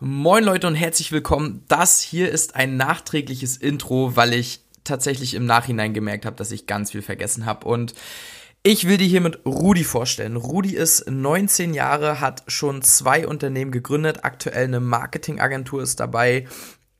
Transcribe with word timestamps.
Moin 0.00 0.44
Leute 0.44 0.68
und 0.68 0.76
herzlich 0.76 1.10
willkommen. 1.10 1.64
Das 1.66 2.00
hier 2.00 2.30
ist 2.30 2.54
ein 2.54 2.76
nachträgliches 2.76 3.56
Intro, 3.56 4.14
weil 4.14 4.32
ich 4.32 4.60
tatsächlich 4.84 5.34
im 5.34 5.44
Nachhinein 5.44 5.92
gemerkt 5.92 6.24
habe, 6.24 6.36
dass 6.36 6.52
ich 6.52 6.68
ganz 6.68 6.92
viel 6.92 7.02
vergessen 7.02 7.46
habe. 7.46 7.66
Und 7.66 7.94
ich 8.62 8.86
will 8.86 8.96
dir 8.96 9.08
hiermit 9.08 9.40
Rudi 9.44 9.82
vorstellen. 9.82 10.36
Rudi 10.36 10.76
ist 10.76 11.10
19 11.10 11.74
Jahre, 11.74 12.20
hat 12.20 12.44
schon 12.46 12.82
zwei 12.82 13.26
Unternehmen 13.26 13.72
gegründet, 13.72 14.20
aktuell 14.22 14.66
eine 14.66 14.78
Marketingagentur 14.78 15.82
ist 15.82 15.98
dabei, 15.98 16.46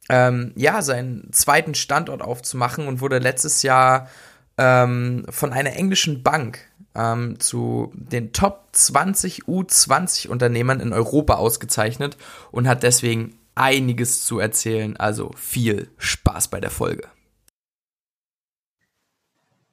ähm, 0.08 0.50
ja, 0.56 0.82
seinen 0.82 1.32
zweiten 1.32 1.76
Standort 1.76 2.20
aufzumachen 2.20 2.88
und 2.88 3.00
wurde 3.00 3.20
letztes 3.20 3.62
Jahr 3.62 4.08
ähm, 4.56 5.24
von 5.30 5.52
einer 5.52 5.76
englischen 5.76 6.24
Bank 6.24 6.68
ähm, 6.98 7.38
zu 7.38 7.92
den 7.94 8.32
Top 8.32 8.68
20 8.72 9.44
U20 9.44 10.28
Unternehmern 10.28 10.80
in 10.80 10.92
Europa 10.92 11.34
ausgezeichnet 11.34 12.18
und 12.50 12.68
hat 12.68 12.82
deswegen 12.82 13.38
einiges 13.54 14.24
zu 14.24 14.38
erzählen. 14.38 14.96
Also 14.96 15.30
viel 15.36 15.90
Spaß 15.96 16.48
bei 16.48 16.60
der 16.60 16.70
Folge. 16.70 17.08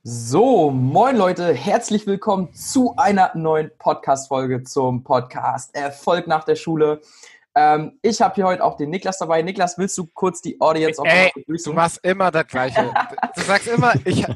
So, 0.03 0.69
moin 0.69 1.17
Leute, 1.17 1.51
herzlich 1.51 2.05
willkommen 2.05 2.53
zu 2.53 2.93
einer 2.95 3.31
neuen 3.33 3.71
Podcast-Folge 3.79 4.63
zum 4.63 5.03
Podcast 5.03 5.73
Erfolg 5.73 6.27
nach 6.27 6.43
der 6.43 6.55
Schule. 6.55 7.01
Ähm, 7.55 7.97
ich 8.03 8.21
habe 8.21 8.35
hier 8.35 8.45
heute 8.45 8.63
auch 8.63 8.77
den 8.77 8.91
Niklas 8.91 9.17
dabei. 9.17 9.41
Niklas, 9.41 9.79
willst 9.79 9.97
du 9.97 10.05
kurz 10.05 10.43
die 10.43 10.61
Audience 10.61 11.01
auch 11.01 11.05
Ey, 11.05 11.31
Du 11.63 11.73
machst 11.73 12.01
immer 12.03 12.29
das 12.29 12.45
Gleiche. 12.45 12.93
du 13.35 13.41
sagst 13.41 13.67
immer, 13.67 13.93
ich, 14.05 14.27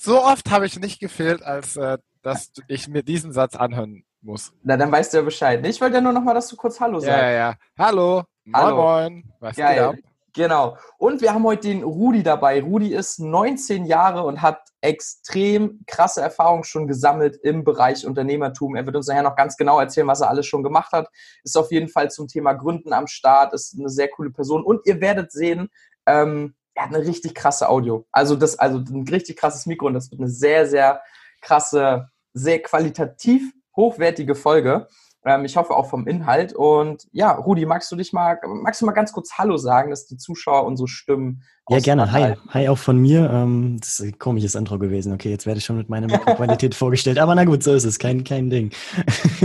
so 0.00 0.22
oft 0.22 0.50
habe 0.50 0.66
ich 0.66 0.78
nicht 0.78 1.00
gefehlt, 1.00 1.42
als 1.42 1.76
äh, 1.76 1.98
dass 2.22 2.52
ich 2.68 2.88
mir 2.88 3.02
diesen 3.02 3.32
Satz 3.32 3.56
anhören 3.56 4.04
muss. 4.20 4.52
Na, 4.62 4.76
dann 4.76 4.92
weißt 4.92 5.12
du 5.12 5.18
ja 5.18 5.22
Bescheid. 5.22 5.64
Ich 5.66 5.80
wollte 5.80 5.96
ja 5.96 6.00
nur 6.00 6.12
noch 6.12 6.22
mal, 6.22 6.34
dass 6.34 6.48
du 6.48 6.56
kurz 6.56 6.80
Hallo 6.80 7.00
sagst. 7.00 7.16
Ja, 7.16 7.30
ja, 7.30 7.54
Hallo. 7.78 8.24
Hallo. 8.52 8.76
Moin, 8.76 9.12
moin. 9.12 9.32
Was 9.40 9.56
Geil. 9.56 9.74
geht 9.74 9.82
ab? 9.82 10.10
Genau. 10.32 10.76
Und 10.98 11.22
wir 11.22 11.34
haben 11.34 11.44
heute 11.44 11.68
den 11.68 11.82
Rudi 11.82 12.22
dabei. 12.22 12.62
Rudi 12.62 12.94
ist 12.94 13.18
19 13.18 13.84
Jahre 13.84 14.22
und 14.22 14.42
hat 14.42 14.60
extrem 14.80 15.80
krasse 15.86 16.20
Erfahrungen 16.20 16.62
schon 16.62 16.86
gesammelt 16.86 17.36
im 17.42 17.64
Bereich 17.64 18.06
Unternehmertum. 18.06 18.76
Er 18.76 18.86
wird 18.86 18.96
uns 18.96 19.08
nachher 19.08 19.24
noch 19.24 19.34
ganz 19.34 19.56
genau 19.56 19.80
erzählen, 19.80 20.06
was 20.06 20.20
er 20.20 20.30
alles 20.30 20.46
schon 20.46 20.62
gemacht 20.62 20.92
hat. 20.92 21.08
Ist 21.42 21.56
auf 21.56 21.72
jeden 21.72 21.88
Fall 21.88 22.10
zum 22.10 22.28
Thema 22.28 22.52
Gründen 22.52 22.92
am 22.92 23.08
Start, 23.08 23.52
ist 23.54 23.76
eine 23.78 23.88
sehr 23.88 24.08
coole 24.08 24.30
Person. 24.30 24.62
Und 24.62 24.86
ihr 24.86 25.00
werdet 25.00 25.32
sehen, 25.32 25.68
ähm, 26.06 26.54
er 26.80 26.86
hat 26.86 26.94
eine 26.94 27.06
richtig 27.06 27.34
krasse 27.34 27.68
Audio. 27.68 28.06
Also 28.10 28.36
das, 28.36 28.58
also 28.58 28.78
ein 28.78 29.06
richtig 29.06 29.36
krasses 29.36 29.66
Mikro 29.66 29.86
und 29.86 29.94
das 29.94 30.10
wird 30.10 30.20
eine 30.20 30.30
sehr, 30.30 30.66
sehr 30.66 31.02
krasse, 31.42 32.08
sehr 32.32 32.62
qualitativ 32.62 33.52
hochwertige 33.76 34.34
Folge. 34.34 34.88
Ähm, 35.24 35.44
ich 35.44 35.56
hoffe 35.56 35.74
auch 35.74 35.90
vom 35.90 36.06
Inhalt. 36.06 36.54
Und 36.54 37.06
ja, 37.12 37.32
Rudi, 37.32 37.66
magst 37.66 37.92
du 37.92 37.96
dich 37.96 38.12
mal, 38.12 38.38
magst 38.46 38.80
du 38.80 38.86
mal 38.86 38.92
ganz 38.92 39.12
kurz 39.12 39.32
Hallo 39.36 39.58
sagen, 39.58 39.90
dass 39.90 40.06
die 40.06 40.16
Zuschauer 40.16 40.64
unsere 40.64 40.88
Stimmen 40.88 41.42
Ja, 41.68 41.78
gerne. 41.78 42.10
Hi. 42.10 42.36
Hi 42.48 42.68
auch 42.68 42.78
von 42.78 42.96
mir. 42.96 43.30
Ähm, 43.30 43.76
das 43.80 44.00
ist 44.00 44.06
ein 44.06 44.18
komisches 44.18 44.54
Intro 44.54 44.78
gewesen. 44.78 45.12
Okay, 45.12 45.30
jetzt 45.30 45.44
werde 45.44 45.58
ich 45.58 45.64
schon 45.64 45.76
mit 45.76 45.90
meiner 45.90 46.06
Qualität 46.18 46.74
vorgestellt. 46.74 47.18
Aber 47.18 47.34
na 47.34 47.44
gut, 47.44 47.62
so 47.62 47.74
ist 47.74 47.84
es. 47.84 47.98
Kein, 47.98 48.24
kein 48.24 48.48
Ding. 48.48 48.70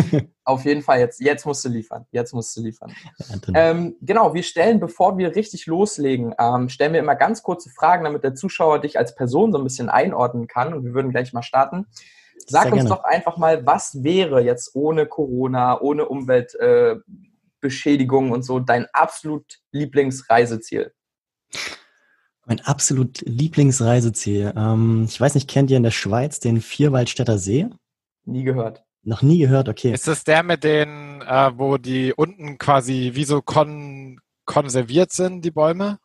Auf 0.46 0.64
jeden 0.64 0.82
Fall, 0.82 1.00
jetzt, 1.00 1.20
jetzt 1.20 1.46
musst 1.46 1.66
du 1.66 1.70
liefern. 1.70 2.06
Jetzt 2.12 2.34
musst 2.34 2.56
du 2.56 2.62
liefern. 2.62 2.94
Ähm, 3.54 3.96
genau, 4.02 4.34
wir 4.34 4.44
stellen, 4.44 4.80
bevor 4.80 5.18
wir 5.18 5.36
richtig 5.36 5.66
loslegen, 5.66 6.34
ähm, 6.40 6.70
stellen 6.70 6.94
wir 6.94 7.02
immer 7.02 7.16
ganz 7.16 7.44
kurze 7.44 7.70
Fragen, 7.70 8.06
damit 8.06 8.24
der 8.24 8.36
Zuschauer 8.36 8.80
dich 8.80 8.98
als 8.98 9.16
Person 9.16 9.52
so 9.52 9.58
ein 9.58 9.64
bisschen 9.64 9.90
einordnen 9.90 10.48
kann. 10.48 10.74
Und 10.74 10.86
wir 10.86 10.94
würden 10.94 11.12
gleich 11.12 11.34
mal 11.34 11.44
starten. 11.44 11.88
Sag 12.46 12.72
uns 12.72 12.86
doch 12.86 13.04
einfach 13.04 13.38
mal, 13.38 13.66
was 13.66 14.04
wäre 14.04 14.42
jetzt 14.42 14.76
ohne 14.76 15.06
Corona, 15.06 15.82
ohne 15.82 16.08
Umweltbeschädigung 16.08 18.30
äh, 18.30 18.34
und 18.34 18.44
so 18.44 18.60
dein 18.60 18.88
absolut 18.94 19.60
Lieblingsreiseziel? 19.72 20.94
Mein 22.46 22.62
absolut 22.62 23.22
Lieblingsreiseziel. 23.22 24.54
Ähm, 24.56 25.06
ich 25.10 25.20
weiß 25.20 25.34
nicht, 25.34 25.50
kennt 25.50 25.72
ihr 25.72 25.78
in 25.78 25.84
der 25.84 25.92
Schweiz 25.92 26.40
den 26.40 26.62
Vierwaldstätter 26.62 27.40
See? 27.40 27.68
Nie 28.26 28.44
gehört. 28.44 28.84
Noch 29.02 29.22
nie 29.22 29.40
gehört, 29.40 29.70
okay. 29.70 29.94
Ist 29.94 30.08
das 30.08 30.24
der 30.24 30.44
mit 30.44 30.64
den, 30.64 31.22
äh, 31.22 31.52
wo 31.56 31.78
die 31.78 32.14
unten 32.14 32.58
quasi 32.58 33.12
wie 33.14 33.24
so 33.24 33.42
kon 33.42 34.20
konserviert 34.46 35.12
sind, 35.12 35.44
die 35.44 35.52
Bäume? 35.52 36.00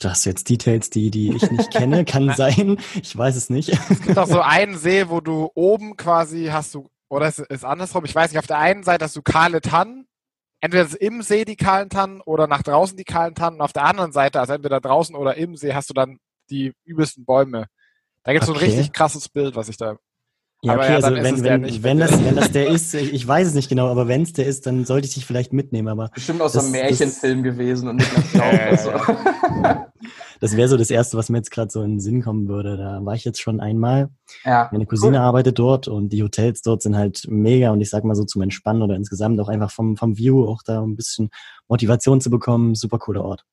Das 0.00 0.24
jetzt 0.24 0.48
Details, 0.48 0.90
die, 0.90 1.10
die 1.10 1.34
ich 1.34 1.50
nicht 1.50 1.70
kenne, 1.72 2.04
kann 2.06 2.32
sein. 2.34 2.78
Ich 3.02 3.16
weiß 3.16 3.36
es 3.36 3.50
nicht. 3.50 3.70
Es 3.90 4.02
gibt 4.02 4.18
auch 4.18 4.26
so 4.26 4.40
einen 4.40 4.78
See, 4.78 5.08
wo 5.08 5.20
du 5.20 5.50
oben 5.54 5.96
quasi 5.96 6.46
hast 6.46 6.74
du, 6.74 6.88
oder 7.08 7.26
es 7.26 7.38
ist 7.38 7.64
andersrum, 7.64 8.04
ich 8.04 8.14
weiß 8.14 8.30
nicht, 8.30 8.38
auf 8.38 8.46
der 8.46 8.58
einen 8.58 8.84
Seite 8.84 9.04
hast 9.04 9.16
du 9.16 9.22
kahle 9.22 9.60
Tannen, 9.60 10.06
entweder 10.60 10.88
im 11.00 11.22
See 11.22 11.44
die 11.44 11.56
kahlen 11.56 11.90
Tannen 11.90 12.20
oder 12.20 12.46
nach 12.46 12.62
draußen 12.62 12.96
die 12.96 13.04
kahlen 13.04 13.34
Tannen, 13.34 13.56
und 13.56 13.62
auf 13.62 13.72
der 13.72 13.84
anderen 13.84 14.12
Seite, 14.12 14.40
also 14.40 14.52
entweder 14.52 14.80
draußen 14.80 15.14
oder 15.16 15.36
im 15.36 15.56
See, 15.56 15.74
hast 15.74 15.90
du 15.90 15.94
dann 15.94 16.18
die 16.50 16.72
übelsten 16.84 17.24
Bäume. 17.24 17.66
Da 18.22 18.32
gibt 18.32 18.44
es 18.44 18.48
okay. 18.48 18.58
so 18.58 18.64
ein 18.64 18.70
richtig 18.70 18.92
krasses 18.92 19.28
Bild, 19.28 19.56
was 19.56 19.68
ich 19.68 19.76
da 19.76 19.96
ja, 20.62 20.74
okay, 20.74 20.88
ja, 20.88 20.94
also 20.96 21.14
wenn, 21.14 21.42
wenn, 21.42 21.82
wenn, 21.82 21.98
das, 21.98 22.24
wenn 22.24 22.36
das 22.36 22.52
der 22.52 22.68
ist, 22.68 22.94
ich 22.94 23.26
weiß 23.26 23.48
es 23.48 23.54
nicht 23.54 23.68
genau, 23.68 23.88
aber 23.88 24.08
wenn 24.08 24.22
es 24.22 24.32
der 24.34 24.46
ist, 24.46 24.66
dann 24.66 24.84
sollte 24.84 25.06
ich 25.06 25.14
dich 25.14 25.24
vielleicht 25.24 25.52
mitnehmen. 25.52 25.88
Aber 25.88 26.10
Bestimmt 26.14 26.42
aus 26.42 26.52
so 26.52 26.60
einem 26.60 26.72
Märchenfilm 26.72 27.42
das, 27.42 27.52
gewesen 27.54 27.88
und 27.88 27.96
nicht 27.96 28.32
ganz 28.34 28.84
so. 28.84 28.92
Das 30.40 30.56
wäre 30.56 30.68
so 30.68 30.78
das 30.78 30.90
Erste, 30.90 31.18
was 31.18 31.28
mir 31.28 31.36
jetzt 31.36 31.50
gerade 31.50 31.70
so 31.70 31.82
in 31.82 31.92
den 31.92 32.00
Sinn 32.00 32.22
kommen 32.22 32.48
würde. 32.48 32.78
Da 32.78 33.04
war 33.04 33.14
ich 33.14 33.26
jetzt 33.26 33.40
schon 33.40 33.60
einmal. 33.60 34.08
Ja. 34.44 34.70
Meine 34.72 34.86
Cousine 34.86 35.18
cool. 35.18 35.22
arbeitet 35.22 35.58
dort 35.58 35.86
und 35.86 36.08
die 36.14 36.22
Hotels 36.22 36.62
dort 36.62 36.80
sind 36.82 36.96
halt 36.96 37.26
mega 37.28 37.70
und 37.70 37.82
ich 37.82 37.90
sag 37.90 38.04
mal 38.04 38.14
so 38.14 38.24
zum 38.24 38.40
Entspannen 38.40 38.80
oder 38.80 38.96
insgesamt 38.96 39.38
auch 39.38 39.48
einfach 39.48 39.70
vom, 39.70 39.98
vom 39.98 40.16
View 40.16 40.46
auch 40.46 40.62
da 40.62 40.82
ein 40.82 40.96
bisschen 40.96 41.28
Motivation 41.68 42.22
zu 42.22 42.30
bekommen. 42.30 42.74
Super 42.74 42.98
cooler 42.98 43.22
Ort. 43.22 43.44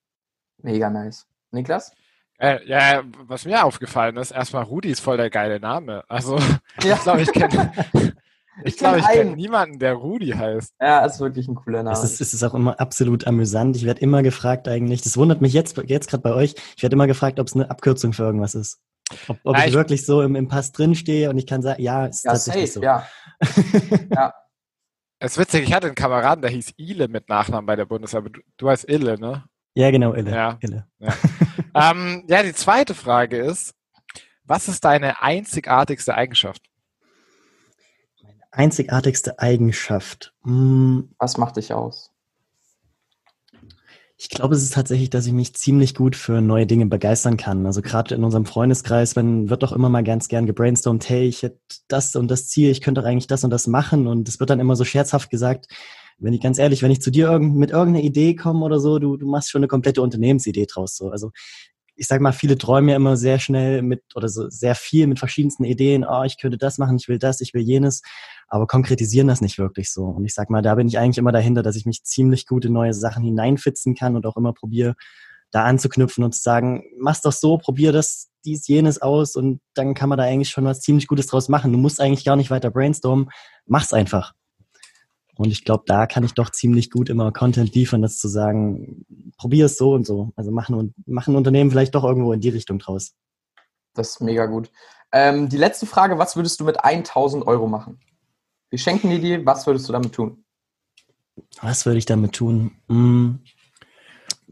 Mega 0.64 0.90
nice. 0.90 1.28
Niklas? 1.52 1.92
Äh, 2.40 2.68
ja, 2.68 3.04
was 3.26 3.46
mir 3.46 3.66
aufgefallen 3.66 4.18
ist, 4.18 4.32
erstmal 4.32 4.64
Rudi 4.64 4.90
ist 4.90 5.00
voll 5.00 5.18
der 5.18 5.30
geile 5.30 5.60
Name. 5.60 6.04
Also, 6.08 6.38
ja. 6.84 6.96
ich 6.96 7.02
glaube, 7.02 7.22
ich 7.22 7.32
kenne 7.32 7.72
ich 8.64 8.78
glaube, 8.78 9.00
ich 9.00 9.08
kenne 9.08 9.36
niemanden, 9.36 9.80
der 9.80 9.94
Rudi 9.94 10.30
heißt. 10.30 10.76
Ja, 10.80 11.04
ist 11.06 11.20
wirklich 11.20 11.48
ein 11.48 11.56
cooler 11.56 11.82
Name. 11.82 11.98
Es 11.98 12.04
ist, 12.04 12.22
es 12.22 12.34
ist 12.34 12.44
auch 12.44 12.54
immer 12.54 12.80
absolut 12.80 13.26
amüsant. 13.26 13.76
Ich 13.76 13.86
werde 13.86 14.02
immer 14.02 14.22
gefragt 14.22 14.68
eigentlich, 14.68 15.02
das 15.02 15.18
wundert 15.18 15.42
mich 15.42 15.54
jetzt, 15.54 15.78
jetzt 15.88 16.10
gerade 16.10 16.22
bei 16.22 16.34
euch, 16.34 16.54
ich 16.76 16.84
werde 16.84 16.94
immer 16.94 17.08
gefragt, 17.08 17.40
ob 17.40 17.48
es 17.48 17.56
eine 17.56 17.72
Abkürzung 17.72 18.14
für 18.14 18.24
irgendwas 18.24 18.54
ist. 18.54 18.80
Ob, 19.28 19.40
ob 19.44 19.56
ja, 19.56 19.64
ich, 19.64 19.70
ich, 19.70 19.74
wirklich 19.74 20.06
so 20.06 20.22
im, 20.22 20.36
im 20.36 20.48
Pass 20.48 20.72
drinstehe 20.72 21.30
und 21.32 21.38
ich 21.38 21.48
kann 21.48 21.64
sagen, 21.64 21.82
ja, 21.82 22.06
ist 22.06 22.24
ja, 22.24 22.34
tatsächlich 22.34 22.72
safe, 22.72 22.80
so. 22.80 22.84
Ja. 22.84 23.08
ja. 24.16 24.34
Es 25.20 25.32
ist 25.32 25.40
witzig, 25.40 25.64
ich 25.64 25.74
hatte 25.74 25.88
einen 25.88 25.96
Kameraden, 25.96 26.44
der 26.44 26.52
hieß 26.52 26.74
Ile 26.78 27.08
mit 27.08 27.30
Nachnamen 27.30 27.66
bei 27.66 27.76
der 27.76 27.86
Bundeswehr, 27.86 28.20
aber 28.20 28.30
du, 28.30 28.42
du 28.58 28.70
heißt 28.70 28.88
Ille, 28.88 29.20
ne? 29.20 29.46
Ja, 29.78 29.92
genau, 29.92 30.16
Ille. 30.16 30.32
Ja, 30.32 30.58
Ille. 30.60 30.88
Ja. 30.98 31.92
ähm, 31.92 32.24
ja, 32.28 32.42
die 32.42 32.54
zweite 32.54 32.96
Frage 32.96 33.38
ist, 33.38 33.76
was 34.44 34.68
ist 34.68 34.84
deine 34.84 35.22
einzigartigste 35.22 36.16
Eigenschaft? 36.16 36.64
Meine 38.24 38.42
einzigartigste 38.50 39.38
Eigenschaft. 39.38 40.34
Hm. 40.44 41.14
Was 41.20 41.38
macht 41.38 41.58
dich 41.58 41.74
aus? 41.74 42.12
Ich 44.18 44.30
glaube, 44.30 44.56
es 44.56 44.64
ist 44.64 44.74
tatsächlich, 44.74 45.12
dass 45.12 45.28
ich 45.28 45.34
mich 45.34 45.54
ziemlich 45.54 45.94
gut 45.94 46.16
für 46.16 46.42
neue 46.42 46.66
Dinge 46.66 46.88
begeistern 46.88 47.38
kann. 47.38 47.68
Also 47.68 47.84
gerade 47.84 48.16
in 48.16 48.24
unserem 48.24 48.48
Freundeskreis, 48.48 49.16
wenn 49.16 49.52
wird 49.52 49.62
doch 49.62 49.74
immer 49.74 49.90
mal 49.90 50.04
ganz 50.04 50.28
gern 50.28 50.48
gebrainstormt, 50.48 51.08
hey, 51.08 51.28
ich 51.28 51.44
hätte 51.44 51.60
das 51.88 52.16
und 52.16 52.30
das 52.30 52.48
Ziel, 52.48 52.72
ich 52.72 52.82
könnte 52.82 53.02
doch 53.02 53.08
eigentlich 53.08 53.28
das 53.28 53.44
und 53.44 53.52
das 53.52 53.68
machen. 53.68 54.08
Und 54.08 54.28
es 54.28 54.40
wird 54.40 54.50
dann 54.50 54.60
immer 54.60 54.76
so 54.76 54.86
scherzhaft 54.86 55.30
gesagt, 55.30 55.68
wenn 56.20 56.34
ich 56.34 56.42
ganz 56.42 56.58
ehrlich, 56.58 56.82
wenn 56.82 56.92
ich 56.92 57.02
zu 57.02 57.12
dir 57.12 57.30
irgend, 57.30 57.56
mit 57.56 57.72
irgendeiner 57.72 58.06
Idee 58.06 58.36
komme 58.36 58.66
oder 58.66 58.80
so, 58.80 59.00
du, 59.00 59.18
du 59.18 59.28
machst 59.28 59.50
schon 59.50 59.60
eine 59.60 59.68
komplette 59.68 60.02
Unternehmensidee 60.02 60.66
draus. 60.66 60.96
So. 60.96 61.10
Also 61.10 61.32
ich 61.98 62.08
sag 62.08 62.22
mal, 62.22 62.32
viele 62.32 62.58
träumen 62.58 62.90
ja 62.90 62.96
immer 62.96 63.18
sehr 63.18 63.40
schnell 63.40 63.82
mit 63.82 64.04
oder 64.16 64.30
so 64.30 64.50
sehr 64.50 64.76
viel 64.76 65.08
mit 65.08 65.20
verschiedensten 65.20 65.64
Ideen, 65.64 66.06
oh, 66.08 66.24
ich 66.24 66.40
könnte 66.40 66.58
das 66.58 66.78
machen, 66.78 66.98
ich 66.98 67.08
will 67.08 67.18
das, 67.18 67.42
ich 67.42 67.54
will 67.54 67.64
jenes, 67.64 68.04
aber 68.48 68.68
konkretisieren 68.68 69.28
das 69.28 69.42
nicht 69.42 69.58
wirklich 69.58 69.92
so. 69.92 70.04
Und 70.04 70.24
ich 70.24 70.34
sag 70.34 70.50
mal, 70.50 70.62
da 70.62 70.76
bin 70.76 70.88
ich 70.88 71.00
eigentlich 71.00 71.18
immer 71.18 71.32
dahinter, 71.32 71.64
dass 71.64 71.76
ich 71.76 71.86
mich 71.86 72.04
ziemlich 72.04 72.46
gut 72.46 72.66
in 72.66 72.74
neue 72.74 72.94
Sachen 72.94 73.24
hineinfitzen 73.24 73.96
kann 73.96 74.16
und 74.16 74.26
auch 74.28 74.38
immer 74.38 74.54
probiere, 74.54 74.96
da 75.52 75.64
anzuknüpfen 75.64 76.24
und 76.24 76.36
zu 76.36 76.42
sagen, 76.42 76.84
mach's 77.00 77.22
doch 77.22 77.32
so, 77.32 77.58
probier 77.58 77.92
das, 77.92 78.30
dies, 78.46 78.68
jenes 78.68 79.02
aus 79.02 79.36
und 79.36 79.60
dann 79.74 79.94
kann 79.94 80.10
man 80.10 80.18
da 80.18 80.26
eigentlich 80.26 80.50
schon 80.50 80.66
was 80.66 80.82
ziemlich 80.82 81.08
Gutes 81.08 81.28
draus 81.28 81.50
machen. 81.50 81.72
Du 81.72 81.80
musst 81.80 82.00
eigentlich 82.00 82.26
gar 82.26 82.36
nicht 82.36 82.52
weiter 82.52 82.70
brainstormen, 82.70 83.30
mach's 83.66 83.94
einfach. 83.94 84.34
Und 85.38 85.52
ich 85.52 85.64
glaube, 85.64 85.84
da 85.86 86.08
kann 86.08 86.24
ich 86.24 86.34
doch 86.34 86.50
ziemlich 86.50 86.90
gut 86.90 87.10
immer 87.10 87.32
Content 87.32 87.74
liefern, 87.76 88.02
das 88.02 88.18
zu 88.18 88.28
sagen, 88.28 89.06
probier 89.38 89.66
es 89.66 89.78
so 89.78 89.94
und 89.94 90.06
so. 90.06 90.32
Also 90.36 90.52
machen, 90.52 90.94
machen 91.06 91.36
Unternehmen 91.36 91.70
vielleicht 91.70 91.96
doch 91.96 92.04
irgendwo 92.04 92.34
in 92.34 92.42
die 92.42 92.50
Richtung 92.50 92.80
draus. 92.80 93.14
Das 93.94 94.10
ist 94.10 94.22
mega 94.22 94.46
gut. 94.46 94.72
Ähm, 95.12 95.50
die 95.50 95.58
letzte 95.58 95.86
Frage, 95.86 96.18
was 96.18 96.36
würdest 96.36 96.60
du 96.60 96.66
mit 96.66 96.84
1000 96.84 97.46
Euro 97.48 97.68
machen? 97.68 98.00
Wir 98.70 98.80
schenken 98.80 99.10
dir 99.10 99.20
die, 99.20 99.46
was 99.46 99.66
würdest 99.66 99.88
du 99.88 99.94
damit 99.94 100.14
tun? 100.14 100.44
Was 101.62 101.86
würde 101.86 102.00
ich 102.00 102.06
damit 102.06 102.34
tun? 102.34 102.72
Hm. 102.90 103.40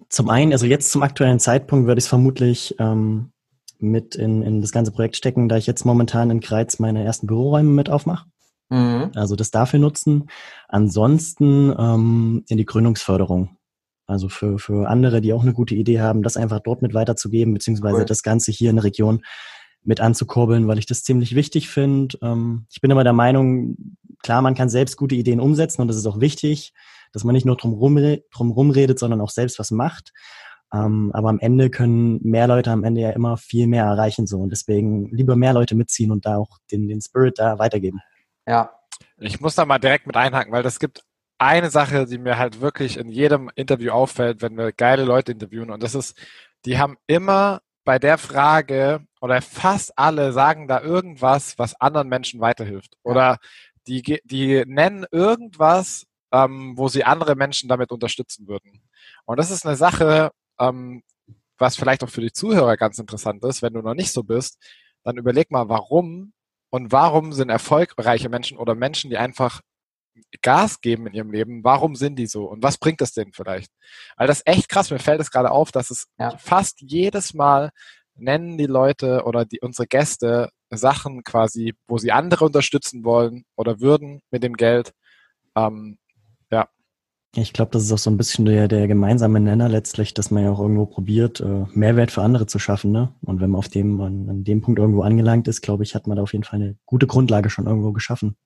Zum 0.10 0.30
einen, 0.30 0.54
also 0.54 0.66
jetzt 0.66 0.92
zum 0.92 1.04
aktuellen 1.04 1.40
Zeitpunkt 1.40 1.88
würde 1.88 2.00
ich 2.00 2.06
es 2.06 2.10
vermutlich 2.10 2.76
ähm, 2.80 3.32
mit 3.80 4.16
in, 4.16 4.42
in 4.44 4.62
das 4.62 4.72
ganze 4.72 4.92
Projekt 4.92 5.18
stecken, 5.18 5.50
da 5.50 5.58
ich 5.58 5.68
jetzt 5.68 5.84
momentan 5.84 6.32
in 6.32 6.40
Kreiz 6.40 6.80
meine 6.80 7.04
ersten 7.04 7.28
Büroräume 7.28 7.70
mit 7.70 7.90
aufmache. 7.90 8.28
Mhm. 8.70 9.12
Also 9.16 9.36
das 9.36 9.52
dafür 9.52 9.80
nutzen. 9.80 10.30
Ansonsten 10.68 11.74
ähm, 11.78 12.44
in 12.48 12.58
die 12.58 12.66
Gründungsförderung. 12.66 13.58
Also 14.08 14.30
für, 14.30 14.60
für 14.60 14.88
andere, 14.88 15.20
die 15.22 15.34
auch 15.34 15.42
eine 15.42 15.54
gute 15.54 15.76
Idee 15.76 16.00
haben, 16.00 16.22
das 16.22 16.38
einfach 16.38 16.60
dort 16.60 16.82
mit 16.82 16.94
weiterzugeben, 16.94 17.54
beziehungsweise 17.54 18.00
cool. 18.00 18.06
das 18.06 18.22
Ganze 18.22 18.52
hier 18.52 18.70
in 18.70 18.76
der 18.76 18.86
Region 18.86 19.24
mit 19.84 20.00
anzukurbeln, 20.00 20.68
weil 20.68 20.80
ich 20.80 20.86
das 20.86 21.04
ziemlich 21.04 21.36
wichtig 21.36 21.70
finde. 21.70 22.18
Ähm, 22.22 22.66
ich 22.70 22.82
bin 22.82 22.92
immer 22.92 23.04
der 23.04 23.14
Meinung, 23.14 23.98
klar, 24.22 24.42
man 24.42 24.56
kann 24.56 24.70
selbst 24.70 24.98
gute 24.98 25.16
Ideen 25.16 25.40
umsetzen 25.40 25.82
und 25.82 25.88
das 25.88 25.98
ist 25.98 26.06
auch 26.06 26.20
wichtig, 26.20 26.74
dass 27.14 27.24
man 27.24 27.34
nicht 27.34 27.46
nur 27.46 27.56
drum, 27.56 27.74
rum, 27.74 27.98
drum 28.32 28.52
rumredet, 28.52 29.00
sondern 29.00 29.22
auch 29.22 29.30
selbst 29.30 29.58
was 29.60 29.72
macht. 29.72 30.12
Ähm, 30.74 31.12
aber 31.14 31.30
am 31.30 31.40
Ende 31.40 31.70
können 31.70 32.20
mehr 32.24 32.48
Leute 32.48 32.72
am 32.72 32.84
Ende 32.84 33.02
ja 33.02 33.12
immer 33.12 33.38
viel 33.38 33.68
mehr 33.68 33.86
erreichen 33.86 34.28
so 34.28 34.40
und 34.40 34.50
deswegen 34.50 35.10
lieber 35.12 35.36
mehr 35.36 35.54
Leute 35.54 35.76
mitziehen 35.76 36.12
und 36.12 36.26
da 36.26 36.38
auch 36.38 36.58
den, 36.72 36.88
den 36.88 37.02
Spirit 37.02 37.40
da 37.40 37.60
weitergeben. 37.60 38.02
Ja. 38.46 38.72
Ich 39.18 39.40
muss 39.40 39.56
da 39.56 39.66
mal 39.66 39.80
direkt 39.80 40.08
mit 40.08 40.18
einhaken, 40.18 40.52
weil 40.52 40.64
das 40.64 40.80
gibt 40.80 41.04
eine 41.38 41.70
Sache, 41.70 42.06
die 42.06 42.18
mir 42.18 42.38
halt 42.38 42.62
wirklich 42.62 42.98
in 42.98 43.10
jedem 43.10 43.50
Interview 43.56 43.92
auffällt, 43.92 44.42
wenn 44.42 44.58
wir 44.58 44.72
geile 44.72 45.04
Leute 45.04 45.32
interviewen 45.32 45.70
und 45.72 45.84
das 45.84 45.96
ist, 45.96 46.18
die 46.66 46.78
haben 46.78 46.98
immer 47.08 47.62
bei 47.86 48.00
der 48.00 48.18
Frage 48.18 49.06
oder 49.22 49.42
fast 49.42 49.98
alle 49.98 50.34
sagen 50.34 50.68
da 50.68 50.82
irgendwas, 50.82 51.58
was 51.58 51.80
anderen 51.80 52.10
Menschen 52.10 52.42
weiterhilft. 52.42 52.98
Oder 53.04 53.38
die, 53.88 54.02
die 54.24 54.64
nennen 54.66 55.06
irgendwas, 55.12 56.06
ähm, 56.32 56.74
wo 56.76 56.88
sie 56.88 57.04
andere 57.04 57.36
Menschen 57.36 57.70
damit 57.70 57.92
unterstützen 57.92 58.48
würden. 58.48 58.82
Und 59.26 59.38
das 59.38 59.52
ist 59.52 59.66
eine 59.66 59.76
Sache, 59.76 60.32
ähm, 60.60 61.04
was 61.58 61.78
vielleicht 61.78 62.04
auch 62.04 62.10
für 62.10 62.22
die 62.22 62.34
Zuhörer 62.34 62.76
ganz 62.76 62.98
interessant 63.00 63.44
ist, 63.46 63.62
wenn 63.62 63.74
du 63.74 63.82
noch 63.82 63.94
nicht 63.94 64.12
so 64.12 64.24
bist, 64.24 64.58
dann 65.04 65.18
überleg 65.18 65.52
mal, 65.52 65.70
warum 65.70 66.34
und 66.76 66.92
warum 66.92 67.32
sind 67.32 67.48
erfolgreiche 67.48 68.28
Menschen 68.28 68.58
oder 68.58 68.76
Menschen, 68.76 69.10
die 69.10 69.18
einfach 69.18 69.62
Gas 70.42 70.82
geben 70.82 71.08
in 71.08 71.14
ihrem 71.14 71.32
Leben, 71.32 71.64
warum 71.64 71.96
sind 71.96 72.18
die 72.18 72.28
so 72.28 72.44
und 72.50 72.62
was 72.64 72.78
bringt 72.78 73.00
das 73.00 73.14
denen 73.14 73.32
vielleicht? 73.32 73.72
Weil 74.18 74.28
das 74.28 74.40
ist 74.40 74.48
echt 74.48 74.68
krass, 74.68 74.92
mir 74.92 75.00
fällt 75.00 75.22
es 75.22 75.32
gerade 75.32 75.52
auf, 75.52 75.72
dass 75.72 75.90
es 75.90 76.08
ja. 76.20 76.36
fast 76.38 76.82
jedes 76.82 77.34
Mal 77.34 77.72
nennen 78.16 78.58
die 78.58 78.66
Leute 78.66 79.24
oder 79.24 79.46
die, 79.46 79.62
unsere 79.62 79.88
Gäste 79.88 80.50
Sachen 80.70 81.24
quasi, 81.24 81.76
wo 81.88 81.98
sie 81.98 82.12
andere 82.12 82.44
unterstützen 82.44 83.06
wollen 83.06 83.46
oder 83.56 83.80
würden 83.80 84.22
mit 84.30 84.44
dem 84.44 84.58
Geld. 84.58 84.92
Ähm. 85.56 85.98
Ich 87.38 87.54
glaube, 87.54 87.72
das 87.72 87.84
ist 87.84 87.92
auch 87.92 87.98
so 87.98 88.10
ein 88.10 88.18
bisschen 88.18 88.46
der, 88.46 88.68
der 88.68 88.88
gemeinsame 88.88 89.40
Nenner 89.40 89.68
letztlich, 89.68 90.14
dass 90.14 90.32
man 90.32 90.44
ja 90.44 90.52
auch 90.52 90.60
irgendwo 90.60 90.86
probiert, 90.86 91.42
äh, 91.42 91.66
Mehrwert 91.74 92.12
für 92.12 92.22
andere 92.22 92.48
zu 92.48 92.60
schaffen. 92.60 92.92
Ne? 92.92 93.14
Und 93.22 93.42
wenn 93.42 93.50
man 93.50 93.60
auf 93.60 93.68
dem, 93.68 94.00
an, 94.00 94.30
an 94.30 94.44
dem 94.44 94.62
Punkt 94.62 94.80
irgendwo 94.80 95.02
angelangt 95.02 95.48
ist, 95.48 95.62
glaube 95.62 95.84
ich, 95.84 95.96
hat 95.96 96.08
man 96.08 96.16
da 96.16 96.24
auf 96.24 96.34
jeden 96.34 96.46
Fall 96.46 96.62
eine 96.62 96.78
gute 96.86 97.08
Grundlage 97.08 97.50
schon 97.50 97.68
irgendwo 97.68 97.92
geschaffen. 97.92 98.38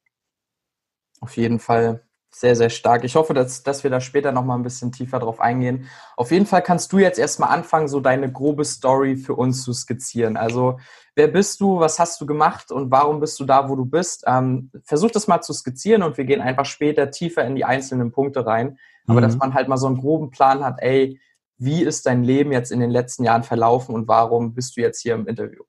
Auf 1.22 1.38
jeden 1.38 1.60
Fall 1.60 2.09
sehr, 2.32 2.56
sehr 2.56 2.70
stark. 2.70 3.04
Ich 3.04 3.16
hoffe, 3.16 3.34
dass, 3.34 3.64
dass 3.64 3.84
wir 3.84 3.92
da 3.92 4.00
später 4.00 4.32
nochmal 4.32 4.58
ein 4.58 4.64
bisschen 4.64 4.92
tiefer 4.92 5.20
drauf 5.20 5.40
eingehen. 5.40 5.90
Auf 6.16 6.32
jeden 6.32 6.46
Fall 6.46 6.62
kannst 6.62 6.94
du 6.94 7.00
jetzt 7.00 7.20
erstmal 7.20 7.50
anfangen, 7.50 7.88
so 7.88 8.00
deine 8.00 8.32
grobe 8.32 8.66
Story 8.66 9.18
für 9.18 9.36
uns 9.36 9.64
zu 9.64 9.74
skizzieren. 9.74 10.38
Also, 10.38 10.80
wer 11.16 11.28
bist 11.28 11.60
du, 11.60 11.80
was 11.80 12.00
hast 12.00 12.22
du 12.22 12.26
gemacht 12.26 12.72
und 12.72 12.92
warum 12.92 13.20
bist 13.20 13.40
du 13.40 13.46
da, 13.46 13.68
wo 13.68 13.76
du 13.76 13.86
bist? 13.86 14.24
Ähm, 14.28 14.72
versuch 14.84 15.12
das 15.12 15.28
mal 15.28 15.42
zu 15.42 15.54
skizzieren 15.54 16.04
und 16.04 16.18
wir 16.18 16.26
gehen 16.26 16.42
einfach 16.42 16.66
später 16.66 17.12
tiefer 17.12 17.44
in 17.46 17.56
die 17.56 17.66
einzelnen 17.66 18.12
Punkte 18.12 18.46
rein. 18.46 18.78
Aber 19.08 19.20
mhm. 19.20 19.24
dass 19.24 19.38
man 19.38 19.54
halt 19.54 19.68
mal 19.68 19.78
so 19.78 19.88
einen 19.88 19.98
groben 19.98 20.30
Plan 20.30 20.64
hat, 20.64 20.78
ey, 20.80 21.20
wie 21.58 21.84
ist 21.84 22.06
dein 22.06 22.24
Leben 22.24 22.52
jetzt 22.52 22.72
in 22.72 22.80
den 22.80 22.92
letzten 22.92 23.24
Jahren 23.24 23.44
verlaufen 23.44 23.94
und 23.94 24.08
warum 24.08 24.54
bist 24.54 24.78
du 24.78 24.82
jetzt 24.82 25.02
hier 25.02 25.16
im 25.16 25.28
Interview? 25.28 25.64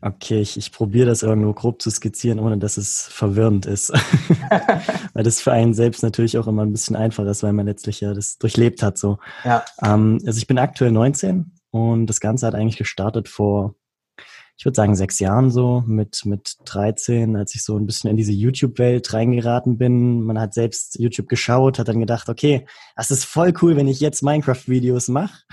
Okay, 0.00 0.40
ich, 0.40 0.58
ich 0.58 0.70
probiere 0.70 1.06
das 1.06 1.22
irgendwo 1.22 1.54
grob 1.54 1.80
zu 1.80 1.90
skizzieren, 1.90 2.38
ohne 2.38 2.58
dass 2.58 2.76
es 2.76 3.08
verwirrend 3.08 3.64
ist. 3.64 3.90
weil 5.14 5.24
das 5.24 5.40
für 5.40 5.52
einen 5.52 5.72
selbst 5.72 6.02
natürlich 6.02 6.36
auch 6.36 6.46
immer 6.46 6.62
ein 6.62 6.72
bisschen 6.72 6.94
einfacher 6.94 7.30
ist, 7.30 7.42
weil 7.42 7.54
man 7.54 7.66
letztlich 7.66 8.00
ja 8.00 8.12
das 8.12 8.36
durchlebt 8.38 8.82
hat. 8.82 8.98
So. 8.98 9.18
Ja. 9.44 9.64
Ähm, 9.82 10.20
also 10.26 10.36
ich 10.36 10.46
bin 10.46 10.58
aktuell 10.58 10.92
19 10.92 11.52
und 11.70 12.06
das 12.06 12.20
Ganze 12.20 12.46
hat 12.46 12.54
eigentlich 12.54 12.76
gestartet 12.76 13.28
vor, 13.28 13.74
ich 14.56 14.64
würde 14.64 14.76
sagen, 14.76 14.94
sechs 14.94 15.18
Jahren 15.18 15.50
so, 15.50 15.82
mit, 15.86 16.26
mit 16.26 16.56
13, 16.66 17.34
als 17.34 17.54
ich 17.54 17.64
so 17.64 17.76
ein 17.76 17.86
bisschen 17.86 18.10
in 18.10 18.16
diese 18.16 18.32
YouTube-Welt 18.32 19.12
reingeraten 19.12 19.78
bin. 19.78 20.20
Man 20.20 20.38
hat 20.38 20.54
selbst 20.54 20.98
YouTube 20.98 21.28
geschaut, 21.28 21.78
hat 21.78 21.88
dann 21.88 21.98
gedacht, 21.98 22.28
okay, 22.28 22.66
das 22.94 23.10
ist 23.10 23.24
voll 23.24 23.52
cool, 23.62 23.76
wenn 23.76 23.88
ich 23.88 24.00
jetzt 24.00 24.22
Minecraft-Videos 24.22 25.08
mache. 25.08 25.44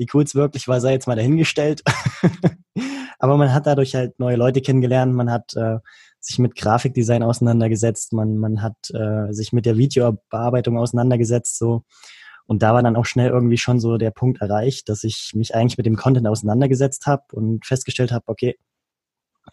Wie 0.00 0.08
cool 0.14 0.24
es 0.24 0.34
wirklich 0.34 0.66
war, 0.66 0.80
sei 0.80 0.92
jetzt 0.92 1.06
mal 1.06 1.14
dahingestellt. 1.14 1.82
Aber 3.18 3.36
man 3.36 3.52
hat 3.52 3.66
dadurch 3.66 3.94
halt 3.94 4.18
neue 4.18 4.36
Leute 4.36 4.62
kennengelernt, 4.62 5.14
man 5.14 5.30
hat 5.30 5.54
äh, 5.56 5.76
sich 6.20 6.38
mit 6.38 6.56
Grafikdesign 6.56 7.22
auseinandergesetzt, 7.22 8.14
man, 8.14 8.38
man 8.38 8.62
hat 8.62 8.76
äh, 8.94 9.30
sich 9.30 9.52
mit 9.52 9.66
der 9.66 9.76
Videobearbeitung 9.76 10.78
auseinandergesetzt, 10.78 11.58
so. 11.58 11.84
Und 12.46 12.62
da 12.62 12.72
war 12.72 12.82
dann 12.82 12.96
auch 12.96 13.04
schnell 13.04 13.28
irgendwie 13.28 13.58
schon 13.58 13.78
so 13.78 13.98
der 13.98 14.10
Punkt 14.10 14.40
erreicht, 14.40 14.88
dass 14.88 15.04
ich 15.04 15.32
mich 15.34 15.54
eigentlich 15.54 15.76
mit 15.76 15.84
dem 15.84 15.96
Content 15.96 16.26
auseinandergesetzt 16.26 17.04
habe 17.06 17.24
und 17.32 17.66
festgestellt 17.66 18.10
habe, 18.10 18.24
okay, 18.26 18.56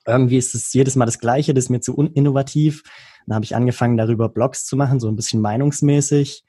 irgendwie 0.05 0.37
ist 0.37 0.55
es 0.55 0.71
jedes 0.71 0.95
Mal 0.95 1.05
das 1.05 1.19
Gleiche, 1.19 1.53
das 1.53 1.65
ist 1.65 1.69
mir 1.69 1.81
zu 1.81 1.93
uninnovativ. 1.93 2.83
Dann 3.25 3.35
habe 3.35 3.43
ich 3.43 3.53
angefangen, 3.53 3.97
darüber 3.97 4.29
Blogs 4.29 4.65
zu 4.65 4.77
machen, 4.77 5.01
so 5.01 5.09
ein 5.09 5.17
bisschen 5.17 5.41
meinungsmäßig. 5.41 6.45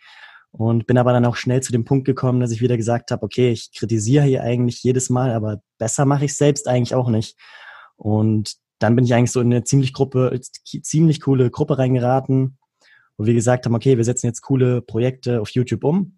Und 0.50 0.86
bin 0.86 0.98
aber 0.98 1.12
dann 1.12 1.26
auch 1.26 1.36
schnell 1.36 1.62
zu 1.62 1.72
dem 1.72 1.84
Punkt 1.84 2.06
gekommen, 2.06 2.40
dass 2.40 2.52
ich 2.52 2.62
wieder 2.62 2.76
gesagt 2.76 3.10
habe, 3.10 3.22
okay, 3.22 3.50
ich 3.50 3.70
kritisiere 3.76 4.24
hier 4.24 4.42
eigentlich 4.42 4.82
jedes 4.82 5.10
Mal, 5.10 5.32
aber 5.32 5.60
besser 5.78 6.04
mache 6.04 6.24
ich 6.24 6.34
selbst 6.34 6.68
eigentlich 6.68 6.94
auch 6.94 7.10
nicht. 7.10 7.36
Und 7.96 8.54
dann 8.78 8.96
bin 8.96 9.04
ich 9.04 9.14
eigentlich 9.14 9.32
so 9.32 9.40
in 9.40 9.52
eine 9.52 9.64
ziemlich 9.64 9.92
Gruppe, 9.92 10.40
ziemlich 10.64 11.20
coole 11.20 11.50
Gruppe 11.50 11.78
reingeraten, 11.78 12.58
wo 13.16 13.26
wir 13.26 13.34
gesagt 13.34 13.66
haben, 13.66 13.74
okay, 13.74 13.96
wir 13.96 14.04
setzen 14.04 14.26
jetzt 14.26 14.40
coole 14.42 14.80
Projekte 14.80 15.40
auf 15.40 15.50
YouTube 15.50 15.84
um. 15.84 16.14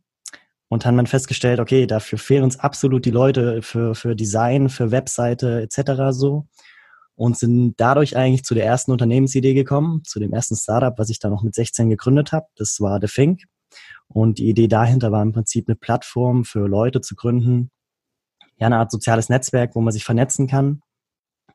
Und 0.68 0.86
haben 0.86 0.96
dann 0.96 1.08
festgestellt, 1.08 1.58
okay, 1.58 1.84
dafür 1.86 2.16
fehlen 2.16 2.44
uns 2.44 2.60
absolut 2.60 3.04
die 3.04 3.10
Leute 3.10 3.60
für, 3.60 3.96
für 3.96 4.14
Design, 4.14 4.68
für 4.68 4.92
Webseite 4.92 5.62
etc. 5.62 6.12
so. 6.16 6.46
Und 7.16 7.36
sind 7.36 7.74
dadurch 7.78 8.16
eigentlich 8.16 8.44
zu 8.44 8.54
der 8.54 8.66
ersten 8.66 8.92
Unternehmensidee 8.92 9.52
gekommen, 9.52 10.04
zu 10.04 10.20
dem 10.20 10.32
ersten 10.32 10.54
Startup, 10.54 10.96
was 10.96 11.10
ich 11.10 11.18
da 11.18 11.28
noch 11.28 11.42
mit 11.42 11.56
16 11.56 11.90
gegründet 11.90 12.30
habe. 12.30 12.46
Das 12.54 12.80
war 12.80 13.00
The 13.00 13.08
Think. 13.08 13.42
Und 14.08 14.38
die 14.38 14.48
Idee 14.48 14.68
dahinter 14.68 15.12
war 15.12 15.22
im 15.22 15.32
Prinzip 15.32 15.68
eine 15.68 15.76
Plattform 15.76 16.44
für 16.44 16.66
Leute 16.66 17.00
zu 17.00 17.14
gründen, 17.14 17.70
ja, 18.58 18.66
eine 18.66 18.78
Art 18.78 18.90
soziales 18.90 19.28
Netzwerk, 19.28 19.74
wo 19.74 19.80
man 19.80 19.92
sich 19.92 20.04
vernetzen 20.04 20.46
kann, 20.46 20.82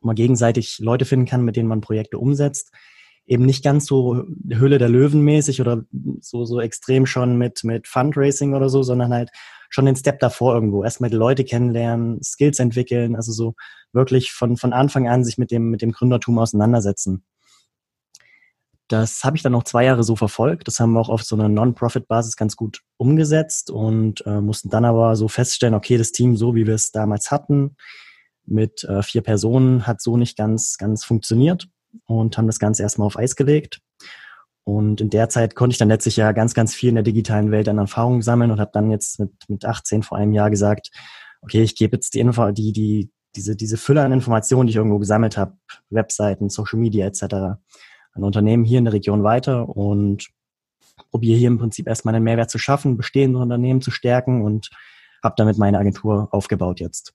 wo 0.02 0.08
man 0.08 0.16
gegenseitig 0.16 0.80
Leute 0.80 1.06
finden 1.06 1.26
kann, 1.26 1.44
mit 1.44 1.56
denen 1.56 1.70
man 1.70 1.82
Projekte 1.82 2.18
umsetzt. 2.18 2.72
Eben 3.28 3.46
nicht 3.46 3.64
ganz 3.64 3.86
so 3.86 4.24
Hülle 4.50 4.78
der 4.78 4.90
Löwen 4.90 5.22
mäßig 5.22 5.62
oder 5.62 5.84
so, 6.22 6.46
so 6.46 6.62
extrem 6.62 7.06
schon 7.06 7.38
mit, 7.38 7.64
mit 7.64 7.88
Fundraising 7.88 8.54
oder 8.54 8.70
so, 8.70 8.84
sondern 8.84 9.14
halt 9.14 9.32
schon 9.70 9.86
den 9.86 9.96
Step 9.96 10.20
davor 10.20 10.54
irgendwo. 10.54 10.84
Erstmal 10.84 11.10
die 11.10 11.16
Leute 11.16 11.44
kennenlernen, 11.44 12.22
Skills 12.24 12.60
entwickeln, 12.60 13.16
also 13.16 13.32
so 13.32 13.56
wirklich 13.94 14.32
von, 14.32 14.58
von 14.58 14.74
Anfang 14.74 15.08
an 15.08 15.24
sich 15.24 15.38
mit 15.38 15.52
dem, 15.52 15.70
mit 15.72 15.82
dem 15.82 15.92
Gründertum 15.92 16.38
auseinandersetzen. 16.38 17.24
Das 18.88 19.24
habe 19.24 19.36
ich 19.36 19.44
dann 19.44 19.52
noch 19.52 19.64
zwei 19.64 19.86
Jahre 19.86 20.04
so 20.04 20.16
verfolgt. 20.16 20.68
Das 20.68 20.80
haben 20.80 20.94
wir 20.94 21.00
auch 21.00 21.10
auf 21.10 21.24
so 21.24 21.36
einer 21.36 21.50
Non-Profit-Basis 21.50 22.36
ganz 22.36 22.56
gut 22.56 22.82
umgesetzt 22.98 23.72
und 23.72 24.26
äh, 24.28 24.42
mussten 24.42 24.70
dann 24.70 24.86
aber 24.86 25.16
so 25.16 25.28
feststellen, 25.28 25.74
okay, 25.74 25.98
das 25.98 26.12
Team, 26.12 26.38
so 26.38 26.54
wie 26.54 26.68
wir 26.68 26.76
es 26.76 26.92
damals 26.92 27.32
hatten, 27.32 27.76
mit 28.46 28.84
äh, 28.84 29.02
vier 29.02 29.22
Personen, 29.22 29.88
hat 29.88 30.02
so 30.02 30.18
nicht 30.18 30.38
ganz, 30.38 30.78
ganz 30.78 31.04
funktioniert 31.04 31.68
und 32.06 32.38
haben 32.38 32.48
das 32.48 32.60
Ganze 32.60 32.84
erstmal 32.84 33.08
auf 33.08 33.18
Eis 33.18 33.36
gelegt. 33.36 33.82
Und 34.66 35.02
in 35.02 35.10
der 35.10 35.30
Zeit 35.30 35.56
konnte 35.56 35.74
ich 35.74 35.78
dann 35.78 35.90
letztlich 35.90 36.18
ja 36.18 36.32
ganz, 36.32 36.54
ganz 36.54 36.74
viel 36.74 36.90
in 36.90 36.96
der 36.96 37.04
digitalen 37.04 37.52
Welt 37.52 37.70
an 37.70 37.78
Erfahrungen 37.78 38.22
sammeln 38.22 38.52
und 38.52 38.60
habe 38.60 38.72
dann 38.74 38.92
jetzt 38.92 39.20
mit, 39.20 39.32
mit 39.48 39.66
18 39.66 40.04
vor 40.04 40.18
einem 40.18 40.34
Jahr 40.34 40.50
gesagt, 40.50 40.90
okay, 41.42 41.62
ich 41.62 41.76
gebe 41.76 41.96
jetzt 41.96 42.14
die 42.16 42.20
Info, 42.20 42.52
die, 42.52 42.72
die, 42.72 43.12
diese, 43.36 43.56
diese 43.56 43.78
Fülle 43.78 44.02
an 44.02 44.12
Informationen, 44.12 44.68
die 44.68 44.72
ich 44.72 44.78
irgendwo 44.78 44.98
gesammelt 44.98 45.38
habe, 45.38 45.58
Webseiten, 45.90 46.50
Social 46.50 46.80
Media 46.80 47.06
etc., 47.06 47.60
ein 48.16 48.24
Unternehmen 48.24 48.64
hier 48.64 48.80
in 48.80 48.86
der 48.86 48.94
Region 48.94 49.24
weiter 49.24 49.70
und 49.70 50.30
probiere 51.12 51.38
hier 51.38 51.48
im 51.48 51.58
Prinzip 51.58 51.88
erstmal 51.88 52.16
einen 52.16 52.24
Mehrwert 52.24 52.50
zu 52.50 52.58
schaffen, 52.58 52.98
bestehende 52.98 53.40
Unternehmen 53.40 53.82
zu 53.82 53.92
stärken 53.92 54.42
und 54.42 54.70
habe 55.24 55.36
damit 55.38 55.58
meine 55.58 55.80
Agentur 55.80 56.30
aufgebaut 56.32 56.80
jetzt. 56.80 57.14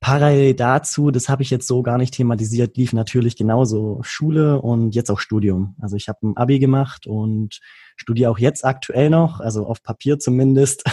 Parallel 0.00 0.54
dazu, 0.54 1.10
das 1.10 1.28
habe 1.28 1.42
ich 1.42 1.50
jetzt 1.50 1.66
so 1.66 1.82
gar 1.82 1.98
nicht 1.98 2.14
thematisiert, 2.14 2.76
lief 2.76 2.92
natürlich 2.92 3.34
genauso 3.34 4.00
Schule 4.02 4.62
und 4.62 4.94
jetzt 4.94 5.10
auch 5.10 5.18
Studium. 5.18 5.74
Also 5.80 5.96
ich 5.96 6.08
habe 6.08 6.18
ein 6.22 6.36
Abi 6.36 6.60
gemacht 6.60 7.08
und 7.08 7.58
studiere 7.96 8.30
auch 8.30 8.38
jetzt 8.38 8.64
aktuell 8.64 9.10
noch, 9.10 9.40
also 9.40 9.66
auf 9.66 9.82
Papier 9.82 10.20
zumindest. 10.20 10.84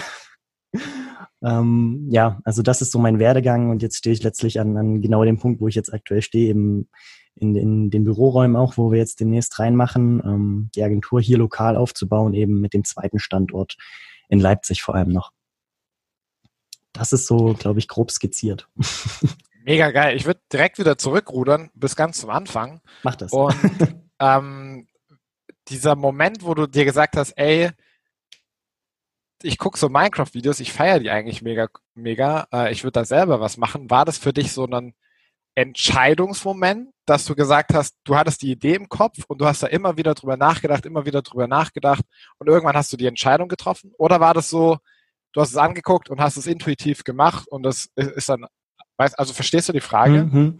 ähm, 1.43 2.07
ja, 2.09 2.39
also 2.45 2.63
das 2.63 2.81
ist 2.81 2.91
so 2.91 2.97
mein 2.97 3.19
Werdegang 3.19 3.69
und 3.69 3.83
jetzt 3.83 3.97
stehe 3.97 4.13
ich 4.13 4.23
letztlich 4.23 4.59
an, 4.59 4.75
an 4.75 5.01
genau 5.01 5.23
dem 5.23 5.37
Punkt, 5.37 5.61
wo 5.61 5.67
ich 5.67 5.75
jetzt 5.75 5.93
aktuell 5.93 6.23
stehe, 6.23 6.49
eben 6.49 6.89
in, 7.35 7.55
in 7.55 7.89
den 7.89 8.03
Büroräumen 8.03 8.55
auch, 8.55 8.77
wo 8.77 8.91
wir 8.91 8.97
jetzt 8.97 9.19
demnächst 9.19 9.59
reinmachen, 9.59 10.21
ähm, 10.23 10.69
die 10.75 10.83
Agentur 10.83 11.21
hier 11.21 11.37
lokal 11.37 11.75
aufzubauen, 11.75 12.33
eben 12.33 12.61
mit 12.61 12.73
dem 12.73 12.83
zweiten 12.83 13.19
Standort 13.19 13.77
in 14.29 14.39
Leipzig 14.39 14.81
vor 14.81 14.95
allem 14.95 15.09
noch. 15.09 15.31
Das 16.93 17.11
ist 17.11 17.27
so, 17.27 17.53
glaube 17.53 17.79
ich, 17.79 17.87
grob 17.87 18.09
skizziert. 18.09 18.69
Mega 19.65 19.91
geil. 19.91 20.15
Ich 20.15 20.25
würde 20.25 20.39
direkt 20.51 20.79
wieder 20.79 20.97
zurückrudern 20.97 21.71
bis 21.73 21.95
ganz 21.95 22.19
zum 22.19 22.29
Anfang. 22.29 22.81
Mach 23.03 23.15
das. 23.15 23.33
Und 23.33 23.55
ähm, 24.19 24.87
dieser 25.67 25.95
Moment, 25.95 26.43
wo 26.43 26.53
du 26.53 26.67
dir 26.67 26.85
gesagt 26.85 27.17
hast, 27.17 27.31
ey, 27.31 27.71
ich 29.41 29.57
gucke 29.57 29.77
so 29.77 29.89
Minecraft-Videos, 29.89 30.59
ich 30.59 30.71
feiere 30.71 30.99
die 30.99 31.09
eigentlich 31.09 31.41
mega, 31.41 31.67
mega, 31.95 32.47
äh, 32.53 32.71
ich 32.71 32.83
würde 32.83 32.93
da 32.93 33.05
selber 33.05 33.41
was 33.41 33.57
machen. 33.57 33.89
War 33.89 34.05
das 34.05 34.17
für 34.17 34.33
dich 34.33 34.53
so 34.53 34.65
ein 34.65 34.93
Entscheidungsmoment, 35.55 36.89
dass 37.05 37.25
du 37.25 37.35
gesagt 37.35 37.73
hast, 37.73 37.95
du 38.03 38.15
hattest 38.15 38.41
die 38.41 38.51
Idee 38.51 38.75
im 38.75 38.89
Kopf 38.89 39.23
und 39.27 39.39
du 39.39 39.45
hast 39.45 39.63
da 39.63 39.67
immer 39.67 39.97
wieder 39.97 40.13
drüber 40.13 40.37
nachgedacht, 40.37 40.85
immer 40.85 41.05
wieder 41.05 41.21
drüber 41.21 41.47
nachgedacht 41.47 42.03
und 42.39 42.47
irgendwann 42.47 42.75
hast 42.75 42.91
du 42.91 42.97
die 42.97 43.07
Entscheidung 43.07 43.47
getroffen? 43.47 43.93
Oder 43.97 44.19
war 44.19 44.33
das 44.33 44.49
so, 44.49 44.77
du 45.33 45.41
hast 45.41 45.51
es 45.51 45.57
angeguckt 45.57 46.09
und 46.09 46.19
hast 46.19 46.37
es 46.37 46.45
intuitiv 46.45 47.03
gemacht 47.03 47.47
und 47.47 47.63
das 47.63 47.87
ist 47.95 48.29
dann 48.29 48.45
also 48.97 49.33
verstehst 49.33 49.67
du 49.67 49.73
die 49.73 49.81
Frage? 49.81 50.23
Mhm. 50.23 50.59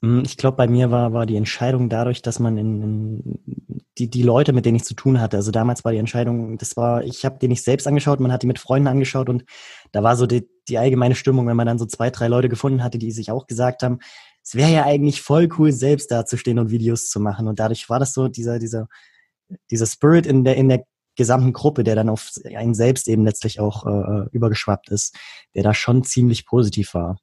Mm, 0.00 0.22
ich 0.24 0.36
glaube, 0.36 0.56
bei 0.56 0.66
mir 0.66 0.90
war, 0.90 1.12
war 1.12 1.26
die 1.26 1.36
Entscheidung 1.36 1.88
dadurch, 1.88 2.20
dass 2.22 2.40
man 2.40 2.58
in, 2.58 2.82
in 2.82 3.84
die, 3.98 4.10
die 4.10 4.22
Leute, 4.22 4.52
mit 4.52 4.66
denen 4.66 4.76
ich 4.76 4.84
zu 4.84 4.94
tun 4.94 5.20
hatte, 5.20 5.36
also 5.36 5.50
damals 5.50 5.84
war 5.84 5.92
die 5.92 5.98
Entscheidung, 5.98 6.58
das 6.58 6.76
war, 6.76 7.04
ich 7.04 7.24
habe 7.24 7.38
die 7.40 7.48
nicht 7.48 7.62
selbst 7.62 7.86
angeschaut, 7.86 8.20
man 8.20 8.32
hat 8.32 8.42
die 8.42 8.46
mit 8.48 8.58
Freunden 8.58 8.88
angeschaut 8.88 9.28
und 9.28 9.44
da 9.92 10.02
war 10.02 10.16
so 10.16 10.26
die, 10.26 10.48
die 10.68 10.78
allgemeine 10.78 11.14
Stimmung, 11.14 11.46
wenn 11.46 11.56
man 11.56 11.66
dann 11.66 11.78
so 11.78 11.86
zwei, 11.86 12.10
drei 12.10 12.28
Leute 12.28 12.48
gefunden 12.48 12.82
hatte, 12.82 12.98
die 12.98 13.12
sich 13.12 13.30
auch 13.30 13.46
gesagt 13.46 13.82
haben, 13.82 14.00
es 14.46 14.54
wäre 14.54 14.70
ja 14.70 14.84
eigentlich 14.84 15.22
voll 15.22 15.48
cool, 15.58 15.72
selbst 15.72 16.12
dazustehen 16.12 16.60
und 16.60 16.70
Videos 16.70 17.08
zu 17.08 17.18
machen. 17.18 17.48
Und 17.48 17.58
dadurch 17.58 17.90
war 17.90 17.98
das 17.98 18.12
so 18.12 18.28
dieser, 18.28 18.60
dieser, 18.60 18.86
dieser 19.72 19.86
Spirit 19.86 20.24
in 20.24 20.44
der, 20.44 20.56
in 20.56 20.68
der 20.68 20.84
gesamten 21.16 21.52
Gruppe, 21.52 21.82
der 21.82 21.96
dann 21.96 22.08
auf 22.08 22.30
einen 22.54 22.74
selbst 22.74 23.08
eben 23.08 23.24
letztlich 23.24 23.58
auch 23.58 23.86
äh, 23.86 24.28
übergeschwappt 24.30 24.90
ist, 24.90 25.16
der 25.56 25.64
da 25.64 25.74
schon 25.74 26.04
ziemlich 26.04 26.46
positiv 26.46 26.94
war. 26.94 27.18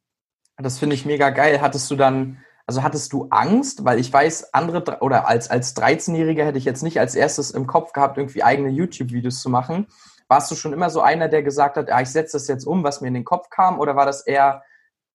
Das 0.58 0.80
finde 0.80 0.96
ich 0.96 1.06
mega 1.06 1.30
geil. 1.30 1.62
Hattest 1.62 1.90
du 1.90 1.96
dann, 1.96 2.40
also 2.66 2.84
hattest 2.84 3.14
du 3.14 3.28
Angst? 3.30 3.86
Weil 3.86 4.00
ich 4.00 4.12
weiß, 4.12 4.54
andere, 4.54 5.00
oder 5.00 5.26
als, 5.26 5.50
als 5.50 5.78
13-Jähriger 5.78 6.44
hätte 6.44 6.58
ich 6.58 6.66
jetzt 6.66 6.84
nicht 6.84 7.00
als 7.00 7.16
erstes 7.16 7.52
im 7.52 7.68
Kopf 7.68 7.94
gehabt, 7.94 8.18
irgendwie 8.18 8.44
eigene 8.44 8.70
YouTube-Videos 8.70 9.42
zu 9.42 9.50
machen. 9.50 9.88
Warst 10.28 10.52
du 10.52 10.56
schon 10.56 10.74
immer 10.74 10.90
so 10.90 11.00
einer, 11.00 11.30
der 11.30 11.42
gesagt 11.42 11.78
hat, 11.78 11.88
ja, 11.88 12.02
ich 12.02 12.10
setze 12.10 12.36
das 12.36 12.50
jetzt 12.50 12.66
um, 12.66 12.84
was 12.84 13.00
mir 13.00 13.08
in 13.08 13.14
den 13.14 13.24
Kopf 13.24 13.50
kam? 13.50 13.80
Oder 13.80 13.96
war 13.96 14.06
das 14.06 14.28
eher, 14.28 14.64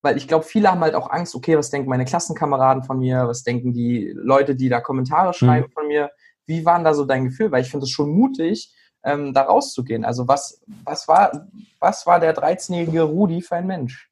weil 0.03 0.17
ich 0.17 0.29
glaube, 0.29 0.45
viele 0.45 0.71
haben 0.71 0.81
halt 0.81 0.95
auch 0.95 1.11
Angst, 1.11 1.35
okay, 1.35 1.57
was 1.57 1.71
denken 1.71 1.89
meine 1.89 2.05
Klassenkameraden 2.05 2.85
von 2.85 2.99
mir? 2.99 3.27
Was 3.27 3.43
denken 3.43 3.73
die 3.73 4.13
Leute, 4.15 4.55
die 4.55 4.69
da 4.69 4.81
Kommentare 4.81 5.35
schreiben 5.35 5.67
mhm. 5.69 5.73
von 5.73 5.87
mir? 5.89 6.11
Wie 6.47 6.65
war 6.65 6.77
denn 6.77 6.85
da 6.85 6.95
so 6.95 7.05
dein 7.05 7.25
Gefühl? 7.25 7.51
Weil 7.51 7.63
ich 7.63 7.71
finde 7.71 7.85
es 7.85 7.91
schon 7.91 8.11
mutig, 8.11 8.75
ähm, 9.05 9.33
da 9.33 9.43
rauszugehen. 9.43 10.05
Also 10.05 10.29
was, 10.29 10.63
was, 10.85 11.09
war, 11.09 11.49
was 11.81 12.07
war 12.07 12.21
der 12.21 12.35
13-jährige 12.37 13.03
Rudi 13.03 13.43
für 13.43 13.57
ein 13.57 13.67
Mensch? 13.67 14.08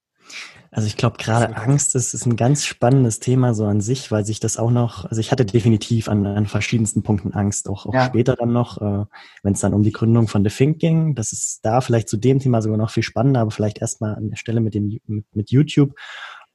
Also 0.76 0.88
ich 0.88 0.98
glaube, 0.98 1.16
gerade 1.16 1.56
Angst 1.56 1.94
ist, 1.94 2.12
ist 2.12 2.26
ein 2.26 2.36
ganz 2.36 2.66
spannendes 2.66 3.18
Thema 3.18 3.54
so 3.54 3.64
an 3.64 3.80
sich, 3.80 4.12
weil 4.12 4.26
sich 4.26 4.40
das 4.40 4.58
auch 4.58 4.70
noch, 4.70 5.06
also 5.06 5.18
ich 5.18 5.32
hatte 5.32 5.46
definitiv 5.46 6.06
an, 6.06 6.26
an 6.26 6.44
verschiedensten 6.44 7.02
Punkten 7.02 7.32
Angst, 7.32 7.70
auch, 7.70 7.86
auch 7.86 7.94
ja. 7.94 8.04
später 8.04 8.36
dann 8.36 8.52
noch, 8.52 8.82
äh, 8.82 9.06
wenn 9.42 9.54
es 9.54 9.60
dann 9.60 9.72
um 9.72 9.82
die 9.82 9.92
Gründung 9.92 10.28
von 10.28 10.44
The 10.44 10.54
Think 10.54 10.78
ging. 10.78 11.14
Das 11.14 11.32
ist 11.32 11.64
da 11.64 11.80
vielleicht 11.80 12.10
zu 12.10 12.18
dem 12.18 12.40
Thema 12.40 12.60
sogar 12.60 12.76
noch 12.76 12.90
viel 12.90 13.02
spannender, 13.02 13.40
aber 13.40 13.52
vielleicht 13.52 13.78
erstmal 13.78 14.16
an 14.16 14.28
der 14.28 14.36
Stelle 14.36 14.60
mit, 14.60 14.74
dem, 14.74 15.00
mit, 15.06 15.24
mit 15.34 15.50
YouTube. 15.50 15.94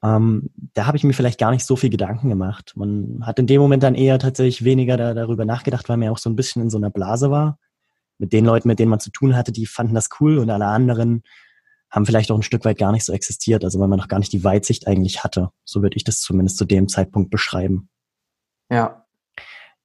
Ähm, 0.03 0.51
da 0.75 0.85
habe 0.85 0.97
ich 0.97 1.03
mir 1.03 1.13
vielleicht 1.13 1.39
gar 1.39 1.49
nicht 1.49 1.65
so 1.65 1.75
viel 1.75 1.89
Gedanken 1.89 2.29
gemacht. 2.29 2.73
Man 2.75 3.25
hat 3.25 3.39
in 3.39 3.47
dem 3.47 3.59
Moment 3.59 3.81
dann 3.81 3.95
eher 3.95 4.19
tatsächlich 4.19 4.63
weniger 4.63 4.97
da, 4.97 5.15
darüber 5.15 5.45
nachgedacht, 5.45 5.89
weil 5.89 5.97
man 5.97 6.05
ja 6.05 6.11
auch 6.11 6.19
so 6.19 6.29
ein 6.29 6.35
bisschen 6.35 6.61
in 6.61 6.69
so 6.69 6.77
einer 6.77 6.91
Blase 6.91 7.31
war. 7.31 7.57
Mit 8.19 8.33
den 8.33 8.45
Leuten, 8.45 8.67
mit 8.67 8.77
denen 8.77 8.91
man 8.91 8.99
zu 8.99 9.09
tun 9.09 9.35
hatte, 9.35 9.51
die 9.51 9.65
fanden 9.65 9.95
das 9.95 10.09
cool 10.19 10.37
und 10.37 10.51
alle 10.51 10.67
anderen 10.67 11.23
haben 11.91 12.05
vielleicht 12.05 12.31
auch 12.31 12.37
ein 12.37 12.43
Stück 12.43 12.65
weit 12.65 12.77
gar 12.77 12.91
nicht 12.91 13.05
so 13.05 13.13
existiert, 13.13 13.63
also 13.63 13.79
weil 13.79 13.89
man 13.89 13.99
noch 13.99 14.07
gar 14.07 14.19
nicht 14.19 14.31
die 14.31 14.43
Weitsicht 14.43 14.87
eigentlich 14.87 15.23
hatte. 15.23 15.49
So 15.65 15.81
würde 15.81 15.97
ich 15.97 16.03
das 16.03 16.21
zumindest 16.21 16.57
zu 16.57 16.65
dem 16.65 16.87
Zeitpunkt 16.87 17.29
beschreiben. 17.29 17.89
Ja. 18.69 19.05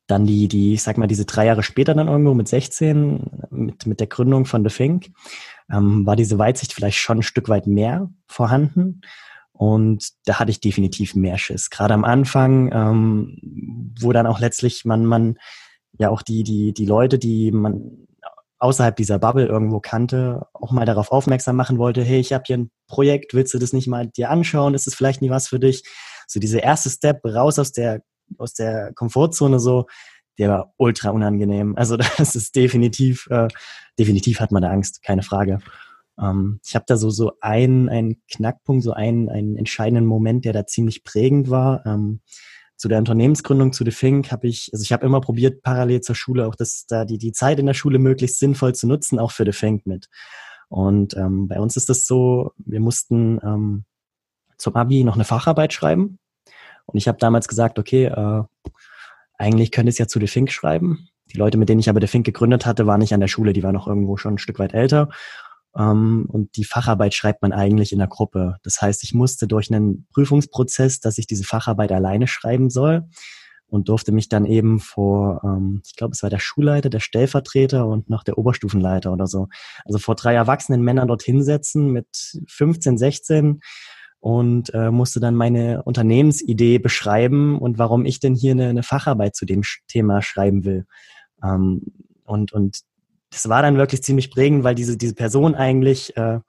Dann 0.06 0.24
die, 0.24 0.46
die, 0.46 0.74
ich 0.74 0.84
sag 0.84 0.98
mal, 0.98 1.08
diese 1.08 1.24
drei 1.24 1.46
Jahre 1.46 1.64
später 1.64 1.94
dann 1.94 2.06
irgendwo 2.06 2.32
mit 2.32 2.46
16, 2.46 3.48
mit, 3.50 3.86
mit 3.86 3.98
der 3.98 4.06
Gründung 4.06 4.46
von 4.46 4.62
The 4.62 4.70
Fink, 4.70 5.10
ähm, 5.68 6.06
war 6.06 6.14
diese 6.14 6.38
Weitsicht 6.38 6.72
vielleicht 6.72 6.98
schon 6.98 7.18
ein 7.18 7.22
Stück 7.24 7.48
weit 7.48 7.66
mehr 7.66 8.08
vorhanden. 8.28 9.00
Und 9.50 10.10
da 10.26 10.38
hatte 10.38 10.52
ich 10.52 10.60
definitiv 10.60 11.16
mehr 11.16 11.38
Schiss. 11.38 11.70
Gerade 11.70 11.94
am 11.94 12.04
Anfang, 12.04 12.70
ähm, 12.72 13.92
wo 13.98 14.12
dann 14.12 14.26
auch 14.26 14.38
letztlich 14.38 14.84
man, 14.84 15.06
man 15.06 15.38
ja 15.98 16.10
auch 16.10 16.22
die, 16.22 16.44
die, 16.44 16.72
die 16.72 16.86
Leute, 16.86 17.18
die 17.18 17.50
man 17.50 18.05
außerhalb 18.58 18.96
dieser 18.96 19.18
Bubble 19.18 19.46
irgendwo 19.46 19.80
kannte, 19.80 20.46
auch 20.52 20.72
mal 20.72 20.86
darauf 20.86 21.12
aufmerksam 21.12 21.56
machen 21.56 21.78
wollte, 21.78 22.02
hey, 22.02 22.20
ich 22.20 22.32
habe 22.32 22.44
hier 22.46 22.58
ein 22.58 22.70
Projekt, 22.88 23.34
willst 23.34 23.52
du 23.54 23.58
das 23.58 23.72
nicht 23.72 23.88
mal 23.88 24.06
dir 24.06 24.30
anschauen? 24.30 24.74
Ist 24.74 24.86
es 24.86 24.94
vielleicht 24.94 25.22
nie 25.22 25.30
was 25.30 25.48
für 25.48 25.60
dich? 25.60 25.82
So 26.26 26.40
diese 26.40 26.58
erste 26.58 26.90
Step 26.90 27.24
raus 27.24 27.58
aus 27.58 27.72
der 27.72 28.02
aus 28.38 28.54
der 28.54 28.92
Komfortzone 28.94 29.60
so, 29.60 29.86
der 30.38 30.48
war 30.48 30.74
ultra 30.78 31.10
unangenehm. 31.10 31.76
Also 31.76 31.96
das 32.18 32.34
ist 32.34 32.56
definitiv 32.56 33.26
äh, 33.30 33.48
definitiv 33.98 34.40
hat 34.40 34.52
man 34.52 34.62
da 34.62 34.70
Angst, 34.70 35.02
keine 35.02 35.22
Frage. 35.22 35.58
Ähm, 36.20 36.60
ich 36.64 36.74
habe 36.74 36.84
da 36.88 36.96
so 36.96 37.10
so 37.10 37.32
einen 37.40 37.88
einen 37.88 38.22
Knackpunkt, 38.32 38.82
so 38.82 38.92
einen 38.92 39.28
einen 39.28 39.56
entscheidenden 39.56 40.06
Moment, 40.06 40.44
der 40.44 40.52
da 40.52 40.66
ziemlich 40.66 41.04
prägend 41.04 41.50
war. 41.50 41.84
Ähm, 41.86 42.20
zu 42.76 42.88
der 42.88 42.98
Unternehmensgründung 42.98 43.72
zu 43.72 43.84
The 43.84 43.90
Fink 43.90 44.30
habe 44.30 44.46
ich, 44.48 44.70
also 44.72 44.82
ich 44.82 44.92
habe 44.92 45.06
immer 45.06 45.20
probiert, 45.20 45.62
parallel 45.62 46.02
zur 46.02 46.14
Schule 46.14 46.46
auch 46.46 46.54
das, 46.54 46.84
da 46.86 47.04
die, 47.04 47.18
die 47.18 47.32
Zeit 47.32 47.58
in 47.58 47.66
der 47.66 47.74
Schule 47.74 47.98
möglichst 47.98 48.38
sinnvoll 48.38 48.74
zu 48.74 48.86
nutzen, 48.86 49.18
auch 49.18 49.32
für 49.32 49.44
The 49.44 49.52
Fink 49.52 49.86
mit. 49.86 50.08
Und 50.68 51.16
ähm, 51.16 51.48
bei 51.48 51.58
uns 51.58 51.76
ist 51.76 51.88
das 51.88 52.06
so, 52.06 52.52
wir 52.58 52.80
mussten 52.80 53.40
ähm, 53.42 53.84
zum 54.58 54.76
Abi 54.76 55.04
noch 55.04 55.14
eine 55.14 55.24
Facharbeit 55.24 55.72
schreiben. 55.72 56.18
Und 56.86 56.98
ich 56.98 57.08
habe 57.08 57.18
damals 57.18 57.48
gesagt, 57.48 57.78
okay, 57.78 58.06
äh, 58.06 58.42
eigentlich 59.38 59.70
könnte 59.70 59.90
es 59.90 59.98
ja 59.98 60.06
zu 60.06 60.18
The 60.18 60.26
Fink 60.26 60.50
schreiben. 60.50 61.08
Die 61.32 61.38
Leute, 61.38 61.58
mit 61.58 61.68
denen 61.68 61.80
ich 61.80 61.88
aber 61.88 62.00
The 62.00 62.06
Fink 62.06 62.26
gegründet 62.26 62.66
hatte, 62.66 62.86
waren 62.86 63.00
nicht 63.00 63.14
an 63.14 63.20
der 63.20 63.28
Schule, 63.28 63.52
die 63.52 63.62
waren 63.62 63.74
noch 63.74 63.88
irgendwo 63.88 64.16
schon 64.16 64.34
ein 64.34 64.38
Stück 64.38 64.58
weit 64.58 64.74
älter. 64.74 65.08
Ähm, 65.76 66.26
und 66.28 66.56
die 66.56 66.64
Facharbeit 66.64 67.14
schreibt 67.14 67.42
man 67.42 67.52
eigentlich 67.52 67.92
in 67.92 67.98
der 67.98 68.08
Gruppe. 68.08 68.56
Das 68.62 68.80
heißt, 68.80 69.04
ich 69.04 69.14
musste 69.14 69.46
durch 69.46 69.72
einen 69.72 70.06
Prüfungsprozess, 70.12 71.00
dass 71.00 71.18
ich 71.18 71.26
diese 71.26 71.44
Facharbeit 71.44 71.92
alleine 71.92 72.26
schreiben 72.26 72.70
soll 72.70 73.04
und 73.68 73.88
durfte 73.88 74.12
mich 74.12 74.28
dann 74.28 74.44
eben 74.46 74.78
vor, 74.78 75.40
ähm, 75.44 75.82
ich 75.84 75.96
glaube, 75.96 76.12
es 76.12 76.22
war 76.22 76.30
der 76.30 76.38
Schulleiter, 76.38 76.88
der 76.88 77.00
Stellvertreter 77.00 77.86
und 77.86 78.08
noch 78.08 78.22
der 78.24 78.38
Oberstufenleiter 78.38 79.12
oder 79.12 79.26
so. 79.26 79.48
Also 79.84 79.98
vor 79.98 80.14
drei 80.14 80.34
erwachsenen 80.34 80.82
Männern 80.82 81.08
dort 81.08 81.22
hinsetzen 81.22 81.92
mit 81.92 82.06
15, 82.46 82.96
16 82.96 83.60
und 84.20 84.72
äh, 84.72 84.90
musste 84.90 85.20
dann 85.20 85.34
meine 85.34 85.82
Unternehmensidee 85.82 86.78
beschreiben 86.78 87.58
und 87.58 87.78
warum 87.78 88.06
ich 88.06 88.18
denn 88.18 88.34
hier 88.34 88.52
eine, 88.52 88.68
eine 88.68 88.82
Facharbeit 88.82 89.36
zu 89.36 89.44
dem 89.44 89.62
Thema 89.88 90.22
schreiben 90.22 90.64
will. 90.64 90.86
Ähm, 91.42 91.82
und, 92.24 92.52
und 92.52 92.80
das 93.36 93.50
war 93.50 93.60
dann 93.60 93.76
wirklich 93.76 94.02
ziemlich 94.02 94.30
prägend, 94.30 94.64
weil 94.64 94.74
diese, 94.74 94.96
diese 94.96 95.14
Person 95.14 95.54
eigentlich, 95.54 96.16
äh, 96.16 96.40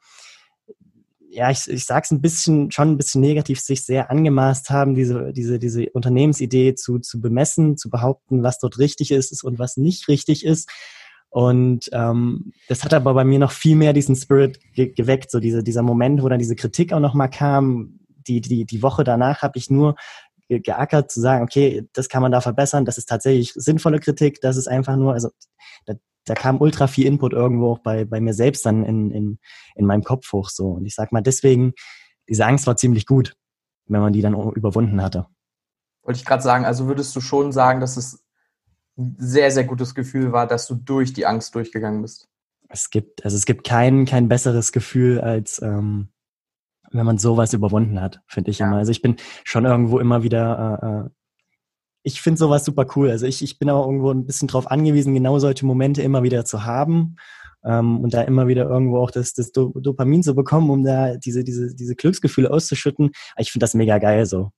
ja, 1.30 1.52
ich, 1.52 1.68
ich 1.68 1.86
sage 1.86 2.04
es 2.06 2.12
ein 2.12 2.22
bisschen, 2.22 2.72
schon 2.72 2.92
ein 2.92 2.98
bisschen 2.98 3.20
negativ, 3.20 3.60
sich 3.60 3.84
sehr 3.84 4.10
angemaßt 4.10 4.70
haben, 4.70 4.96
diese, 4.96 5.34
diese, 5.34 5.60
diese 5.60 5.90
Unternehmensidee 5.90 6.76
zu, 6.76 7.00
zu 7.00 7.20
bemessen, 7.20 7.76
zu 7.76 7.90
behaupten, 7.90 8.42
was 8.42 8.60
dort 8.60 8.80
richtig 8.80 9.12
ist 9.12 9.44
und 9.44 9.60
was 9.60 9.76
nicht 9.76 10.08
richtig 10.08 10.46
ist. 10.46 10.70
Und 11.30 11.90
ähm, 11.92 12.54
das 12.70 12.86
hat 12.86 12.94
aber 12.94 13.14
bei 13.14 13.26
mir 13.26 13.38
noch 13.38 13.52
viel 13.52 13.76
mehr 13.76 13.92
diesen 13.92 14.16
Spirit 14.16 14.60
ge 14.74 14.94
geweckt, 14.94 15.30
so 15.30 15.42
diese, 15.42 15.64
dieser 15.64 15.84
Moment, 15.84 16.24
wo 16.24 16.30
dann 16.30 16.40
diese 16.40 16.56
Kritik 16.56 16.94
auch 16.94 17.02
nochmal 17.02 17.30
kam. 17.30 18.00
Die, 18.28 18.40
die, 18.40 18.66
die 18.66 18.82
Woche 18.82 19.04
danach 19.04 19.42
habe 19.42 19.58
ich 19.58 19.70
nur 19.70 19.96
geackert 20.48 21.12
zu 21.12 21.20
sagen, 21.20 21.44
okay, 21.44 21.86
das 21.92 22.08
kann 22.08 22.22
man 22.22 22.32
da 22.32 22.40
verbessern, 22.40 22.86
das 22.86 22.98
ist 22.98 23.10
tatsächlich 23.10 23.52
sinnvolle 23.54 24.00
Kritik, 24.00 24.40
das 24.40 24.56
ist 24.56 24.68
einfach 24.68 24.96
nur, 24.96 25.14
also 25.14 25.30
da, 25.86 25.96
da 26.30 26.36
kam 26.36 26.62
ultra 26.62 26.88
viel 26.88 27.06
Input 27.06 27.34
irgendwo 27.34 27.72
auch 27.72 27.80
bei, 27.80 28.06
bei 28.06 28.20
mir 28.20 28.34
selbst 28.34 28.66
dann 28.66 28.84
in, 28.84 29.12
in, 29.12 29.40
in 29.76 29.86
meinem 29.86 30.04
Kopf 30.04 30.32
hoch 30.32 30.50
so. 30.50 30.72
Und 30.72 30.86
ich 30.86 30.96
sag 30.96 31.12
mal, 31.12 31.22
deswegen, 31.22 31.74
diese 32.28 32.46
Angst 32.46 32.68
war 32.68 32.76
ziemlich 32.78 33.06
gut, 33.06 33.36
wenn 33.88 34.02
man 34.02 34.14
die 34.14 34.22
dann 34.22 34.34
überwunden 34.34 35.02
hatte. 35.02 35.28
Wollte 36.04 36.20
ich 36.20 36.26
gerade 36.26 36.44
sagen, 36.44 36.66
also 36.66 36.88
würdest 36.88 37.16
du 37.16 37.22
schon 37.22 37.52
sagen, 37.52 37.80
dass 37.80 37.98
es 37.98 38.24
ein 38.98 39.16
sehr, 39.18 39.52
sehr 39.52 39.64
gutes 39.64 39.96
Gefühl 39.96 40.32
war, 40.32 40.48
dass 40.48 40.68
du 40.68 40.76
durch 40.76 41.14
die 41.14 41.26
Angst 41.26 41.56
durchgegangen 41.56 42.02
bist? 42.02 42.28
Es 42.70 42.90
gibt, 42.90 43.24
also 43.24 43.38
es 43.38 43.46
gibt 43.46 43.66
kein, 43.66 44.06
kein 44.06 44.28
besseres 44.28 44.72
Gefühl, 44.72 45.22
als 45.22 45.62
ähm, 45.62 46.10
wenn 46.92 47.06
man 47.06 47.18
sowas 47.18 47.54
überwunden 47.54 48.02
hat, 48.02 48.22
finde 48.28 48.52
ich 48.52 48.60
ja. 48.60 48.68
immer. 48.68 48.78
Also 48.78 48.92
ich 48.92 49.02
bin 49.02 49.18
schon 49.44 49.66
irgendwo 49.66 50.00
immer 50.00 50.24
wieder 50.24 50.80
äh, 50.82 51.06
äh 51.06 51.10
ich 52.08 52.22
finde 52.22 52.40
sowas 52.40 52.64
super 52.64 52.86
cool. 52.96 53.10
Also 53.12 53.26
ich, 53.26 53.44
ich 53.44 53.60
bin 53.60 53.70
auch 53.70 53.86
irgendwo 53.86 54.12
ein 54.12 54.26
bisschen 54.26 54.48
drauf 54.48 54.72
angewiesen, 54.72 55.14
genau 55.14 55.40
solche 55.40 55.66
Momente 55.66 56.02
immer 56.02 56.24
wieder 56.24 56.46
zu 56.46 56.64
haben 56.64 57.18
ähm, 57.66 58.00
und 58.00 58.14
da 58.14 58.22
immer 58.22 58.48
wieder 58.48 58.64
irgendwo 58.64 59.00
auch 59.00 59.12
das, 59.12 59.34
das 59.34 59.52
Dopamin 59.52 60.24
zu 60.24 60.34
bekommen, 60.34 60.70
um 60.70 60.86
da 60.86 61.18
diese, 61.18 61.44
diese, 61.44 61.76
diese 61.76 61.96
Glücksgefühle 61.96 62.50
auszuschütten. 62.50 63.12
Ich 63.38 63.52
finde 63.52 63.66
das 63.66 63.74
mega 63.74 63.98
geil 63.98 64.26
so. 64.26 64.52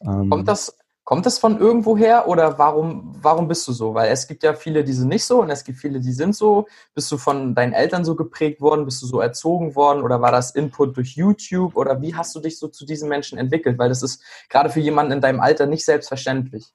Ähm, 0.00 0.30
kommt 0.30 0.48
das, 0.48 0.78
kommt 1.04 1.26
das 1.26 1.38
von 1.38 1.60
irgendwoher 1.60 2.26
oder 2.26 2.58
warum, 2.58 3.14
warum 3.20 3.48
bist 3.48 3.68
du 3.68 3.72
so? 3.72 3.92
Weil 3.92 4.10
es 4.10 4.26
gibt 4.26 4.42
ja 4.42 4.54
viele, 4.54 4.82
die 4.82 4.94
sind 4.94 5.08
nicht 5.08 5.26
so 5.26 5.42
und 5.42 5.50
es 5.50 5.64
gibt 5.64 5.78
viele, 5.78 6.00
die 6.00 6.12
sind 6.12 6.34
so. 6.34 6.68
Bist 6.94 7.12
du 7.12 7.18
von 7.18 7.54
deinen 7.54 7.74
Eltern 7.74 8.06
so 8.06 8.16
geprägt 8.16 8.62
worden? 8.62 8.86
Bist 8.86 9.02
du 9.02 9.06
so 9.06 9.20
erzogen 9.20 9.74
worden 9.74 10.02
oder 10.02 10.22
war 10.22 10.32
das 10.32 10.52
Input 10.52 10.96
durch 10.96 11.16
YouTube 11.16 11.76
oder 11.76 12.00
wie 12.00 12.14
hast 12.14 12.34
du 12.34 12.40
dich 12.40 12.58
so 12.58 12.68
zu 12.68 12.86
diesen 12.86 13.10
Menschen 13.10 13.36
entwickelt? 13.36 13.78
Weil 13.78 13.90
das 13.90 14.02
ist 14.02 14.22
gerade 14.48 14.70
für 14.70 14.80
jemanden 14.80 15.12
in 15.12 15.20
deinem 15.20 15.40
Alter 15.40 15.66
nicht 15.66 15.84
selbstverständlich. 15.84 16.72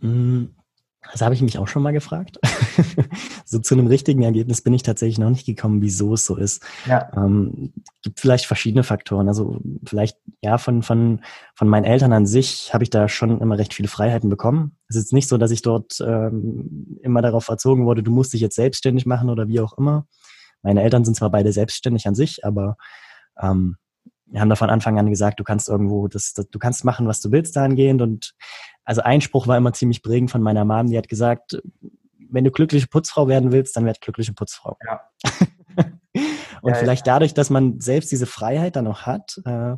Hm, 0.00 0.54
das 1.12 1.22
habe 1.22 1.34
ich 1.34 1.40
mich 1.40 1.58
auch 1.58 1.66
schon 1.66 1.82
mal 1.82 1.92
gefragt. 1.92 2.38
so 3.46 3.58
zu 3.58 3.74
einem 3.74 3.86
richtigen 3.86 4.22
Ergebnis 4.22 4.60
bin 4.60 4.74
ich 4.74 4.82
tatsächlich 4.82 5.18
noch 5.18 5.30
nicht 5.30 5.46
gekommen, 5.46 5.80
wieso 5.80 6.12
es 6.14 6.26
so 6.26 6.36
ist. 6.36 6.62
Ja. 6.86 7.10
Ähm, 7.16 7.72
gibt 8.02 8.20
vielleicht 8.20 8.44
verschiedene 8.44 8.82
Faktoren. 8.82 9.26
Also 9.28 9.60
vielleicht, 9.84 10.18
ja, 10.42 10.58
von, 10.58 10.82
von, 10.82 11.22
von 11.54 11.68
meinen 11.68 11.84
Eltern 11.84 12.12
an 12.12 12.26
sich 12.26 12.74
habe 12.74 12.84
ich 12.84 12.90
da 12.90 13.08
schon 13.08 13.40
immer 13.40 13.56
recht 13.56 13.72
viele 13.72 13.88
Freiheiten 13.88 14.28
bekommen. 14.28 14.76
Es 14.88 14.96
ist 14.96 15.12
nicht 15.12 15.28
so, 15.28 15.38
dass 15.38 15.50
ich 15.50 15.62
dort 15.62 16.00
ähm, 16.06 16.98
immer 17.02 17.22
darauf 17.22 17.48
erzogen 17.48 17.86
wurde, 17.86 18.02
du 18.02 18.10
musst 18.10 18.34
dich 18.34 18.42
jetzt 18.42 18.56
selbstständig 18.56 19.06
machen 19.06 19.30
oder 19.30 19.48
wie 19.48 19.60
auch 19.60 19.78
immer. 19.78 20.06
Meine 20.62 20.82
Eltern 20.82 21.06
sind 21.06 21.16
zwar 21.16 21.30
beide 21.30 21.52
selbstständig 21.52 22.06
an 22.06 22.14
sich, 22.14 22.44
aber 22.44 22.76
ähm, 23.40 23.76
wir 24.26 24.40
haben 24.40 24.48
da 24.48 24.56
von 24.56 24.70
Anfang 24.70 24.98
an 24.98 25.10
gesagt, 25.10 25.40
du 25.40 25.44
kannst 25.44 25.68
irgendwo, 25.68 26.06
das, 26.08 26.32
das, 26.34 26.48
du 26.48 26.58
kannst 26.58 26.84
machen, 26.84 27.06
was 27.06 27.20
du 27.20 27.32
willst 27.32 27.56
dahingehend. 27.56 28.00
Und 28.00 28.34
also 28.90 29.02
ein 29.02 29.20
Spruch 29.20 29.46
war 29.46 29.56
immer 29.56 29.72
ziemlich 29.72 30.02
prägend 30.02 30.32
von 30.32 30.42
meiner 30.42 30.64
Mom, 30.64 30.88
die 30.88 30.98
hat 30.98 31.08
gesagt, 31.08 31.62
wenn 32.28 32.42
du 32.42 32.50
glückliche 32.50 32.88
Putzfrau 32.88 33.28
werden 33.28 33.52
willst, 33.52 33.76
dann 33.76 33.84
werd 33.84 34.00
glückliche 34.00 34.32
Putzfrau. 34.32 34.76
Ja. 34.84 35.00
und 36.62 36.70
ja, 36.70 36.74
vielleicht 36.74 37.06
ja. 37.06 37.12
dadurch, 37.12 37.32
dass 37.32 37.50
man 37.50 37.80
selbst 37.80 38.10
diese 38.10 38.26
Freiheit 38.26 38.74
dann 38.74 38.88
auch 38.88 39.02
hat, 39.02 39.40
äh, 39.44 39.76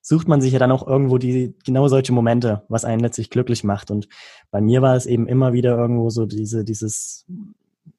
sucht 0.00 0.26
man 0.26 0.40
sich 0.40 0.52
ja 0.52 0.58
dann 0.58 0.72
auch 0.72 0.84
irgendwo 0.84 1.18
die 1.18 1.54
genau 1.64 1.86
solche 1.86 2.12
Momente, 2.12 2.64
was 2.68 2.84
einen 2.84 2.98
letztlich 2.98 3.30
glücklich 3.30 3.62
macht. 3.62 3.92
Und 3.92 4.08
bei 4.50 4.60
mir 4.60 4.82
war 4.82 4.96
es 4.96 5.06
eben 5.06 5.28
immer 5.28 5.52
wieder 5.52 5.78
irgendwo 5.78 6.10
so 6.10 6.26
diese, 6.26 6.64
dieses, 6.64 7.24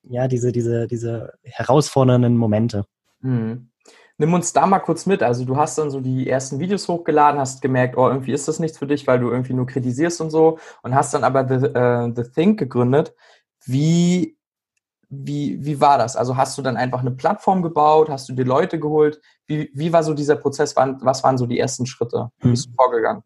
ja, 0.03 0.27
diese, 0.27 0.51
diese, 0.51 0.87
diese 0.87 1.31
herausfordernden 1.43 2.35
Momente. 2.35 2.83
Mhm. 3.21 3.69
Nimm 4.17 4.33
uns 4.33 4.53
da 4.53 4.67
mal 4.67 4.79
kurz 4.79 5.05
mit. 5.05 5.23
Also 5.23 5.43
du 5.43 5.57
hast 5.57 5.77
dann 5.77 5.89
so 5.89 5.99
die 5.99 6.29
ersten 6.29 6.59
Videos 6.59 6.87
hochgeladen, 6.87 7.39
hast 7.39 7.61
gemerkt, 7.61 7.97
oh, 7.97 8.07
irgendwie 8.07 8.31
ist 8.31 8.47
das 8.47 8.59
nichts 8.59 8.77
für 8.77 8.87
dich, 8.87 9.07
weil 9.07 9.19
du 9.19 9.31
irgendwie 9.31 9.53
nur 9.53 9.65
kritisierst 9.65 10.21
und 10.21 10.29
so 10.29 10.59
und 10.83 10.93
hast 10.93 11.13
dann 11.13 11.23
aber 11.23 11.47
The, 11.47 11.67
uh, 11.67 12.13
The 12.15 12.29
Think 12.31 12.59
gegründet. 12.59 13.15
Wie, 13.65 14.37
wie, 15.09 15.65
wie 15.65 15.81
war 15.81 15.97
das? 15.97 16.15
Also 16.15 16.37
hast 16.37 16.57
du 16.57 16.61
dann 16.61 16.77
einfach 16.77 16.99
eine 16.99 17.11
Plattform 17.11 17.63
gebaut? 17.63 18.09
Hast 18.09 18.29
du 18.29 18.33
dir 18.33 18.45
Leute 18.45 18.79
geholt? 18.79 19.19
Wie, 19.47 19.71
wie 19.73 19.91
war 19.91 20.03
so 20.03 20.13
dieser 20.13 20.35
Prozess? 20.35 20.75
Was 20.75 21.23
waren 21.23 21.37
so 21.37 21.47
die 21.47 21.59
ersten 21.59 21.85
Schritte? 21.85 22.29
Wie 22.39 22.49
bist 22.49 22.65
du 22.65 22.69
hm. 22.69 22.75
vorgegangen? 22.75 23.23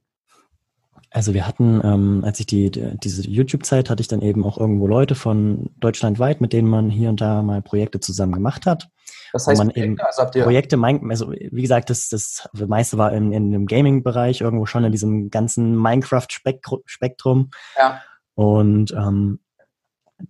Also 1.10 1.34
wir 1.34 1.48
hatten, 1.48 1.82
ähm, 1.84 2.24
als 2.26 2.40
ich 2.40 2.46
die, 2.46 2.70
die 2.70 2.98
diese 2.98 3.28
YouTube-Zeit 3.28 3.90
hatte 3.90 4.02
ich 4.02 4.08
dann 4.08 4.22
eben 4.22 4.44
auch 4.44 4.58
irgendwo 4.58 4.88
Leute 4.88 5.16
von 5.16 5.70
deutschlandweit, 5.80 6.42
mit 6.42 6.54
denen 6.54 6.70
man 6.70 6.90
hier 6.90 7.10
und 7.10 7.22
da 7.22 7.42
mal 7.42 7.62
Projekte 7.62 8.00
zusammen 8.00 8.34
gemacht 8.34 8.66
hat. 8.66 8.90
Das 9.34 9.48
heißt, 9.48 9.58
man 9.58 9.70
Projekte, 9.70 9.86
eben 9.86 10.00
also 10.00 10.26
Projekte, 10.44 10.78
also 11.10 11.32
wie 11.32 11.62
gesagt, 11.62 11.90
das, 11.90 12.10
das 12.10 12.50
meiste 12.54 12.98
war 12.98 13.12
in, 13.14 13.32
in 13.32 13.52
dem 13.52 13.66
Gaming-Bereich 13.66 14.42
irgendwo 14.42 14.66
schon 14.66 14.84
in 14.84 14.92
diesem 14.92 15.30
ganzen 15.30 15.76
Minecraft-Spektrum. 15.76 17.50
Ja. 17.78 18.02
Und 18.36 18.92
ähm, 18.92 19.40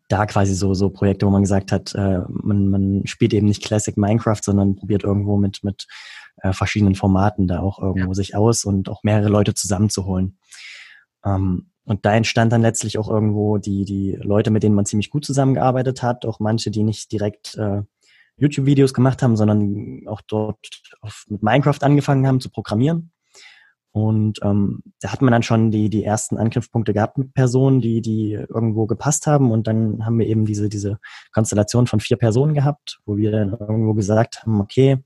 da 0.09 0.25
quasi 0.25 0.53
so 0.53 0.73
so 0.73 0.89
Projekte, 0.89 1.25
wo 1.25 1.29
man 1.29 1.43
gesagt 1.43 1.71
hat, 1.71 1.93
äh, 1.95 2.21
man, 2.27 2.69
man 2.69 3.01
spielt 3.05 3.33
eben 3.33 3.47
nicht 3.47 3.63
Classic 3.63 3.95
Minecraft, 3.95 4.41
sondern 4.41 4.75
probiert 4.75 5.03
irgendwo 5.03 5.37
mit 5.37 5.63
mit 5.63 5.87
äh, 6.41 6.53
verschiedenen 6.53 6.95
Formaten 6.95 7.47
da 7.47 7.59
auch 7.59 7.79
irgendwo 7.79 8.09
ja. 8.09 8.13
sich 8.13 8.35
aus 8.35 8.65
und 8.65 8.89
auch 8.89 9.03
mehrere 9.03 9.29
Leute 9.29 9.53
zusammenzuholen. 9.53 10.37
Ähm, 11.25 11.71
und 11.85 12.05
da 12.05 12.13
entstand 12.13 12.51
dann 12.51 12.61
letztlich 12.61 12.97
auch 12.97 13.09
irgendwo 13.09 13.57
die, 13.59 13.85
die 13.85 14.19
Leute, 14.21 14.51
mit 14.51 14.61
denen 14.61 14.75
man 14.75 14.85
ziemlich 14.85 15.09
gut 15.09 15.23
zusammengearbeitet 15.23 16.03
hat, 16.03 16.25
auch 16.25 16.41
manche, 16.41 16.69
die 16.69 16.83
nicht 16.83 17.13
direkt 17.13 17.55
äh, 17.55 17.83
YouTube-Videos 18.37 18.93
gemacht 18.93 19.21
haben, 19.21 19.35
sondern 19.35 20.03
auch 20.07 20.21
dort 20.21 20.57
auf, 21.01 21.25
mit 21.27 21.43
Minecraft 21.43 21.81
angefangen 21.81 22.27
haben 22.27 22.39
zu 22.39 22.49
programmieren. 22.49 23.11
Und 23.91 24.39
ähm, 24.43 24.83
da 25.01 25.11
hat 25.11 25.23
man 25.23 25.31
dann 25.31 25.41
schon 25.41 25.71
die, 25.71 25.89
die 25.89 26.03
ersten 26.03 26.37
Angriffspunkte 26.37 26.93
gehabt 26.93 27.17
mit 27.17 27.33
Personen, 27.33 27.81
die, 27.81 28.01
die 28.01 28.33
irgendwo 28.33 28.85
gepasst 28.85 29.25
haben. 29.25 29.49
Und 29.49 29.65
dann 29.65 30.05
haben 30.05 30.19
wir 30.19 30.27
eben 30.27 30.45
diese, 30.45 30.69
diese 30.69 30.99
Konstellation 31.31 31.87
von 31.87 31.99
vier 31.99 32.17
Personen 32.17 32.53
gehabt, 32.53 32.99
wo 33.05 33.17
wir 33.17 33.31
dann 33.31 33.57
irgendwo 33.59 33.95
gesagt 33.95 34.43
haben, 34.43 34.61
okay, 34.61 35.03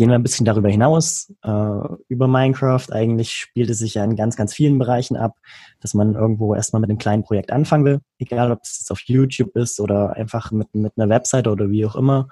gehen 0.00 0.08
wir 0.08 0.14
ein 0.14 0.22
bisschen 0.22 0.46
darüber 0.46 0.70
hinaus, 0.70 1.30
äh, 1.42 1.94
über 2.08 2.26
Minecraft. 2.26 2.86
Eigentlich 2.90 3.32
spielt 3.32 3.68
es 3.68 3.80
sich 3.80 3.92
ja 3.92 4.04
in 4.04 4.16
ganz, 4.16 4.34
ganz 4.34 4.54
vielen 4.54 4.78
Bereichen 4.78 5.14
ab, 5.14 5.36
dass 5.80 5.92
man 5.92 6.14
irgendwo 6.14 6.54
erstmal 6.54 6.80
mit 6.80 6.88
einem 6.88 6.98
kleinen 6.98 7.22
Projekt 7.22 7.52
anfangen 7.52 7.84
will, 7.84 8.00
egal 8.18 8.50
ob 8.50 8.60
es 8.62 8.78
jetzt 8.78 8.90
auf 8.90 9.00
YouTube 9.02 9.54
ist 9.56 9.78
oder 9.78 10.16
einfach 10.16 10.52
mit, 10.52 10.74
mit 10.74 10.94
einer 10.96 11.10
Website 11.10 11.46
oder 11.48 11.68
wie 11.68 11.84
auch 11.84 11.96
immer. 11.96 12.28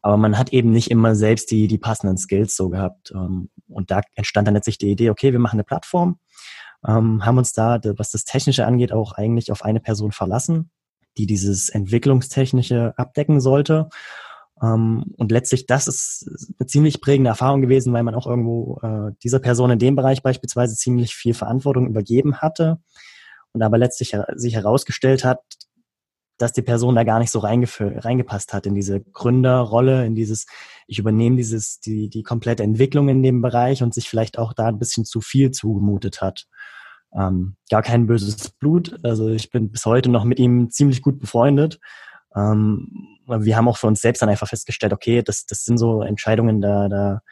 Aber 0.00 0.16
man 0.16 0.38
hat 0.38 0.54
eben 0.54 0.70
nicht 0.70 0.90
immer 0.90 1.14
selbst 1.14 1.50
die, 1.50 1.68
die 1.68 1.76
passenden 1.76 2.16
Skills 2.16 2.56
so 2.56 2.70
gehabt. 2.70 3.12
Ähm, 3.14 3.50
und 3.68 3.90
da 3.90 4.00
entstand 4.14 4.48
dann 4.48 4.54
letztlich 4.54 4.78
die 4.78 4.90
Idee, 4.90 5.10
okay, 5.10 5.32
wir 5.32 5.40
machen 5.40 5.56
eine 5.56 5.64
Plattform, 5.64 6.18
ähm, 6.88 7.26
haben 7.26 7.36
uns 7.36 7.52
da, 7.52 7.78
was 7.98 8.12
das 8.12 8.24
Technische 8.24 8.64
angeht, 8.64 8.92
auch 8.92 9.12
eigentlich 9.12 9.52
auf 9.52 9.62
eine 9.62 9.80
Person 9.80 10.12
verlassen, 10.12 10.70
die 11.18 11.26
dieses 11.26 11.68
Entwicklungstechnische 11.68 12.94
abdecken 12.96 13.42
sollte 13.42 13.90
und 15.16 15.32
letztlich, 15.32 15.66
das 15.66 15.86
ist 15.86 16.28
eine 16.58 16.66
ziemlich 16.66 17.00
prägende 17.00 17.30
Erfahrung 17.30 17.62
gewesen, 17.62 17.92
weil 17.92 18.02
man 18.02 18.14
auch 18.14 18.26
irgendwo 18.26 18.78
äh, 18.82 19.12
dieser 19.22 19.38
Person 19.38 19.70
in 19.70 19.78
dem 19.78 19.96
Bereich 19.96 20.22
beispielsweise 20.22 20.76
ziemlich 20.76 21.14
viel 21.14 21.32
Verantwortung 21.32 21.86
übergeben 21.86 22.36
hatte 22.36 22.78
und 23.52 23.62
aber 23.62 23.78
letztlich 23.78 24.14
sich 24.34 24.54
herausgestellt 24.54 25.24
hat, 25.24 25.40
dass 26.40 26.52
die 26.52 26.62
Person 26.62 26.94
da 26.94 27.04
gar 27.04 27.18
nicht 27.18 27.30
so 27.30 27.38
reingepasst 27.38 28.52
hat 28.52 28.66
in 28.66 28.74
diese 28.74 29.00
Gründerrolle, 29.00 30.06
in 30.06 30.14
dieses, 30.14 30.46
ich 30.86 30.98
übernehme 30.98 31.36
dieses, 31.36 31.80
die, 31.80 32.08
die 32.08 32.22
komplette 32.22 32.62
Entwicklung 32.62 33.08
in 33.08 33.22
dem 33.22 33.42
Bereich 33.42 33.82
und 33.82 33.92
sich 33.92 34.08
vielleicht 34.08 34.38
auch 34.38 34.54
da 34.54 34.66
ein 34.66 34.78
bisschen 34.78 35.04
zu 35.04 35.20
viel 35.20 35.50
zugemutet 35.50 36.22
hat. 36.22 36.46
Ähm, 37.12 37.56
gar 37.70 37.82
kein 37.82 38.06
böses 38.06 38.50
Blut. 38.50 38.98
Also 39.02 39.28
ich 39.28 39.50
bin 39.50 39.70
bis 39.70 39.84
heute 39.84 40.10
noch 40.10 40.24
mit 40.24 40.38
ihm 40.38 40.70
ziemlich 40.70 41.02
gut 41.02 41.18
befreundet. 41.18 41.78
Ähm, 42.36 43.18
wir 43.26 43.56
haben 43.56 43.68
auch 43.68 43.76
für 43.76 43.86
uns 43.86 44.00
selbst 44.00 44.22
dann 44.22 44.28
einfach 44.28 44.48
festgestellt, 44.48 44.92
okay, 44.92 45.22
das, 45.22 45.46
das 45.46 45.64
sind 45.64 45.78
so 45.78 46.02
Entscheidungen, 46.02 46.60
da, 46.60 46.88
da 46.88 47.22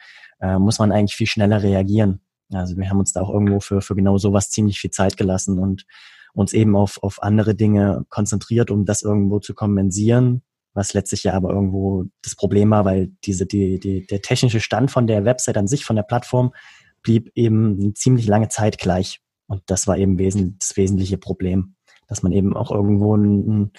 äh, 0.41 0.57
muss 0.57 0.79
man 0.79 0.91
eigentlich 0.91 1.15
viel 1.15 1.27
schneller 1.27 1.61
reagieren. 1.63 2.21
Also 2.51 2.77
wir 2.77 2.89
haben 2.89 2.99
uns 2.99 3.13
da 3.13 3.21
auch 3.21 3.29
irgendwo 3.29 3.59
für, 3.59 3.81
für 3.81 3.95
genau 3.95 4.17
sowas 4.17 4.49
ziemlich 4.49 4.79
viel 4.79 4.91
Zeit 4.91 5.17
gelassen 5.17 5.59
und 5.59 5.85
uns 6.33 6.53
eben 6.53 6.75
auf, 6.75 7.01
auf 7.03 7.21
andere 7.21 7.55
Dinge 7.55 8.05
konzentriert, 8.09 8.71
um 8.71 8.85
das 8.85 9.01
irgendwo 9.01 9.39
zu 9.39 9.53
kompensieren, 9.53 10.41
was 10.73 10.93
letztlich 10.93 11.23
ja 11.23 11.33
aber 11.33 11.49
irgendwo 11.51 12.05
das 12.23 12.35
Problem 12.35 12.69
war, 12.71 12.85
weil 12.85 13.11
diese, 13.25 13.45
die, 13.45 13.79
die, 13.79 14.05
der 14.05 14.21
technische 14.21 14.59
Stand 14.59 14.91
von 14.91 15.07
der 15.07 15.25
Website 15.25 15.57
an 15.57 15.67
sich, 15.67 15.85
von 15.85 15.95
der 15.95 16.03
Plattform, 16.03 16.53
blieb 17.01 17.31
eben 17.35 17.79
eine 17.79 17.93
ziemlich 17.93 18.27
lange 18.27 18.49
Zeit 18.49 18.77
gleich. 18.77 19.21
Und 19.47 19.63
das 19.67 19.87
war 19.87 19.97
eben 19.97 20.19
wesen, 20.19 20.57
das 20.59 20.77
wesentliche 20.77 21.17
Problem, 21.17 21.75
dass 22.07 22.23
man 22.23 22.31
eben 22.31 22.55
auch 22.55 22.71
irgendwo 22.71 23.15
ein, 23.15 23.71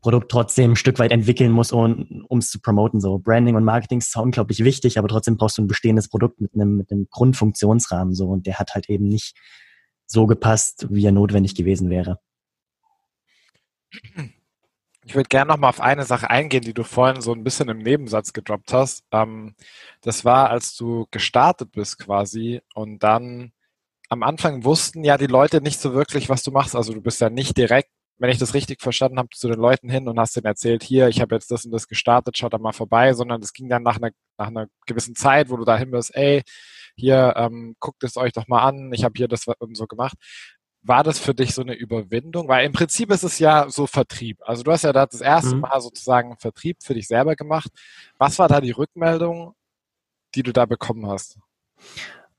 Produkt 0.00 0.30
trotzdem 0.30 0.72
ein 0.72 0.76
Stück 0.76 0.98
weit 0.98 1.12
entwickeln 1.12 1.52
muss, 1.52 1.72
um 1.72 2.24
es 2.38 2.50
zu 2.50 2.60
promoten. 2.60 3.00
So 3.00 3.18
Branding 3.18 3.56
und 3.56 3.64
Marketing 3.64 3.98
ist 3.98 4.16
unglaublich 4.16 4.64
wichtig, 4.64 4.98
aber 4.98 5.08
trotzdem 5.08 5.36
brauchst 5.36 5.58
du 5.58 5.62
ein 5.62 5.68
bestehendes 5.68 6.08
Produkt 6.08 6.40
mit 6.40 6.54
einem, 6.54 6.76
mit 6.76 6.90
einem 6.90 7.06
Grundfunktionsrahmen 7.10 8.14
so 8.14 8.28
und 8.28 8.46
der 8.46 8.58
hat 8.58 8.74
halt 8.74 8.88
eben 8.88 9.06
nicht 9.06 9.36
so 10.06 10.26
gepasst, 10.26 10.86
wie 10.90 11.06
er 11.06 11.12
notwendig 11.12 11.54
gewesen 11.54 11.90
wäre. 11.90 12.18
Ich 15.04 15.14
würde 15.14 15.28
gerne 15.28 15.48
noch 15.48 15.58
mal 15.58 15.68
auf 15.68 15.80
eine 15.80 16.04
Sache 16.04 16.30
eingehen, 16.30 16.62
die 16.62 16.74
du 16.74 16.84
vorhin 16.84 17.20
so 17.22 17.32
ein 17.32 17.44
bisschen 17.44 17.68
im 17.68 17.78
Nebensatz 17.78 18.32
gedroppt 18.32 18.72
hast. 18.72 19.04
Ähm, 19.12 19.54
das 20.02 20.24
war, 20.24 20.50
als 20.50 20.76
du 20.76 21.06
gestartet 21.10 21.72
bist 21.72 21.98
quasi 21.98 22.60
und 22.74 23.02
dann 23.02 23.52
am 24.08 24.22
Anfang 24.22 24.64
wussten 24.64 25.04
ja 25.04 25.16
die 25.16 25.26
Leute 25.26 25.60
nicht 25.60 25.80
so 25.80 25.94
wirklich, 25.94 26.28
was 26.28 26.42
du 26.42 26.50
machst. 26.50 26.76
Also 26.76 26.92
du 26.92 27.00
bist 27.00 27.20
ja 27.20 27.30
nicht 27.30 27.56
direkt 27.56 27.90
wenn 28.20 28.30
ich 28.30 28.38
das 28.38 28.52
richtig 28.52 28.82
verstanden 28.82 29.18
habe, 29.18 29.30
zu 29.34 29.48
den 29.48 29.58
Leuten 29.58 29.88
hin 29.88 30.06
und 30.06 30.20
hast 30.20 30.36
denen 30.36 30.44
erzählt, 30.44 30.82
hier, 30.82 31.08
ich 31.08 31.22
habe 31.22 31.34
jetzt 31.34 31.50
das 31.50 31.64
und 31.64 31.72
das 31.72 31.88
gestartet, 31.88 32.36
schaut 32.36 32.52
da 32.52 32.58
mal 32.58 32.72
vorbei, 32.72 33.14
sondern 33.14 33.40
es 33.40 33.54
ging 33.54 33.70
dann 33.70 33.82
nach 33.82 33.96
einer, 33.96 34.10
nach 34.36 34.48
einer 34.48 34.66
gewissen 34.86 35.14
Zeit, 35.14 35.48
wo 35.48 35.56
du 35.56 35.64
da 35.64 35.78
hin 35.78 35.90
bist, 35.90 36.14
ey, 36.14 36.42
hier, 36.96 37.32
ähm, 37.36 37.76
guckt 37.80 38.04
es 38.04 38.18
euch 38.18 38.32
doch 38.32 38.46
mal 38.46 38.62
an, 38.62 38.92
ich 38.92 39.04
habe 39.04 39.14
hier 39.16 39.26
das 39.26 39.46
und 39.58 39.74
so 39.74 39.86
gemacht. 39.86 40.18
War 40.82 41.02
das 41.02 41.18
für 41.18 41.34
dich 41.34 41.54
so 41.54 41.62
eine 41.62 41.74
Überwindung? 41.74 42.46
Weil 42.46 42.66
im 42.66 42.72
Prinzip 42.72 43.10
ist 43.10 43.22
es 43.22 43.38
ja 43.38 43.68
so 43.70 43.86
Vertrieb. 43.86 44.38
Also 44.42 44.62
du 44.62 44.72
hast 44.72 44.84
ja 44.84 44.92
da 44.92 45.06
das 45.06 45.20
erste 45.22 45.54
mhm. 45.54 45.62
Mal 45.62 45.80
sozusagen 45.80 46.36
Vertrieb 46.36 46.78
für 46.82 46.94
dich 46.94 47.06
selber 47.06 47.36
gemacht. 47.36 47.70
Was 48.18 48.38
war 48.38 48.48
da 48.48 48.60
die 48.60 48.70
Rückmeldung, 48.70 49.54
die 50.34 50.42
du 50.42 50.52
da 50.52 50.66
bekommen 50.66 51.06
hast? 51.06 51.38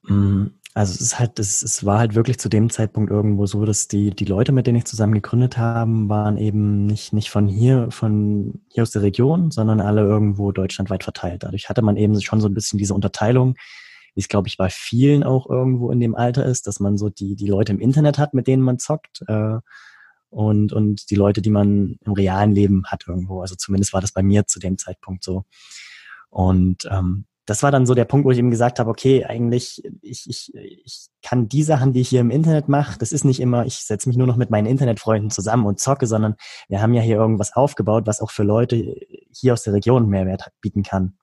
Mhm. 0.03 0.60
Also 0.73 0.93
es 0.93 1.01
ist 1.01 1.19
halt, 1.19 1.37
es, 1.37 1.61
es 1.63 1.85
war 1.85 1.99
halt 1.99 2.15
wirklich 2.15 2.39
zu 2.39 2.47
dem 2.47 2.69
Zeitpunkt 2.69 3.11
irgendwo 3.11 3.45
so, 3.45 3.65
dass 3.65 3.89
die, 3.89 4.11
die 4.11 4.25
Leute, 4.25 4.53
mit 4.53 4.67
denen 4.67 4.77
ich 4.77 4.85
zusammen 4.85 5.13
gegründet 5.13 5.57
haben, 5.57 6.07
waren 6.07 6.37
eben 6.37 6.85
nicht, 6.85 7.11
nicht 7.11 7.29
von 7.29 7.47
hier, 7.47 7.91
von 7.91 8.61
hier 8.69 8.83
aus 8.83 8.91
der 8.91 9.01
Region, 9.01 9.51
sondern 9.51 9.81
alle 9.81 10.01
irgendwo 10.01 10.53
deutschlandweit 10.53 11.03
verteilt. 11.03 11.43
Dadurch 11.43 11.67
hatte 11.67 11.81
man 11.81 11.97
eben 11.97 12.21
schon 12.21 12.39
so 12.39 12.47
ein 12.47 12.53
bisschen 12.53 12.79
diese 12.79 12.93
Unterteilung, 12.93 13.55
wie 14.15 14.21
es, 14.21 14.29
glaube 14.29 14.47
ich, 14.47 14.55
bei 14.55 14.69
vielen 14.69 15.23
auch 15.23 15.49
irgendwo 15.49 15.91
in 15.91 15.99
dem 15.99 16.15
Alter 16.15 16.45
ist, 16.45 16.67
dass 16.67 16.79
man 16.79 16.97
so 16.97 17.09
die, 17.09 17.35
die 17.35 17.47
Leute 17.47 17.73
im 17.73 17.79
Internet 17.79 18.17
hat, 18.17 18.33
mit 18.33 18.47
denen 18.47 18.63
man 18.63 18.79
zockt, 18.79 19.23
äh, 19.27 19.59
und, 20.29 20.71
und 20.71 21.09
die 21.09 21.15
Leute, 21.15 21.41
die 21.41 21.49
man 21.49 21.97
im 22.05 22.13
realen 22.13 22.53
Leben 22.53 22.85
hat 22.85 23.03
irgendwo. 23.05 23.41
Also 23.41 23.55
zumindest 23.55 23.91
war 23.91 23.99
das 23.99 24.13
bei 24.13 24.23
mir 24.23 24.47
zu 24.47 24.59
dem 24.59 24.77
Zeitpunkt 24.77 25.25
so. 25.25 25.43
Und 26.29 26.87
ähm, 26.89 27.25
das 27.51 27.63
war 27.63 27.71
dann 27.71 27.85
so 27.85 27.93
der 27.93 28.05
Punkt, 28.05 28.25
wo 28.25 28.31
ich 28.31 28.37
eben 28.37 28.49
gesagt 28.49 28.79
habe, 28.79 28.89
okay, 28.89 29.25
eigentlich, 29.25 29.83
ich, 30.01 30.29
ich, 30.29 30.53
ich 30.55 31.07
kann 31.21 31.49
die 31.49 31.63
Sachen, 31.63 31.91
die 31.91 31.99
ich 31.99 32.07
hier 32.07 32.21
im 32.21 32.31
Internet 32.31 32.69
mache, 32.69 32.97
das 32.97 33.11
ist 33.11 33.25
nicht 33.25 33.41
immer, 33.41 33.65
ich 33.65 33.79
setze 33.79 34.07
mich 34.07 34.17
nur 34.17 34.25
noch 34.25 34.37
mit 34.37 34.49
meinen 34.49 34.67
Internetfreunden 34.67 35.31
zusammen 35.31 35.65
und 35.65 35.77
zocke, 35.77 36.07
sondern 36.07 36.35
wir 36.69 36.81
haben 36.81 36.93
ja 36.93 37.01
hier 37.01 37.17
irgendwas 37.17 37.53
aufgebaut, 37.53 38.07
was 38.07 38.21
auch 38.21 38.31
für 38.31 38.43
Leute 38.43 38.95
hier 39.33 39.51
aus 39.51 39.63
der 39.63 39.73
Region 39.73 40.07
Mehrwert 40.07 40.49
bieten 40.61 40.81
kann. 40.81 41.17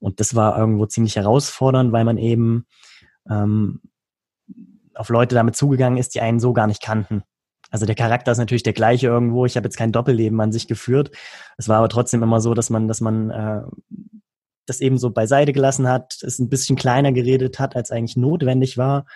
Und 0.00 0.18
das 0.18 0.34
war 0.34 0.58
irgendwo 0.58 0.84
ziemlich 0.86 1.14
herausfordernd, 1.14 1.92
weil 1.92 2.04
man 2.04 2.18
eben 2.18 2.66
ähm, 3.30 3.82
auf 4.96 5.10
Leute 5.10 5.36
damit 5.36 5.54
zugegangen 5.54 5.96
ist, 5.96 6.16
die 6.16 6.22
einen 6.22 6.40
so 6.40 6.52
gar 6.52 6.66
nicht 6.66 6.82
kannten. 6.82 7.22
Also 7.70 7.86
der 7.86 7.94
Charakter 7.94 8.32
ist 8.32 8.38
natürlich 8.38 8.64
der 8.64 8.72
gleiche 8.72 9.06
irgendwo. 9.06 9.46
Ich 9.46 9.56
habe 9.56 9.68
jetzt 9.68 9.76
kein 9.76 9.92
Doppelleben 9.92 10.40
an 10.40 10.50
sich 10.50 10.66
geführt. 10.66 11.12
Es 11.56 11.68
war 11.68 11.78
aber 11.78 11.88
trotzdem 11.88 12.24
immer 12.24 12.40
so, 12.40 12.52
dass 12.52 12.68
man, 12.68 12.88
dass 12.88 13.00
man 13.00 13.30
äh, 13.30 13.62
das 14.66 14.80
eben 14.80 14.98
so 14.98 15.10
beiseite 15.10 15.52
gelassen 15.52 15.88
hat, 15.88 16.18
es 16.22 16.38
ein 16.38 16.48
bisschen 16.48 16.76
kleiner 16.76 17.12
geredet 17.12 17.58
hat, 17.58 17.76
als 17.76 17.90
eigentlich 17.90 18.16
notwendig 18.16 18.78
war. 18.78 19.06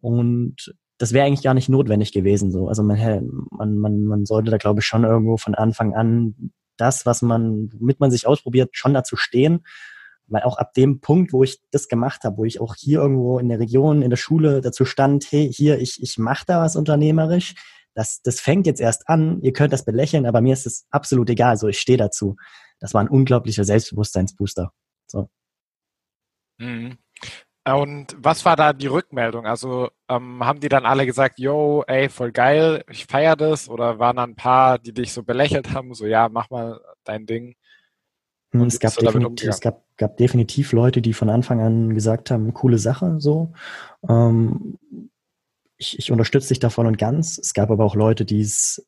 Und 0.00 0.74
das 0.98 1.12
wäre 1.12 1.26
eigentlich 1.26 1.42
gar 1.42 1.54
nicht 1.54 1.68
notwendig 1.68 2.12
gewesen. 2.12 2.50
So. 2.50 2.68
Also 2.68 2.82
man, 2.82 3.46
man, 3.50 3.78
man, 3.78 4.04
man 4.04 4.26
sollte 4.26 4.50
da, 4.50 4.56
glaube 4.56 4.80
ich, 4.80 4.86
schon 4.86 5.04
irgendwo 5.04 5.36
von 5.36 5.54
Anfang 5.54 5.94
an 5.94 6.52
das, 6.76 7.06
was 7.06 7.22
man, 7.22 7.70
womit 7.72 8.00
man 8.00 8.10
sich 8.10 8.26
ausprobiert, 8.26 8.70
schon 8.72 8.94
dazu 8.94 9.16
stehen. 9.16 9.64
Weil 10.28 10.42
auch 10.42 10.58
ab 10.58 10.74
dem 10.74 11.00
Punkt, 11.00 11.32
wo 11.32 11.42
ich 11.42 11.60
das 11.70 11.88
gemacht 11.88 12.24
habe, 12.24 12.38
wo 12.38 12.44
ich 12.44 12.60
auch 12.60 12.74
hier 12.76 13.00
irgendwo 13.00 13.38
in 13.38 13.48
der 13.48 13.58
Region, 13.58 14.02
in 14.02 14.10
der 14.10 14.16
Schule 14.16 14.60
dazu 14.60 14.84
stand, 14.84 15.26
hey, 15.30 15.52
hier, 15.52 15.78
ich, 15.78 16.02
ich 16.02 16.18
mache 16.18 16.44
da 16.46 16.60
was 16.60 16.76
unternehmerisch, 16.76 17.54
das, 17.94 18.22
das 18.22 18.40
fängt 18.40 18.66
jetzt 18.66 18.80
erst 18.80 19.08
an, 19.08 19.40
ihr 19.42 19.52
könnt 19.52 19.72
das 19.72 19.84
belächeln, 19.84 20.24
aber 20.24 20.40
mir 20.40 20.54
ist 20.54 20.66
es 20.66 20.86
absolut 20.90 21.28
egal, 21.28 21.56
so 21.56 21.68
ich 21.68 21.78
stehe 21.78 21.98
dazu. 21.98 22.36
Das 22.82 22.94
war 22.94 23.00
ein 23.00 23.08
unglaublicher 23.08 23.62
Selbstbewusstseinsbooster. 23.62 24.72
So. 25.06 25.30
Mhm. 26.58 26.98
Und 27.64 28.16
was 28.18 28.44
war 28.44 28.56
da 28.56 28.72
die 28.72 28.88
Rückmeldung? 28.88 29.46
Also 29.46 29.90
ähm, 30.08 30.44
haben 30.44 30.58
die 30.58 30.68
dann 30.68 30.84
alle 30.84 31.06
gesagt, 31.06 31.38
yo, 31.38 31.84
ey, 31.86 32.08
voll 32.08 32.32
geil, 32.32 32.84
ich 32.90 33.06
feiere 33.06 33.36
das? 33.36 33.68
Oder 33.68 34.00
waren 34.00 34.16
dann 34.16 34.30
ein 34.30 34.36
paar, 34.36 34.80
die 34.80 34.92
dich 34.92 35.12
so 35.12 35.22
belächelt 35.22 35.72
haben, 35.72 35.94
so 35.94 36.06
ja, 36.06 36.28
mach 36.28 36.50
mal 36.50 36.80
dein 37.04 37.24
Ding? 37.24 37.54
Hm, 38.50 38.62
es 38.62 38.80
gab, 38.80 38.96
definitiv, 38.96 39.48
es 39.48 39.60
gab, 39.60 39.84
gab 39.96 40.16
definitiv 40.16 40.72
Leute, 40.72 41.00
die 41.00 41.12
von 41.12 41.30
Anfang 41.30 41.60
an 41.60 41.94
gesagt 41.94 42.32
haben, 42.32 42.52
coole 42.52 42.78
Sache, 42.78 43.20
so. 43.20 43.52
Ähm, 44.08 44.76
ich, 45.76 46.00
ich 46.00 46.10
unterstütze 46.10 46.48
dich 46.48 46.58
da 46.58 46.68
voll 46.68 46.88
und 46.88 46.98
ganz. 46.98 47.38
Es 47.38 47.54
gab 47.54 47.70
aber 47.70 47.84
auch 47.84 47.94
Leute, 47.94 48.24
die 48.24 48.40
es 48.40 48.84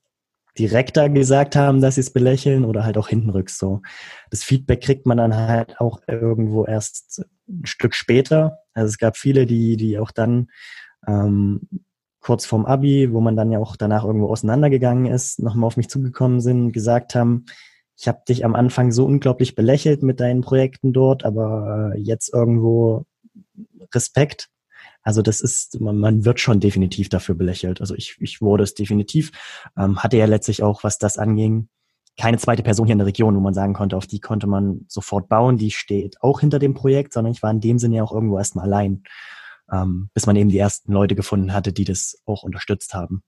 direkter 0.58 1.08
gesagt 1.08 1.56
haben, 1.56 1.80
dass 1.80 1.96
sie 1.96 2.02
es 2.02 2.12
belächeln 2.12 2.64
oder 2.64 2.84
halt 2.84 2.96
auch 2.96 3.08
hintenrücks 3.08 3.58
so. 3.58 3.82
Das 4.30 4.44
Feedback 4.44 4.82
kriegt 4.82 5.06
man 5.06 5.16
dann 5.16 5.34
halt 5.34 5.80
auch 5.80 6.00
irgendwo 6.06 6.64
erst 6.64 7.24
ein 7.48 7.66
Stück 7.66 7.94
später. 7.94 8.58
Also 8.72 8.88
es 8.88 8.98
gab 8.98 9.16
viele, 9.16 9.46
die, 9.46 9.76
die 9.76 9.98
auch 9.98 10.10
dann 10.10 10.48
ähm, 11.06 11.68
kurz 12.20 12.46
vorm 12.46 12.66
Abi, 12.66 13.12
wo 13.12 13.20
man 13.20 13.36
dann 13.36 13.50
ja 13.50 13.58
auch 13.58 13.76
danach 13.76 14.04
irgendwo 14.04 14.28
auseinandergegangen 14.28 15.06
ist, 15.06 15.40
nochmal 15.40 15.66
auf 15.66 15.76
mich 15.76 15.88
zugekommen 15.88 16.40
sind, 16.40 16.72
gesagt 16.72 17.14
haben, 17.14 17.44
ich 17.96 18.08
habe 18.08 18.22
dich 18.28 18.44
am 18.44 18.54
Anfang 18.54 18.92
so 18.92 19.04
unglaublich 19.04 19.54
belächelt 19.54 20.02
mit 20.02 20.20
deinen 20.20 20.40
Projekten 20.40 20.92
dort, 20.92 21.24
aber 21.24 21.92
äh, 21.94 22.00
jetzt 22.00 22.32
irgendwo 22.32 23.04
Respekt. 23.94 24.48
Also 25.04 25.22
das 25.22 25.40
ist, 25.40 25.80
man, 25.80 25.98
man 25.98 26.24
wird 26.24 26.40
schon 26.40 26.60
definitiv 26.60 27.10
dafür 27.10 27.34
belächelt. 27.34 27.80
Also 27.80 27.94
ich, 27.94 28.16
ich 28.20 28.40
wurde 28.40 28.64
es 28.64 28.74
definitiv. 28.74 29.30
Ähm, 29.76 30.02
hatte 30.02 30.16
ja 30.16 30.24
letztlich 30.24 30.62
auch, 30.62 30.82
was 30.82 30.98
das 30.98 31.18
anging, 31.18 31.68
keine 32.18 32.38
zweite 32.38 32.62
Person 32.62 32.86
hier 32.86 32.94
in 32.94 32.98
der 32.98 33.06
Region, 33.06 33.36
wo 33.36 33.40
man 33.40 33.54
sagen 33.54 33.74
konnte, 33.74 33.96
auf 33.96 34.06
die 34.06 34.20
konnte 34.20 34.46
man 34.46 34.86
sofort 34.88 35.28
bauen, 35.28 35.58
die 35.58 35.70
steht 35.70 36.22
auch 36.22 36.40
hinter 36.40 36.58
dem 36.58 36.74
Projekt, 36.74 37.12
sondern 37.12 37.32
ich 37.32 37.42
war 37.42 37.50
in 37.50 37.60
dem 37.60 37.78
Sinne 37.78 37.96
ja 37.96 38.02
auch 38.02 38.12
irgendwo 38.12 38.38
erstmal 38.38 38.64
allein, 38.64 39.02
ähm, 39.70 40.10
bis 40.14 40.26
man 40.26 40.36
eben 40.36 40.48
die 40.48 40.58
ersten 40.58 40.92
Leute 40.92 41.14
gefunden 41.14 41.52
hatte, 41.52 41.72
die 41.72 41.84
das 41.84 42.22
auch 42.24 42.42
unterstützt 42.42 42.94
haben. 42.94 43.22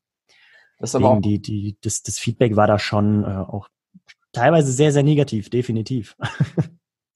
Das, 0.79 0.95
aber 0.95 1.11
auch 1.11 1.21
die, 1.21 1.41
die, 1.41 1.77
das, 1.83 2.03
das 2.03 2.19
Feedback 2.19 2.57
war 2.57 2.67
da 2.67 2.79
schon 2.79 3.25
äh, 3.25 3.27
auch 3.27 3.69
teilweise 4.33 4.73
sehr, 4.73 4.93
sehr 4.93 5.03
negativ, 5.03 5.51
definitiv. 5.51 6.17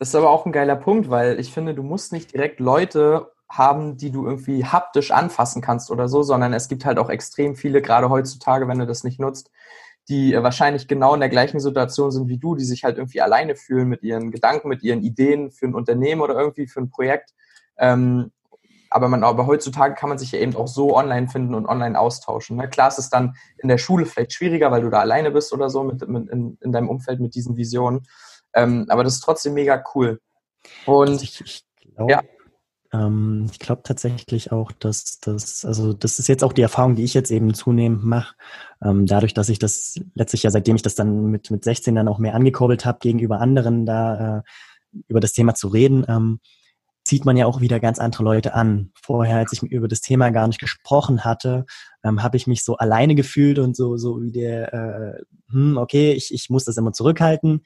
Das 0.01 0.09
ist 0.09 0.15
aber 0.15 0.31
auch 0.31 0.47
ein 0.47 0.53
geiler 0.53 0.77
Punkt, 0.77 1.11
weil 1.11 1.39
ich 1.39 1.53
finde, 1.53 1.75
du 1.75 1.83
musst 1.83 2.11
nicht 2.11 2.33
direkt 2.33 2.59
Leute 2.59 3.33
haben, 3.51 3.97
die 3.97 4.13
du 4.13 4.25
irgendwie 4.25 4.65
haptisch 4.65 5.11
anfassen 5.11 5.61
kannst 5.61 5.91
oder 5.91 6.09
so, 6.09 6.23
sondern 6.23 6.53
es 6.55 6.69
gibt 6.69 6.85
halt 6.85 6.99
auch 6.99 7.11
extrem 7.11 7.57
viele, 7.57 7.83
gerade 7.83 8.09
heutzutage, 8.09 8.69
wenn 8.69 8.79
du 8.79 8.87
das 8.87 9.03
nicht 9.03 9.19
nutzt, 9.19 9.51
die 10.09 10.33
äh, 10.33 10.43
wahrscheinlich 10.43 10.87
genau 10.87 11.15
in 11.15 11.21
der 11.21 11.29
gleichen 11.29 11.59
Situation 11.59 12.13
sind 12.13 12.29
wie 12.29 12.39
du, 12.39 12.55
die 12.55 12.65
sich 12.65 12.85
halt 12.85 12.97
irgendwie 12.97 13.21
alleine 13.21 13.57
fühlen 13.57 13.89
mit 13.89 14.03
ihren 14.03 14.31
Gedanken, 14.31 14.69
mit 14.69 14.83
ihren 14.83 15.03
Ideen 15.03 15.51
für 15.51 15.67
ein 15.67 15.75
Unternehmen 15.75 16.21
oder 16.21 16.35
irgendwie 16.35 16.69
für 16.69 16.81
ein 16.81 16.91
Projekt. 16.91 17.35
Ähm, 17.77 18.31
aber 18.89 19.09
man, 19.09 19.23
aber 19.23 19.47
heutzutage 19.47 19.95
kann 19.95 20.09
man 20.09 20.19
sich 20.19 20.33
ja 20.33 20.41
eben 20.41 20.57
auch 20.57 20.67
so 20.67 20.97
online 20.97 21.29
finden 21.29 21.55
und 21.55 21.67
online 21.67 21.99
austauschen. 21.99 22.57
Ne? 22.57 22.69
Klar 22.69 22.89
ist 22.89 22.99
es 22.99 23.11
dann 23.11 23.37
in 23.59 23.69
der 23.69 23.79
Schule 23.79 24.07
vielleicht 24.07 24.33
schwieriger, 24.33 24.71
weil 24.71 24.83
du 24.83 24.91
da 24.91 25.01
alleine 25.01 25.31
bist 25.31 25.53
oder 25.53 25.71
so 25.71 25.85
mit, 25.85 26.07
mit 26.09 26.29
in, 26.29 26.57
in 26.61 26.73
deinem 26.73 26.89
Umfeld 26.89 27.21
mit 27.21 27.35
diesen 27.35 27.57
Visionen. 27.57 28.07
Ähm, 28.53 28.87
aber 28.89 29.05
das 29.05 29.15
ist 29.15 29.21
trotzdem 29.21 29.55
mega 29.55 29.83
cool. 29.95 30.21
Und 30.87 31.09
also 31.09 31.23
ich, 31.23 31.41
ich 31.41 31.65
glaube, 31.95 32.13
ja. 32.13 32.21
Ähm, 32.93 33.47
ich 33.51 33.59
glaube 33.59 33.83
tatsächlich 33.85 34.53
auch, 34.53 34.73
dass 34.73 35.21
das, 35.21 35.65
also 35.65 35.93
das 35.93 36.19
ist 36.19 36.29
jetzt 36.29 36.43
auch 36.43 36.53
die 36.53 36.63
Erfahrung, 36.63 36.97
die 36.97 37.05
ich 37.05 37.15
jetzt 37.15 37.31
eben 37.31 37.55
zunehmend 37.55 38.05
mache, 38.05 38.35
ähm, 38.83 39.07
dadurch, 39.07 39.35
dass 39.35 39.49
ich 39.49 39.59
das 39.59 39.95
letztlich 40.15 40.43
ja, 40.43 40.51
seitdem 40.51 40.77
ich 40.77 40.83
das 40.83 40.95
dann 40.95 41.27
mit, 41.27 41.51
mit 41.51 41.65
16 41.65 41.95
dann 41.95 42.09
auch 42.09 42.19
mehr 42.19 42.35
angekurbelt 42.35 42.85
habe, 42.85 42.99
gegenüber 43.01 43.41
anderen 43.41 43.87
da 43.87 44.39
äh, 44.39 44.43
über 45.09 45.21
das 45.21 45.33
Thema 45.33 45.55
zu 45.55 45.69
reden, 45.69 46.05
ähm, 46.09 46.41
zieht 47.05 47.25
man 47.25 47.37
ja 47.37 47.47
auch 47.47 47.61
wieder 47.61 47.81
ganz 47.81 47.99
andere 47.99 48.25
Leute 48.25 48.55
an. 48.55 48.91
Vorher, 49.01 49.39
als 49.39 49.53
ich 49.53 49.63
über 49.63 49.89
das 49.89 50.01
Thema 50.01 50.31
gar 50.31 50.47
nicht 50.47 50.61
gesprochen 50.61 51.25
hatte, 51.25 51.65
habe 52.05 52.37
ich 52.37 52.47
mich 52.47 52.63
so 52.63 52.77
alleine 52.77 53.15
gefühlt 53.15 53.59
und 53.59 53.75
so, 53.75 53.97
so 53.97 54.21
wie 54.23 54.31
der, 54.31 54.75
äh, 54.75 55.23
hm, 55.51 55.79
okay, 55.79 56.13
ich, 56.13 56.33
ich 56.33 56.51
muss 56.51 56.65
das 56.65 56.77
immer 56.77 56.93
zurückhalten 56.93 57.63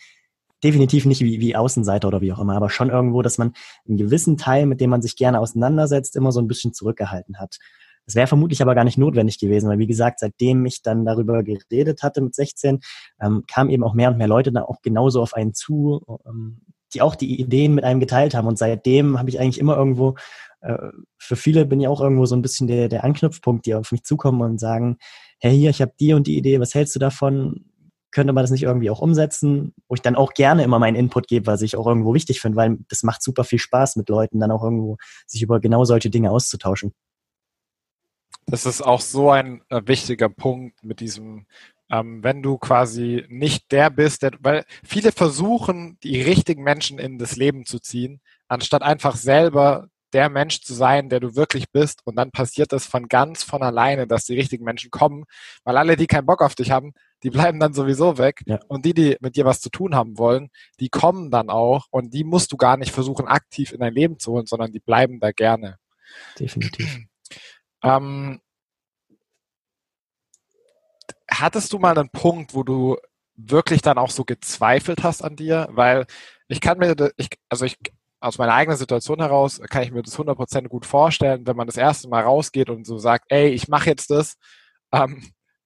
definitiv 0.64 1.04
nicht 1.04 1.20
wie, 1.20 1.40
wie 1.40 1.54
Außenseiter 1.54 2.08
oder 2.08 2.20
wie 2.20 2.32
auch 2.32 2.40
immer, 2.40 2.56
aber 2.56 2.70
schon 2.70 2.90
irgendwo, 2.90 3.22
dass 3.22 3.38
man 3.38 3.52
einen 3.86 3.98
gewissen 3.98 4.36
Teil, 4.36 4.66
mit 4.66 4.80
dem 4.80 4.90
man 4.90 5.02
sich 5.02 5.16
gerne 5.16 5.38
auseinandersetzt, 5.38 6.16
immer 6.16 6.32
so 6.32 6.40
ein 6.40 6.48
bisschen 6.48 6.72
zurückgehalten 6.72 7.38
hat. 7.38 7.58
Das 8.06 8.14
wäre 8.14 8.26
vermutlich 8.26 8.60
aber 8.60 8.74
gar 8.74 8.84
nicht 8.84 8.98
notwendig 8.98 9.38
gewesen, 9.38 9.68
weil 9.68 9.78
wie 9.78 9.86
gesagt, 9.86 10.20
seitdem 10.20 10.64
ich 10.66 10.82
dann 10.82 11.04
darüber 11.04 11.42
geredet 11.42 12.02
hatte 12.02 12.20
mit 12.20 12.34
16, 12.34 12.80
ähm, 13.20 13.44
kamen 13.46 13.70
eben 13.70 13.84
auch 13.84 13.94
mehr 13.94 14.10
und 14.10 14.18
mehr 14.18 14.28
Leute 14.28 14.52
dann 14.52 14.64
auch 14.64 14.82
genauso 14.82 15.22
auf 15.22 15.34
einen 15.34 15.54
zu, 15.54 16.02
ähm, 16.26 16.60
die 16.92 17.02
auch 17.02 17.14
die 17.14 17.40
Ideen 17.40 17.74
mit 17.74 17.84
einem 17.84 18.00
geteilt 18.00 18.34
haben. 18.34 18.46
Und 18.46 18.58
seitdem 18.58 19.18
habe 19.18 19.30
ich 19.30 19.40
eigentlich 19.40 19.58
immer 19.58 19.76
irgendwo, 19.76 20.16
äh, 20.60 20.76
für 21.18 21.36
viele 21.36 21.64
bin 21.66 21.80
ich 21.80 21.88
auch 21.88 22.00
irgendwo 22.00 22.26
so 22.26 22.36
ein 22.36 22.42
bisschen 22.42 22.68
der, 22.68 22.88
der 22.88 23.04
Anknüpfpunkt, 23.04 23.66
die 23.66 23.74
auf 23.74 23.90
mich 23.90 24.04
zukommen 24.04 24.42
und 24.42 24.60
sagen, 24.60 24.98
hey, 25.40 25.56
hier, 25.56 25.70
ich 25.70 25.80
habe 25.80 25.92
die 25.98 26.12
und 26.12 26.26
die 26.26 26.36
Idee, 26.36 26.60
was 26.60 26.74
hältst 26.74 26.94
du 26.94 26.98
davon? 26.98 27.64
Könnte 28.14 28.32
man 28.32 28.44
das 28.44 28.50
nicht 28.50 28.62
irgendwie 28.62 28.88
auch 28.90 29.00
umsetzen, 29.00 29.74
wo 29.88 29.94
ich 29.94 30.00
dann 30.00 30.16
auch 30.16 30.32
gerne 30.32 30.62
immer 30.62 30.78
meinen 30.78 30.94
Input 30.94 31.26
gebe, 31.28 31.46
was 31.46 31.60
ich 31.60 31.76
auch 31.76 31.86
irgendwo 31.86 32.14
wichtig 32.14 32.40
finde, 32.40 32.56
weil 32.56 32.78
das 32.88 33.02
macht 33.02 33.22
super 33.22 33.44
viel 33.44 33.58
Spaß 33.58 33.96
mit 33.96 34.08
Leuten, 34.08 34.40
dann 34.40 34.50
auch 34.50 34.62
irgendwo 34.62 34.96
sich 35.26 35.42
über 35.42 35.60
genau 35.60 35.84
solche 35.84 36.10
Dinge 36.10 36.30
auszutauschen. 36.30 36.94
Das 38.46 38.66
ist 38.66 38.82
auch 38.82 39.00
so 39.00 39.30
ein 39.30 39.62
äh, 39.68 39.82
wichtiger 39.86 40.28
Punkt 40.28 40.84
mit 40.84 41.00
diesem, 41.00 41.46
ähm, 41.90 42.22
wenn 42.22 42.42
du 42.42 42.58
quasi 42.58 43.24
nicht 43.28 43.72
der 43.72 43.90
bist, 43.90 44.22
der, 44.22 44.32
weil 44.40 44.64
viele 44.84 45.12
versuchen, 45.12 45.98
die 46.02 46.22
richtigen 46.22 46.62
Menschen 46.62 46.98
in 46.98 47.18
das 47.18 47.36
Leben 47.36 47.66
zu 47.66 47.78
ziehen, 47.80 48.20
anstatt 48.48 48.82
einfach 48.82 49.16
selber 49.16 49.88
der 50.14 50.30
Mensch 50.30 50.60
zu 50.60 50.72
sein, 50.72 51.08
der 51.08 51.20
du 51.20 51.34
wirklich 51.34 51.70
bist. 51.72 52.00
Und 52.04 52.16
dann 52.16 52.30
passiert 52.30 52.72
das 52.72 52.86
von 52.86 53.08
ganz 53.08 53.42
von 53.42 53.62
alleine, 53.62 54.06
dass 54.06 54.24
die 54.24 54.34
richtigen 54.34 54.64
Menschen 54.64 54.90
kommen, 54.90 55.24
weil 55.64 55.76
alle, 55.76 55.96
die 55.96 56.06
keinen 56.06 56.26
Bock 56.26 56.40
auf 56.40 56.54
dich 56.54 56.70
haben, 56.70 56.92
die 57.24 57.30
bleiben 57.30 57.58
dann 57.58 57.72
sowieso 57.72 58.18
weg. 58.18 58.42
Ja. 58.46 58.60
Und 58.68 58.84
die, 58.84 58.92
die 58.92 59.16
mit 59.20 59.34
dir 59.34 59.46
was 59.46 59.60
zu 59.60 59.70
tun 59.70 59.94
haben 59.94 60.18
wollen, 60.18 60.50
die 60.78 60.90
kommen 60.90 61.30
dann 61.30 61.48
auch 61.48 61.86
und 61.90 62.12
die 62.12 62.22
musst 62.22 62.52
du 62.52 62.58
gar 62.58 62.76
nicht 62.76 62.92
versuchen, 62.92 63.26
aktiv 63.26 63.72
in 63.72 63.80
dein 63.80 63.94
Leben 63.94 64.18
zu 64.18 64.32
holen, 64.32 64.46
sondern 64.46 64.72
die 64.72 64.80
bleiben 64.80 65.20
da 65.20 65.32
gerne. 65.32 65.78
Definitiv. 66.38 66.98
Ähm, 67.82 68.40
hattest 71.30 71.70
du 71.74 71.78
mal 71.78 71.98
einen 71.98 72.08
Punkt, 72.08 72.54
wo 72.54 72.62
du 72.62 72.96
wirklich 73.36 73.82
dann 73.82 73.98
auch 73.98 74.08
so 74.08 74.24
gezweifelt 74.24 75.02
hast 75.02 75.22
an 75.22 75.36
dir? 75.36 75.68
Weil 75.70 76.06
ich 76.48 76.62
kann 76.62 76.78
mir, 76.78 76.96
ich, 77.18 77.28
also 77.50 77.66
ich 77.66 77.76
aus 78.20 78.38
meiner 78.38 78.54
eigenen 78.54 78.78
Situation 78.78 79.20
heraus 79.20 79.60
kann 79.68 79.82
ich 79.82 79.92
mir 79.92 80.02
das 80.02 80.18
100% 80.18 80.68
gut 80.68 80.86
vorstellen, 80.86 81.46
wenn 81.46 81.56
man 81.56 81.66
das 81.66 81.76
erste 81.76 82.08
Mal 82.08 82.22
rausgeht 82.22 82.70
und 82.70 82.86
so 82.86 82.96
sagt, 82.96 83.26
ey, 83.28 83.48
ich 83.50 83.68
mache 83.68 83.90
jetzt 83.90 84.10
das. 84.10 84.36
Ähm, 84.90 85.22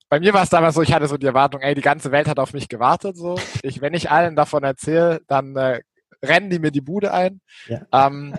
bei 0.08 0.20
mir 0.20 0.32
war 0.32 0.42
es 0.42 0.50
damals 0.50 0.74
so, 0.74 0.82
ich 0.82 0.92
hatte 0.92 1.06
so 1.06 1.16
die 1.16 1.26
Erwartung, 1.26 1.60
ey, 1.60 1.74
die 1.74 1.80
ganze 1.80 2.10
Welt 2.10 2.28
hat 2.28 2.38
auf 2.38 2.52
mich 2.52 2.68
gewartet. 2.68 3.16
So, 3.16 3.38
ich, 3.62 3.80
wenn 3.80 3.94
ich 3.94 4.10
allen 4.10 4.36
davon 4.36 4.64
erzähle, 4.64 5.20
dann 5.26 5.54
äh, 5.56 5.80
rennen 6.22 6.50
die 6.50 6.58
mir 6.58 6.70
die 6.70 6.80
Bude 6.80 7.12
ein. 7.12 7.40
Ja. 7.66 7.86
Ähm, 7.92 8.34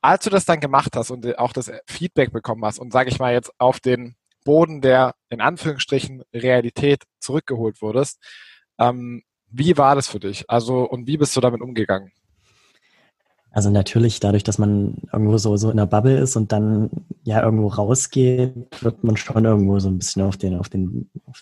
als 0.00 0.24
du 0.24 0.30
das 0.30 0.44
dann 0.44 0.60
gemacht 0.60 0.96
hast 0.96 1.10
und 1.10 1.38
auch 1.38 1.52
das 1.52 1.72
Feedback 1.86 2.32
bekommen 2.32 2.64
hast 2.64 2.78
und 2.78 2.92
sage 2.92 3.08
ich 3.08 3.18
mal 3.18 3.32
jetzt 3.32 3.50
auf 3.58 3.80
den 3.80 4.16
Boden 4.44 4.82
der 4.82 5.14
in 5.30 5.40
Anführungsstrichen 5.40 6.22
Realität 6.34 7.04
zurückgeholt 7.18 7.80
wurdest, 7.80 8.22
ähm, 8.78 9.22
wie 9.48 9.78
war 9.78 9.94
das 9.94 10.08
für 10.08 10.20
dich? 10.20 10.44
Also 10.48 10.82
und 10.82 11.06
wie 11.06 11.16
bist 11.16 11.34
du 11.36 11.40
damit 11.40 11.62
umgegangen? 11.62 12.12
Also 13.54 13.70
natürlich, 13.70 14.18
dadurch, 14.18 14.42
dass 14.42 14.58
man 14.58 14.96
irgendwo 15.12 15.38
so, 15.38 15.56
so 15.56 15.70
in 15.70 15.76
der 15.76 15.86
Bubble 15.86 16.18
ist 16.18 16.34
und 16.34 16.50
dann 16.50 16.90
ja 17.22 17.40
irgendwo 17.40 17.68
rausgeht, 17.68 18.82
wird 18.82 19.04
man 19.04 19.16
schon 19.16 19.44
irgendwo 19.44 19.78
so 19.78 19.88
ein 19.88 19.98
bisschen 19.98 20.22
auf 20.22 20.36
den, 20.36 20.56
auf 20.56 20.68
den, 20.68 21.08
auf 21.24 21.40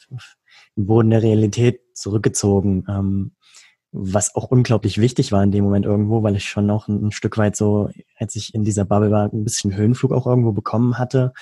den 0.77 0.85
Boden 0.87 1.09
der 1.09 1.23
Realität 1.23 1.81
zurückgezogen. 1.95 2.85
Ähm, 2.87 3.33
was 3.93 4.35
auch 4.35 4.45
unglaublich 4.45 4.99
wichtig 4.99 5.33
war 5.33 5.43
in 5.43 5.53
dem 5.53 5.65
Moment 5.65 5.87
irgendwo, 5.87 6.23
weil 6.23 6.37
ich 6.37 6.45
schon 6.45 6.67
noch 6.67 6.87
ein, 6.87 7.07
ein, 7.07 7.13
Stück 7.13 7.39
weit 7.39 7.57
so, 7.57 7.89
als 8.19 8.37
ich 8.37 8.55
in 8.55 8.63
dieser 8.63 8.85
Bubble 8.85 9.11
war, 9.11 9.33
ein 9.33 9.45
bisschen 9.45 9.75
Höhenflug 9.75 10.13
auch 10.13 10.27
irgendwo 10.27 10.53
bekommen 10.53 10.99
hatte. 10.99 11.33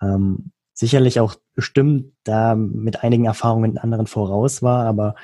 Ähm, 0.00 0.52
sicherlich 0.72 1.20
auch 1.20 1.34
bestimmt 1.54 2.14
da 2.24 2.54
mit 2.54 3.04
einigen 3.04 3.26
Erfahrungen 3.26 3.76
anderen 3.76 4.06
voraus 4.06 4.62
war, 4.62 4.86
aber 4.86 5.16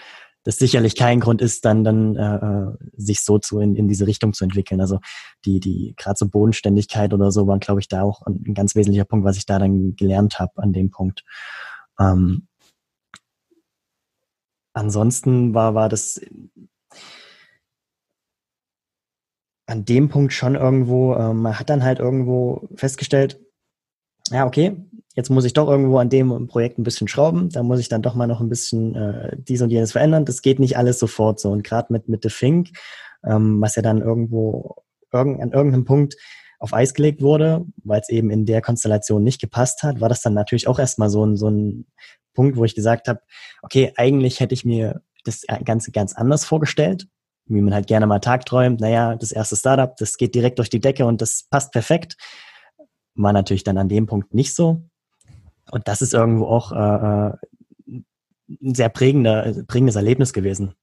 das 0.44 0.56
sicherlich 0.56 0.96
kein 0.96 1.20
Grund 1.20 1.42
ist, 1.42 1.64
dann 1.64 1.84
dann 1.84 2.16
äh, 2.16 2.36
äh, 2.36 2.76
sich 2.96 3.20
so 3.20 3.38
zu 3.38 3.60
in, 3.60 3.76
in 3.76 3.88
diese 3.88 4.06
Richtung 4.06 4.32
zu 4.32 4.44
entwickeln. 4.44 4.80
Also 4.80 5.00
die 5.44 5.60
die 5.60 5.94
gerade 5.96 6.16
so 6.18 6.28
Bodenständigkeit 6.28 7.12
oder 7.12 7.30
so 7.30 7.46
war, 7.46 7.58
glaube 7.58 7.80
ich, 7.80 7.88
da 7.88 8.02
auch 8.02 8.22
ein, 8.22 8.42
ein, 8.46 8.54
ganz 8.54 8.74
wesentlicher 8.74 9.04
Punkt, 9.04 9.24
was 9.24 9.36
ich 9.36 9.46
da 9.46 9.58
dann 9.58 9.96
gelernt 9.96 10.38
habe 10.38 10.52
an 10.56 10.72
dem 10.72 10.90
Punkt. 10.90 11.24
Ähm, 11.98 12.48
ansonsten 14.72 15.54
war 15.54 15.74
war 15.74 15.88
das 15.88 16.20
an 19.66 19.84
dem 19.84 20.08
Punkt 20.08 20.32
schon 20.32 20.56
irgendwo. 20.56 21.14
Äh, 21.14 21.34
man 21.34 21.58
hat 21.58 21.70
dann 21.70 21.84
halt 21.84 21.98
irgendwo 22.00 22.68
festgestellt, 22.74 23.40
ja 24.30 24.46
okay, 24.46 24.76
jetzt 25.14 25.30
muss 25.30 25.44
ich 25.44 25.52
doch 25.52 25.68
irgendwo 25.68 25.98
an 25.98 26.08
dem 26.08 26.46
Projekt 26.46 26.78
ein 26.78 26.82
bisschen 26.82 27.08
schrauben, 27.08 27.50
da 27.50 27.62
muss 27.62 27.80
ich 27.80 27.88
dann 27.88 28.02
doch 28.02 28.14
mal 28.14 28.26
noch 28.26 28.40
ein 28.40 28.48
bisschen 28.48 28.94
äh, 28.94 29.36
dies 29.36 29.62
und 29.62 29.70
jenes 29.70 29.92
verändern. 29.92 30.24
Das 30.24 30.42
geht 30.42 30.58
nicht 30.58 30.76
alles 30.76 30.98
sofort 30.98 31.40
so. 31.40 31.50
Und 31.50 31.64
gerade 31.64 31.92
mit, 31.92 32.08
mit 32.08 32.22
The 32.22 32.30
Fink, 32.30 32.70
ähm, 33.24 33.60
was 33.60 33.76
ja 33.76 33.82
dann 33.82 34.00
irgendwo 34.00 34.76
irgend, 35.12 35.42
an 35.42 35.52
irgendeinem 35.52 35.84
Punkt 35.84 36.16
auf 36.58 36.74
Eis 36.74 36.94
gelegt 36.94 37.22
wurde, 37.22 37.64
weil 37.84 38.00
es 38.00 38.10
eben 38.10 38.30
in 38.30 38.46
der 38.46 38.60
Konstellation 38.60 39.24
nicht 39.24 39.40
gepasst 39.40 39.82
hat, 39.82 40.00
war 40.00 40.08
das 40.08 40.22
dann 40.22 40.34
natürlich 40.34 40.68
auch 40.68 40.78
erstmal 40.78 41.10
so 41.10 41.24
ein, 41.24 41.36
so 41.36 41.48
ein 41.48 41.86
Punkt, 42.34 42.56
wo 42.56 42.64
ich 42.64 42.74
gesagt 42.74 43.08
habe, 43.08 43.20
okay, 43.62 43.92
eigentlich 43.96 44.40
hätte 44.40 44.54
ich 44.54 44.64
mir 44.64 45.02
das 45.24 45.42
Ganze 45.64 45.90
ganz 45.90 46.14
anders 46.14 46.44
vorgestellt, 46.44 47.08
wie 47.46 47.60
man 47.60 47.74
halt 47.74 47.86
gerne 47.86 48.06
mal 48.06 48.20
tagträumt. 48.20 48.80
Naja, 48.80 49.16
das 49.16 49.32
erste 49.32 49.56
Startup, 49.56 49.94
das 49.96 50.16
geht 50.16 50.34
direkt 50.34 50.58
durch 50.58 50.70
die 50.70 50.80
Decke 50.80 51.06
und 51.06 51.20
das 51.20 51.46
passt 51.50 51.72
perfekt. 51.72 52.16
War 53.14 53.32
natürlich 53.32 53.64
dann 53.64 53.78
an 53.78 53.88
dem 53.88 54.06
Punkt 54.06 54.34
nicht 54.34 54.54
so. 54.54 54.82
Und 55.70 55.88
das 55.88 56.02
ist 56.02 56.14
irgendwo 56.14 56.46
auch 56.46 56.72
äh, 56.72 56.76
äh, 56.76 57.32
ein 58.62 58.74
sehr 58.74 58.88
prägender, 58.88 59.64
prägendes 59.66 59.96
Erlebnis 59.96 60.32
gewesen. 60.32 60.74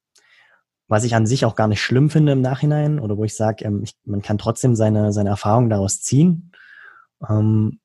Was 0.87 1.03
ich 1.03 1.15
an 1.15 1.25
sich 1.25 1.43
auch 1.43 1.55
gar 1.55 1.67
nicht 1.67 1.81
schlimm 1.81 2.09
finde 2.09 2.31
im 2.31 2.41
Nachhinein 2.41 2.99
oder 2.99 3.17
wo 3.17 3.25
ich 3.25 3.35
sage, 3.35 3.65
ähm, 3.65 3.83
man 4.05 4.21
kann 4.21 4.37
trotzdem 4.37 4.75
seine, 4.75 5.11
seine 5.11 5.29
Erfahrungen 5.29 5.69
daraus 5.69 6.01
ziehen 6.01 6.51
ähm, 7.27 7.79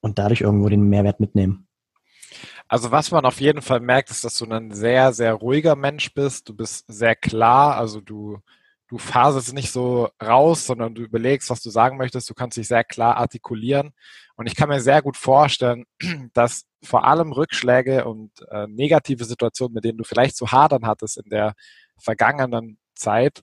und 0.00 0.18
dadurch 0.18 0.42
irgendwo 0.42 0.68
den 0.68 0.88
Mehrwert 0.88 1.20
mitnehmen. 1.20 1.66
Also 2.68 2.90
was 2.90 3.10
man 3.10 3.24
auf 3.24 3.40
jeden 3.40 3.62
Fall 3.62 3.80
merkt, 3.80 4.10
ist, 4.10 4.24
dass 4.24 4.38
du 4.38 4.46
ein 4.46 4.72
sehr, 4.72 5.12
sehr 5.12 5.34
ruhiger 5.34 5.76
Mensch 5.76 6.12
bist. 6.14 6.48
Du 6.48 6.54
bist 6.54 6.84
sehr 6.88 7.14
klar, 7.14 7.76
also 7.76 8.00
du 8.00 8.38
du 8.92 8.98
fasest 8.98 9.54
nicht 9.54 9.72
so 9.72 10.10
raus, 10.22 10.66
sondern 10.66 10.94
du 10.94 11.00
überlegst, 11.00 11.48
was 11.48 11.62
du 11.62 11.70
sagen 11.70 11.96
möchtest. 11.96 12.28
Du 12.28 12.34
kannst 12.34 12.58
dich 12.58 12.68
sehr 12.68 12.84
klar 12.84 13.16
artikulieren. 13.16 13.92
Und 14.36 14.46
ich 14.46 14.54
kann 14.54 14.68
mir 14.68 14.82
sehr 14.82 15.00
gut 15.00 15.16
vorstellen, 15.16 15.86
dass 16.34 16.66
vor 16.84 17.06
allem 17.06 17.32
Rückschläge 17.32 18.04
und 18.04 18.32
äh, 18.50 18.66
negative 18.66 19.24
Situationen, 19.24 19.72
mit 19.72 19.84
denen 19.84 19.96
du 19.96 20.04
vielleicht 20.04 20.36
zu 20.36 20.52
hadern 20.52 20.86
hattest 20.86 21.16
in 21.16 21.30
der 21.30 21.54
vergangenen 21.98 22.76
Zeit, 22.94 23.40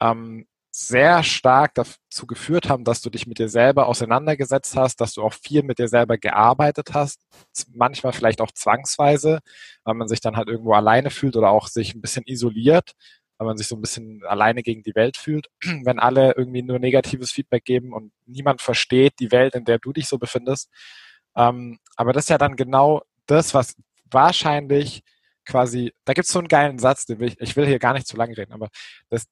ähm, 0.00 0.46
sehr 0.70 1.24
stark 1.24 1.74
dazu 1.74 2.26
geführt 2.28 2.68
haben, 2.68 2.84
dass 2.84 3.00
du 3.00 3.10
dich 3.10 3.26
mit 3.26 3.40
dir 3.40 3.48
selber 3.48 3.88
auseinandergesetzt 3.88 4.76
hast, 4.76 5.00
dass 5.00 5.14
du 5.14 5.22
auch 5.22 5.32
viel 5.32 5.64
mit 5.64 5.80
dir 5.80 5.88
selber 5.88 6.18
gearbeitet 6.18 6.94
hast, 6.94 7.20
manchmal 7.72 8.12
vielleicht 8.12 8.40
auch 8.40 8.52
zwangsweise, 8.52 9.40
weil 9.82 9.94
man 9.94 10.08
sich 10.08 10.20
dann 10.20 10.36
halt 10.36 10.48
irgendwo 10.48 10.72
alleine 10.72 11.10
fühlt 11.10 11.36
oder 11.36 11.50
auch 11.50 11.66
sich 11.66 11.94
ein 11.94 12.00
bisschen 12.00 12.24
isoliert 12.26 12.94
weil 13.44 13.50
man 13.50 13.58
sich 13.58 13.68
so 13.68 13.76
ein 13.76 13.80
bisschen 13.80 14.22
alleine 14.24 14.62
gegen 14.62 14.82
die 14.82 14.94
Welt 14.94 15.16
fühlt, 15.16 15.48
wenn 15.84 15.98
alle 15.98 16.34
irgendwie 16.36 16.62
nur 16.62 16.78
negatives 16.78 17.30
Feedback 17.30 17.64
geben 17.64 17.92
und 17.92 18.12
niemand 18.26 18.62
versteht 18.62 19.14
die 19.20 19.30
Welt, 19.30 19.54
in 19.54 19.64
der 19.64 19.78
du 19.78 19.92
dich 19.92 20.08
so 20.08 20.18
befindest. 20.18 20.70
Ähm, 21.36 21.78
aber 21.96 22.12
das 22.12 22.24
ist 22.24 22.30
ja 22.30 22.38
dann 22.38 22.56
genau 22.56 23.02
das, 23.26 23.54
was 23.54 23.76
wahrscheinlich 24.10 25.02
quasi, 25.44 25.92
da 26.04 26.14
gibt 26.14 26.26
es 26.26 26.32
so 26.32 26.38
einen 26.38 26.48
geilen 26.48 26.78
Satz, 26.78 27.04
den 27.04 27.18
will 27.18 27.28
ich, 27.28 27.40
ich 27.40 27.56
will 27.56 27.66
hier 27.66 27.78
gar 27.78 27.92
nicht 27.92 28.06
zu 28.06 28.16
lange 28.16 28.36
reden, 28.36 28.52
aber 28.52 28.68
das, 29.10 29.26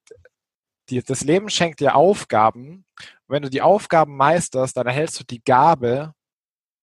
die, 0.90 1.02
das 1.02 1.22
Leben 1.22 1.48
schenkt 1.48 1.80
dir 1.80 1.94
Aufgaben. 1.94 2.84
Und 3.26 3.28
wenn 3.28 3.42
du 3.42 3.50
die 3.50 3.62
Aufgaben 3.62 4.16
meisterst, 4.16 4.76
dann 4.76 4.86
erhältst 4.86 5.18
du 5.20 5.24
die 5.24 5.42
Gabe 5.42 6.12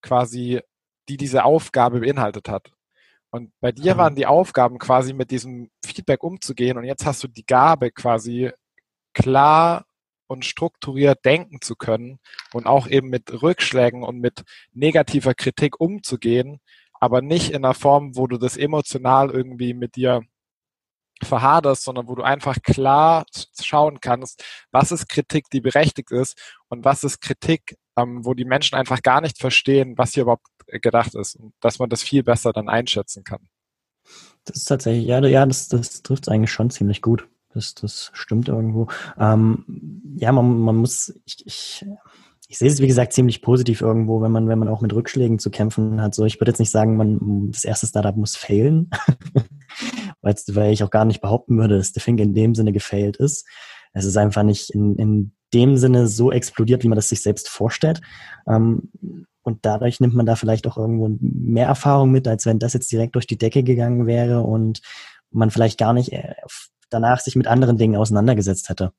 quasi, 0.02 0.62
die 1.10 1.18
diese 1.18 1.44
Aufgabe 1.44 2.00
beinhaltet 2.00 2.50
hat. 2.50 2.72
Und 3.32 3.52
bei 3.60 3.72
dir 3.72 3.98
waren 3.98 4.15
die 4.15 4.26
Aufgaben 4.26 4.80
quasi 4.80 5.13
mit 5.13 5.30
diesem 5.30 5.70
Feedback 6.00 6.24
umzugehen 6.24 6.78
und 6.78 6.86
jetzt 6.86 7.06
hast 7.06 7.24
du 7.24 7.28
die 7.28 7.46
Gabe 7.46 7.92
quasi 7.92 8.52
klar 9.14 9.86
und 10.28 10.46
strukturiert 10.46 11.26
denken 11.26 11.62
zu 11.62 11.76
können 11.76 12.20
und 12.54 12.68
auch 12.68 12.88
eben 12.88 13.10
mit 13.10 13.42
Rückschlägen 13.42 14.04
und 14.04 14.20
mit 14.20 14.44
negativer 14.74 15.34
Kritik 15.34 15.80
umzugehen, 15.80 16.62
aber 16.94 17.22
nicht 17.22 17.52
in 17.52 17.66
einer 17.66 17.74
Form, 17.74 18.16
wo 18.16 18.28
du 18.28 18.38
das 18.38 18.56
emotional 18.58 19.32
irgendwie 19.32 19.74
mit 19.74 19.96
dir 19.96 20.22
verhaderst, 21.22 21.84
sondern 21.84 22.08
wo 22.08 22.16
du 22.16 22.24
einfach 22.24 22.62
klar 22.62 23.26
schauen 23.62 24.00
kannst, 24.00 24.44
was 24.72 24.92
ist 24.92 25.10
Kritik, 25.10 25.50
die 25.52 25.62
berechtigt 25.62 26.12
ist 26.12 26.58
und 26.70 26.86
was 26.86 27.04
ist 27.04 27.20
Kritik, 27.22 27.78
ähm, 27.98 28.26
wo 28.26 28.34
die 28.34 28.46
Menschen 28.46 28.76
einfach 28.76 29.02
gar 29.02 29.20
nicht 29.20 29.38
verstehen, 29.38 29.98
was 29.98 30.14
hier 30.14 30.24
überhaupt 30.24 30.48
gedacht 30.68 31.16
ist 31.16 31.36
und 31.36 31.54
dass 31.60 31.80
man 31.80 31.90
das 31.90 32.04
viel 32.04 32.24
besser 32.24 32.54
dann 32.54 32.70
einschätzen 32.70 33.24
kann. 33.24 33.50
Das 34.50 34.58
ist 34.58 34.66
tatsächlich, 34.66 35.06
ja, 35.06 35.24
ja 35.26 35.46
das, 35.46 35.68
das 35.70 36.02
trifft 36.02 36.24
es 36.24 36.30
eigentlich 36.30 36.52
schon 36.52 36.70
ziemlich 36.70 37.02
gut. 37.02 37.28
Das, 37.54 37.74
das 37.76 38.12
stimmt 38.14 38.48
irgendwo. 38.48 38.88
Ähm, 39.18 39.66
ja, 40.18 40.32
man, 40.32 40.60
man 40.60 40.76
muss, 40.76 41.14
ich, 41.26 41.46
ich, 41.46 41.86
ich 42.48 42.58
sehe 42.58 42.70
es 42.70 42.80
wie 42.80 42.88
gesagt 42.88 43.14
ziemlich 43.14 43.42
positiv 43.42 43.82
irgendwo, 43.82 44.22
wenn 44.22 44.32
man, 44.32 44.48
wenn 44.48 44.60
man 44.60 44.68
auch 44.68 44.82
mit 44.82 44.94
Rückschlägen 44.94 45.40
zu 45.40 45.50
kämpfen 45.50 46.02
hat. 46.02 46.16
So, 46.16 46.26
ich 46.26 46.40
würde 46.40 46.52
jetzt 46.52 46.60
nicht 46.60 46.72
sagen, 46.72 46.98
man, 46.98 47.52
das 47.52 47.64
erste 47.64 47.88
Startup 47.88 48.16
muss 48.16 48.36
failen, 48.36 48.90
weil 50.22 50.74
ich 50.74 50.84
auch 50.84 50.90
gar 50.90 51.06
nicht 51.06 51.22
behaupten 51.22 51.58
würde, 51.58 51.78
dass 51.78 51.92
der 51.92 52.02
Fink 52.02 52.20
in 52.20 52.34
dem 52.34 52.56
Sinne 52.56 52.72
gefailt 52.72 53.18
ist. 53.18 53.48
Es 53.94 54.06
ist 54.06 54.18
einfach 54.18 54.44
nicht 54.44 54.70
in, 54.72 54.96
in 54.98 55.32
dem 55.54 55.78
Sinne 55.78 56.08
so 56.08 56.32
explodiert, 56.32 56.84
wie 56.84 56.88
man 56.88 56.96
das 56.96 57.10
sich 57.10 57.22
selbst 57.22 57.50
vorstellt. 57.50 58.02
Ähm, 58.48 58.92
und 59.50 59.66
dadurch 59.66 60.00
nimmt 60.00 60.16
man 60.16 60.26
da 60.26 60.36
vielleicht 60.36 60.66
auch 60.68 60.78
irgendwo 60.78 61.10
mehr 61.20 61.68
Erfahrung 61.68 62.12
mit, 62.12 62.28
als 62.28 62.46
wenn 62.46 62.60
das 62.60 62.74
jetzt 62.74 62.92
direkt 62.92 63.16
durch 63.16 63.28
die 63.28 63.38
Decke 63.38 63.64
gegangen 63.64 64.08
wäre 64.08 64.42
und 64.42 64.82
man 65.32 65.52
vielleicht 65.52 65.78
gar 65.78 65.94
nicht 65.94 66.14
äh, 66.14 66.36
danach 66.90 67.20
sich 67.20 67.36
mit 67.36 67.48
anderen 67.48 67.78
Dingen 67.78 67.98
auseinandergesetzt 67.98 68.70
hätte. 68.70 68.94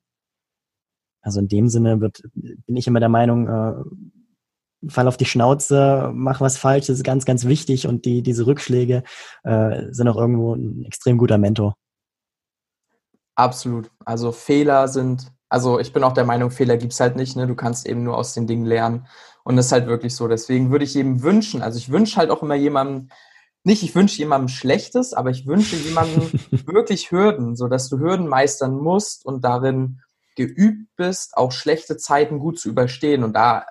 Also 1.21 1.39
in 1.39 1.47
dem 1.47 1.69
Sinne 1.69 2.01
wird, 2.01 2.21
bin 2.33 2.75
ich 2.75 2.87
immer 2.87 2.99
der 2.99 3.09
Meinung, 3.09 3.47
äh, 3.47 4.89
fall 4.89 5.07
auf 5.07 5.17
die 5.17 5.25
Schnauze, 5.25 6.11
mach 6.13 6.41
was 6.41 6.57
falsch, 6.57 6.87
das 6.87 6.97
ist 6.97 7.03
ganz, 7.03 7.25
ganz 7.25 7.45
wichtig 7.45 7.87
und 7.87 8.05
die, 8.05 8.23
diese 8.23 8.47
Rückschläge 8.47 9.03
äh, 9.43 9.83
sind 9.91 10.07
auch 10.07 10.17
irgendwo 10.17 10.55
ein 10.55 10.83
extrem 10.85 11.17
guter 11.17 11.37
Mentor. 11.37 11.75
Absolut. 13.35 13.91
Also 14.05 14.31
Fehler 14.31 14.87
sind, 14.87 15.31
also 15.49 15.79
ich 15.79 15.93
bin 15.93 16.03
auch 16.03 16.13
der 16.13 16.25
Meinung, 16.25 16.51
Fehler 16.51 16.77
gibt 16.77 16.93
es 16.93 16.99
halt 16.99 17.15
nicht, 17.15 17.35
ne? 17.35 17.47
Du 17.47 17.55
kannst 17.55 17.85
eben 17.85 18.03
nur 18.03 18.17
aus 18.17 18.33
den 18.33 18.47
Dingen 18.47 18.65
lernen. 18.65 19.07
Und 19.43 19.55
das 19.55 19.67
ist 19.67 19.71
halt 19.71 19.87
wirklich 19.87 20.15
so. 20.15 20.27
Deswegen 20.27 20.71
würde 20.71 20.85
ich 20.85 20.93
jedem 20.93 21.23
wünschen, 21.23 21.61
also 21.61 21.77
ich 21.77 21.91
wünsche 21.91 22.17
halt 22.17 22.29
auch 22.29 22.43
immer 22.43 22.55
jemandem, 22.55 23.09
nicht, 23.63 23.83
ich 23.83 23.93
wünsche 23.93 24.17
jemandem 24.17 24.47
Schlechtes, 24.47 25.13
aber 25.13 25.29
ich 25.29 25.45
wünsche 25.45 25.75
jemandem 25.75 26.31
wirklich 26.65 27.11
Hürden, 27.11 27.55
so 27.55 27.67
dass 27.67 27.89
du 27.89 27.99
Hürden 27.99 28.27
meistern 28.27 28.75
musst 28.75 29.25
und 29.25 29.43
darin 29.43 30.01
geübt 30.35 30.87
bist, 30.95 31.37
auch 31.37 31.51
schlechte 31.51 31.97
Zeiten 31.97 32.39
gut 32.39 32.59
zu 32.59 32.69
überstehen. 32.69 33.23
Und 33.23 33.33
da 33.33 33.65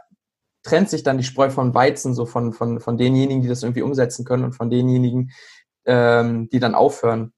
trennt 0.62 0.90
sich 0.90 1.02
dann 1.02 1.18
die 1.18 1.24
Spreu 1.24 1.50
von 1.50 1.74
Weizen, 1.74 2.14
so 2.14 2.26
von, 2.26 2.52
von, 2.52 2.80
von 2.80 2.98
denjenigen, 2.98 3.42
die 3.42 3.48
das 3.48 3.62
irgendwie 3.62 3.82
umsetzen 3.82 4.24
können 4.24 4.44
und 4.44 4.52
von 4.52 4.70
denjenigen, 4.70 5.32
ähm, 5.86 6.48
die 6.50 6.60
dann 6.60 6.74
aufhören. 6.74 7.32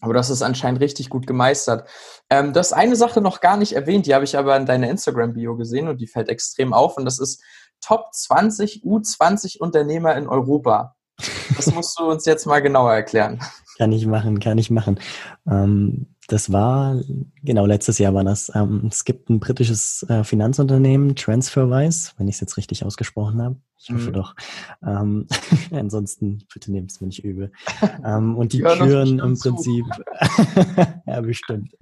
Aber 0.00 0.14
das 0.14 0.30
ist 0.30 0.42
anscheinend 0.42 0.80
richtig 0.80 1.08
gut 1.08 1.26
gemeistert. 1.26 1.88
Ähm, 2.30 2.52
das 2.52 2.72
eine 2.72 2.94
Sache 2.94 3.20
noch 3.20 3.40
gar 3.40 3.56
nicht 3.56 3.72
erwähnt, 3.72 4.06
die 4.06 4.14
habe 4.14 4.24
ich 4.24 4.36
aber 4.36 4.56
in 4.56 4.66
deiner 4.66 4.88
Instagram-Bio 4.88 5.56
gesehen 5.56 5.88
und 5.88 6.00
die 6.00 6.06
fällt 6.06 6.28
extrem 6.28 6.72
auf. 6.72 6.96
Und 6.96 7.04
das 7.04 7.18
ist 7.18 7.42
Top 7.80 8.12
20 8.12 8.82
U20 8.84 9.58
Unternehmer 9.58 10.16
in 10.16 10.28
Europa. 10.28 10.96
Das 11.56 11.66
musst 11.74 11.98
du 11.98 12.04
uns 12.04 12.24
jetzt 12.24 12.46
mal 12.46 12.60
genauer 12.60 12.92
erklären. 12.92 13.40
Kann 13.76 13.92
ich 13.92 14.06
machen, 14.06 14.40
kann 14.40 14.58
ich 14.58 14.70
machen. 14.70 14.98
Ähm, 15.48 16.06
das 16.26 16.52
war, 16.52 17.00
genau, 17.42 17.64
letztes 17.64 17.98
Jahr 17.98 18.12
war 18.12 18.24
das. 18.24 18.52
Ähm, 18.54 18.88
es 18.90 19.04
gibt 19.04 19.30
ein 19.30 19.40
britisches 19.40 20.04
äh, 20.10 20.24
Finanzunternehmen, 20.24 21.16
Transferwise, 21.16 22.12
wenn 22.18 22.28
ich 22.28 22.34
es 22.34 22.40
jetzt 22.40 22.58
richtig 22.58 22.84
ausgesprochen 22.84 23.40
habe. 23.40 23.56
Ich 23.78 23.90
hoffe 23.90 24.10
mhm. 24.10 24.12
doch. 24.12 24.34
Ähm, 24.84 25.26
ansonsten, 25.70 26.44
bitte 26.52 26.70
nehmt 26.70 26.90
es 26.90 27.00
mir 27.00 27.06
nicht 27.06 27.24
übel. 27.24 27.52
Ähm, 28.04 28.36
und 28.36 28.52
die 28.52 28.60
führen 28.60 29.20
im 29.20 29.38
Prinzip, 29.38 29.86
ja, 31.06 31.20
bestimmt. 31.22 31.72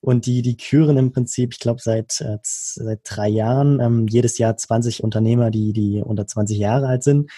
Und 0.00 0.26
die, 0.26 0.42
die 0.42 0.56
küren 0.56 0.96
im 0.96 1.12
Prinzip, 1.12 1.52
ich 1.52 1.58
glaube, 1.58 1.80
seit, 1.82 2.20
äh, 2.20 2.38
seit 2.42 3.00
drei 3.04 3.28
Jahren 3.28 3.80
ähm, 3.80 4.06
jedes 4.08 4.38
Jahr 4.38 4.56
20 4.56 5.04
Unternehmer, 5.04 5.50
die, 5.50 5.72
die 5.72 6.02
unter 6.02 6.26
20 6.26 6.58
Jahre 6.58 6.86
alt 6.86 7.02
sind. 7.02 7.30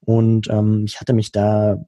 Und 0.00 0.48
ähm, 0.48 0.84
ich 0.86 1.00
hatte 1.00 1.12
mich 1.12 1.32
da 1.32 1.84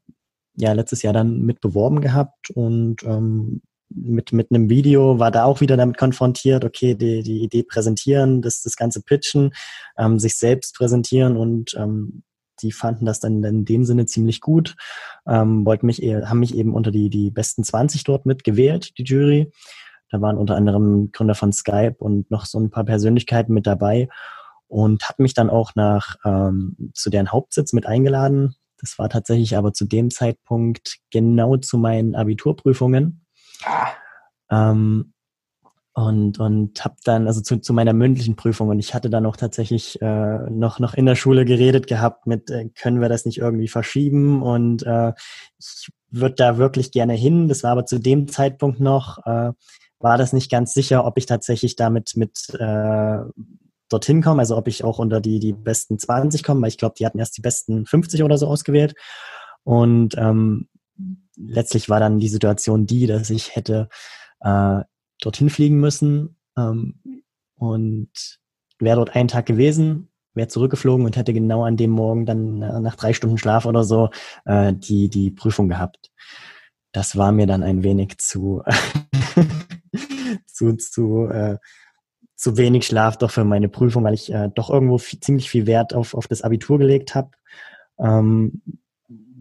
ja 0.56 0.72
letztes 0.72 1.02
Jahr 1.02 1.12
dann 1.12 1.42
mit 1.42 1.60
beworben 1.60 2.00
gehabt 2.00 2.50
und 2.50 3.02
ähm, 3.04 3.60
mit, 3.88 4.32
mit 4.32 4.50
einem 4.50 4.68
Video 4.68 5.18
war 5.18 5.30
da 5.30 5.44
auch 5.44 5.60
wieder 5.60 5.76
damit 5.76 5.96
konfrontiert, 5.96 6.64
okay, 6.64 6.94
die, 6.94 7.22
die 7.22 7.42
Idee 7.42 7.62
präsentieren, 7.62 8.42
das, 8.42 8.62
das 8.62 8.76
ganze 8.76 9.02
pitchen, 9.02 9.52
ähm, 9.96 10.18
sich 10.18 10.38
selbst 10.38 10.74
präsentieren 10.76 11.36
und 11.36 11.74
ähm, 11.78 12.22
die 12.62 12.72
fanden 12.72 13.04
das 13.04 13.20
dann 13.20 13.44
in 13.44 13.64
dem 13.64 13.84
Sinne 13.84 14.06
ziemlich 14.06 14.40
gut, 14.40 14.76
ähm, 15.26 15.66
wollten 15.66 15.86
mich, 15.86 15.98
haben 15.98 16.40
mich 16.40 16.54
eben 16.54 16.74
unter 16.74 16.90
die, 16.90 17.10
die 17.10 17.30
besten 17.30 17.64
20 17.64 18.02
dort 18.04 18.24
mitgewählt, 18.24 18.96
die 18.98 19.04
Jury. 19.04 19.52
Da 20.16 20.22
waren 20.22 20.38
unter 20.38 20.56
anderem 20.56 21.10
Gründer 21.12 21.34
von 21.34 21.52
Skype 21.52 21.96
und 21.98 22.30
noch 22.30 22.46
so 22.46 22.58
ein 22.58 22.70
paar 22.70 22.84
Persönlichkeiten 22.84 23.52
mit 23.52 23.66
dabei 23.66 24.08
und 24.66 25.06
hat 25.06 25.18
mich 25.18 25.34
dann 25.34 25.50
auch 25.50 25.74
nach 25.74 26.16
ähm, 26.24 26.90
zu 26.94 27.10
deren 27.10 27.32
Hauptsitz 27.32 27.74
mit 27.74 27.84
eingeladen. 27.84 28.54
Das 28.78 28.98
war 28.98 29.10
tatsächlich 29.10 29.58
aber 29.58 29.74
zu 29.74 29.84
dem 29.84 30.10
Zeitpunkt 30.10 30.96
genau 31.10 31.58
zu 31.58 31.76
meinen 31.76 32.14
Abiturprüfungen. 32.14 33.26
Ah. 33.62 33.88
Ähm, 34.50 35.12
und 35.92 36.38
und 36.38 36.84
habe 36.84 36.96
dann 37.04 37.26
also 37.26 37.40
zu, 37.40 37.58
zu 37.58 37.72
meiner 37.72 37.94
mündlichen 37.94 38.36
Prüfung 38.36 38.68
und 38.68 38.78
ich 38.78 38.94
hatte 38.94 39.08
dann 39.08 39.24
auch 39.24 39.36
tatsächlich 39.36 40.00
äh, 40.02 40.50
noch 40.50 40.78
noch 40.78 40.92
in 40.92 41.06
der 41.06 41.14
Schule 41.14 41.46
geredet 41.46 41.86
gehabt 41.86 42.26
mit 42.26 42.50
äh, 42.50 42.68
können 42.78 43.00
wir 43.00 43.08
das 43.08 43.24
nicht 43.24 43.38
irgendwie 43.38 43.68
verschieben 43.68 44.42
und 44.42 44.82
äh, 44.82 45.14
ich 45.58 45.90
würde 46.10 46.34
da 46.34 46.58
wirklich 46.58 46.90
gerne 46.90 47.14
hin 47.14 47.48
das 47.48 47.62
war 47.62 47.70
aber 47.70 47.86
zu 47.86 47.98
dem 47.98 48.28
Zeitpunkt 48.28 48.78
noch 48.78 49.24
äh, 49.24 49.52
war 49.98 50.18
das 50.18 50.32
nicht 50.32 50.50
ganz 50.50 50.72
sicher 50.72 51.04
ob 51.04 51.18
ich 51.18 51.26
tatsächlich 51.26 51.76
damit 51.76 52.16
mit 52.16 52.48
äh, 52.58 53.18
dorthin 53.88 54.22
komme 54.22 54.40
also 54.40 54.56
ob 54.56 54.68
ich 54.68 54.84
auch 54.84 54.98
unter 54.98 55.20
die 55.20 55.38
die 55.38 55.52
besten 55.52 55.98
20 55.98 56.42
komme 56.42 56.62
weil 56.62 56.68
ich 56.68 56.78
glaube 56.78 56.94
die 56.98 57.06
hatten 57.06 57.18
erst 57.18 57.36
die 57.36 57.42
besten 57.42 57.86
50 57.86 58.22
oder 58.22 58.38
so 58.38 58.46
ausgewählt 58.46 58.94
und 59.64 60.16
ähm, 60.16 60.68
letztlich 61.36 61.88
war 61.88 62.00
dann 62.00 62.18
die 62.18 62.28
Situation 62.28 62.86
die 62.86 63.06
dass 63.06 63.30
ich 63.30 63.54
hätte 63.54 63.88
äh, 64.40 64.80
dorthin 65.20 65.50
fliegen 65.50 65.80
müssen 65.80 66.36
ähm, 66.56 67.00
und 67.56 68.38
wäre 68.78 68.96
dort 68.96 69.14
einen 69.16 69.28
Tag 69.28 69.46
gewesen, 69.46 70.10
wäre 70.34 70.48
zurückgeflogen 70.48 71.06
und 71.06 71.16
hätte 71.16 71.32
genau 71.32 71.64
an 71.64 71.76
dem 71.76 71.90
Morgen 71.90 72.26
dann 72.26 72.62
äh, 72.62 72.80
nach 72.80 72.96
drei 72.96 73.12
Stunden 73.12 73.38
Schlaf 73.38 73.66
oder 73.66 73.84
so 73.84 74.10
äh, 74.44 74.72
die, 74.72 75.08
die 75.08 75.30
Prüfung 75.30 75.68
gehabt. 75.68 76.10
Das 76.92 77.16
war 77.16 77.32
mir 77.32 77.46
dann 77.46 77.62
ein 77.62 77.82
wenig 77.82 78.18
zu, 78.18 78.62
zu, 80.46 80.74
zu, 80.76 81.28
äh, 81.28 81.58
zu 82.36 82.56
wenig 82.56 82.86
Schlaf 82.86 83.16
doch 83.16 83.30
für 83.30 83.44
meine 83.44 83.68
Prüfung, 83.68 84.04
weil 84.04 84.14
ich 84.14 84.32
äh, 84.32 84.50
doch 84.54 84.70
irgendwo 84.70 84.98
viel, 84.98 85.20
ziemlich 85.20 85.50
viel 85.50 85.66
Wert 85.66 85.94
auf, 85.94 86.14
auf 86.14 86.28
das 86.28 86.42
Abitur 86.42 86.78
gelegt 86.78 87.14
habe. 87.14 87.30
Ähm, 87.98 88.62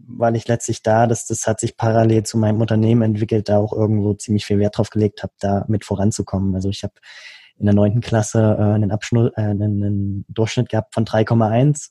weil 0.08 0.36
ich 0.36 0.46
letztlich 0.48 0.82
da, 0.82 1.06
das, 1.06 1.26
das 1.26 1.46
hat 1.46 1.60
sich 1.60 1.76
parallel 1.76 2.22
zu 2.22 2.38
meinem 2.38 2.60
Unternehmen 2.60 3.02
entwickelt, 3.02 3.48
da 3.48 3.58
auch 3.58 3.72
irgendwo 3.72 4.14
ziemlich 4.14 4.46
viel 4.46 4.58
Wert 4.58 4.78
drauf 4.78 4.90
gelegt 4.90 5.22
habe, 5.22 5.32
da 5.40 5.64
mit 5.68 5.84
voranzukommen. 5.84 6.54
Also 6.54 6.68
ich 6.68 6.84
habe 6.84 6.94
in 7.58 7.66
der 7.66 7.74
neunten 7.74 8.00
Klasse 8.00 8.56
äh, 8.58 8.62
einen, 8.62 8.92
Abschnitt, 8.92 9.32
äh, 9.36 9.42
einen, 9.42 9.82
einen 9.82 10.24
Durchschnitt 10.28 10.68
gehabt 10.68 10.94
von 10.94 11.04
3,1, 11.04 11.90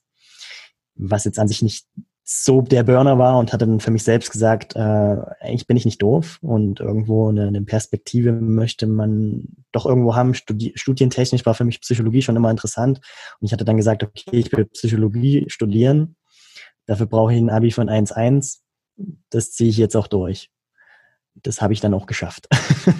was 0.95 1.25
jetzt 1.25 1.39
an 1.39 1.47
sich 1.47 1.62
nicht 1.62 1.88
so 2.28 2.62
der 2.62 2.84
Burner 2.84 3.20
war 3.20 3.38
und 3.38 3.54
hatte 3.54 3.68
dann 3.68 3.80
für 3.80 3.92
mich 3.92 4.04
selbst 4.04 4.32
gesagt, 4.32 4.76
äh, 4.76 4.80
eigentlich 4.80 5.68
bin 5.68 5.78
ich 5.78 5.86
nicht 5.86 6.02
doof 6.02 6.40
und 6.42 6.80
irgendwo 6.80 7.30
eine, 7.30 7.48
eine 7.48 7.62
Perspektive 7.62 8.32
möchte 8.32 8.88
man 8.88 9.44
doch 9.72 9.86
irgendwo 9.86 10.16
haben. 10.16 10.34
Studi 10.34 10.74
studientechnisch 10.76 11.46
war 11.46 11.54
für 11.54 11.66
mich 11.66 11.82
Psychologie 11.82 12.24
schon 12.24 12.36
immer 12.36 12.50
interessant 12.50 13.00
und 13.40 13.46
ich 13.46 13.54
hatte 13.54 13.66
dann 13.66 13.78
gesagt, 13.78 14.04
okay, 14.04 14.32
ich 14.32 14.52
will 14.52 14.66
Psychologie 14.66 15.46
studieren 15.50 16.16
Dafür 16.86 17.08
brauche 17.08 17.34
ich 17.34 17.40
ein 17.40 17.50
Abi 17.50 17.72
von 17.72 17.90
1,1. 17.90 18.60
Das 19.30 19.52
ziehe 19.52 19.70
ich 19.70 19.78
jetzt 19.78 19.96
auch 19.96 20.08
durch. 20.08 20.52
Das 21.36 21.62
habe 21.62 21.74
ich 21.74 21.82
dann 21.82 21.94
auch 21.94 22.06
geschafft. 22.06 22.48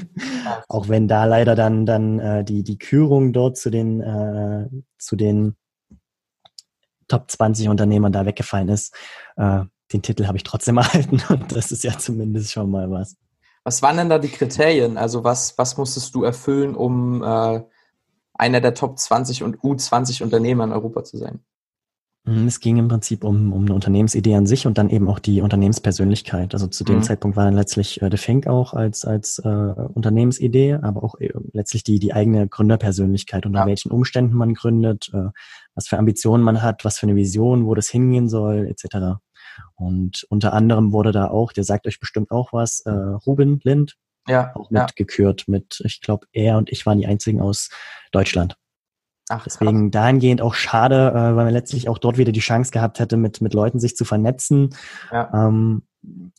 auch 0.68 0.90
wenn 0.90 1.08
da 1.08 1.26
leider 1.26 1.56
dann, 1.56 1.86
dann 1.86 2.20
äh, 2.20 2.44
die, 2.44 2.64
die 2.64 2.78
Kürung 2.78 3.32
dort 3.32 3.58
zu 3.58 3.70
den, 3.70 4.02
äh, 4.02 4.68
zu 4.98 5.16
den 5.16 5.56
Top 7.08 7.30
20 7.30 7.70
Unternehmern 7.70 8.12
da 8.12 8.26
weggefallen 8.26 8.70
ist. 8.70 8.94
Äh, 9.38 9.62
den 9.94 10.02
Titel 10.02 10.28
habe 10.28 10.38
ich 10.38 10.44
trotzdem 10.44 10.78
erhalten 10.80 11.22
und 11.30 11.56
das 11.56 11.72
ist 11.72 11.84
ja 11.84 11.98
zumindest 11.98 12.52
schon 12.52 12.72
mal 12.72 12.90
was. 12.90 13.16
Was 13.64 13.82
waren 13.82 13.98
denn 13.98 14.10
da 14.10 14.20
die 14.20 14.30
Kriterien? 14.30 14.98
Also 14.98 15.24
was, 15.24 15.58
was 15.58 15.78
musstest 15.78 16.14
du 16.14 16.24
erfüllen, 16.24 16.76
um 16.76 17.24
äh, 17.24 17.62
einer 18.34 18.62
der 18.62 18.74
Top 18.76 19.00
20 19.00 19.44
und 19.44 19.58
U20 19.60 20.22
Unternehmer 20.22 20.66
in 20.66 20.72
Europa 20.72 21.04
zu 21.04 21.18
sein? 21.18 21.44
Mhm, 22.26 22.48
es 22.48 22.60
ging 22.60 22.78
im 22.78 22.88
Prinzip 22.88 23.24
um, 23.24 23.54
um 23.54 23.66
eine 23.66 23.74
Unternehmensidee 23.76 24.36
an 24.36 24.48
sich 24.48 24.66
und 24.66 24.80
dann 24.80 24.90
eben 24.90 25.08
auch 25.08 25.20
die 25.20 25.42
Unternehmenspersönlichkeit. 25.42 26.54
Also 26.54 26.68
zu 26.68 26.84
dem 26.84 26.98
mhm. 26.98 27.04
Zeitpunkt 27.04 27.38
war 27.38 27.46
dann 27.46 27.54
letztlich 27.54 28.02
äh, 28.02 28.10
The 28.10 28.18
Fink 28.18 28.48
auch 28.48 28.74
als, 28.74 29.06
als 29.06 29.40
äh, 29.40 29.48
Unternehmensidee, 29.48 30.80
aber 30.82 31.04
auch 31.04 31.20
äh, 31.20 31.32
letztlich 31.54 31.84
die, 31.84 32.00
die 32.00 32.14
eigene 32.14 32.48
Gründerpersönlichkeit, 32.48 33.46
unter 33.46 33.60
ja. 33.60 33.66
welchen 33.68 33.92
Umständen 33.92 34.36
man 34.36 34.56
gründet, 34.56 35.12
äh, 35.14 35.30
was 35.76 35.88
für 35.88 36.00
Ambitionen 36.00 36.44
man 36.44 36.64
hat, 36.64 36.84
was 36.84 36.98
für 36.98 37.06
eine 37.06 37.16
Vision, 37.16 37.68
wo 37.68 37.76
das 37.76 37.90
hingehen 37.90 38.28
soll, 38.28 38.68
etc. 38.68 39.20
Und 39.76 40.26
unter 40.30 40.54
anderem 40.54 40.94
wurde 40.94 41.12
da 41.12 41.28
auch, 41.28 41.54
der 41.54 41.64
sagt 41.64 41.86
euch 41.86 42.00
bestimmt 42.00 42.32
auch 42.32 42.54
was, 42.54 42.82
äh, 42.82 42.90
Ruben 42.90 43.60
Lind, 43.64 43.98
ja, 44.28 44.56
auch 44.56 44.72
mitgekürt 44.72 45.42
ja. 45.46 45.52
mit, 45.52 45.80
ich 45.86 46.02
glaube, 46.02 46.26
er 46.32 46.58
und 46.58 46.72
ich 46.72 46.88
waren 46.88 46.98
die 46.98 47.06
einzigen 47.06 47.40
aus 47.40 47.70
Deutschland. 48.12 48.58
Ach, 49.30 49.44
Deswegen 49.44 49.90
dahingehend 49.90 50.42
auch 50.42 50.54
schade, 50.54 51.10
äh, 51.10 51.14
weil 51.14 51.46
man 51.46 51.54
letztlich 51.54 51.90
auch 51.90 51.98
dort 51.98 52.18
wieder 52.18 52.32
die 52.32 52.42
Chance 52.42 52.72
gehabt 52.72 53.00
hätte, 53.00 53.18
mit, 53.18 53.42
mit 53.42 53.54
Leuten 53.54 53.80
sich 53.80 53.96
zu 53.96 54.06
vernetzen. 54.06 54.76
Ja. 55.12 55.48
Ähm, 55.48 55.84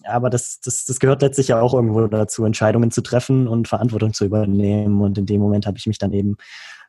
aber 0.04 0.30
das, 0.30 0.60
das, 0.60 0.84
das 0.84 1.00
gehört 1.00 1.22
letztlich 1.22 1.48
ja 1.48 1.60
auch 1.60 1.74
irgendwo 1.74 2.06
dazu, 2.06 2.44
Entscheidungen 2.44 2.92
zu 2.92 3.00
treffen 3.00 3.48
und 3.48 3.66
Verantwortung 3.66 4.12
zu 4.12 4.24
übernehmen. 4.24 5.00
Und 5.00 5.18
in 5.18 5.26
dem 5.26 5.40
Moment 5.40 5.66
habe 5.66 5.78
ich 5.78 5.86
mich 5.86 5.98
dann 5.98 6.12
eben 6.12 6.36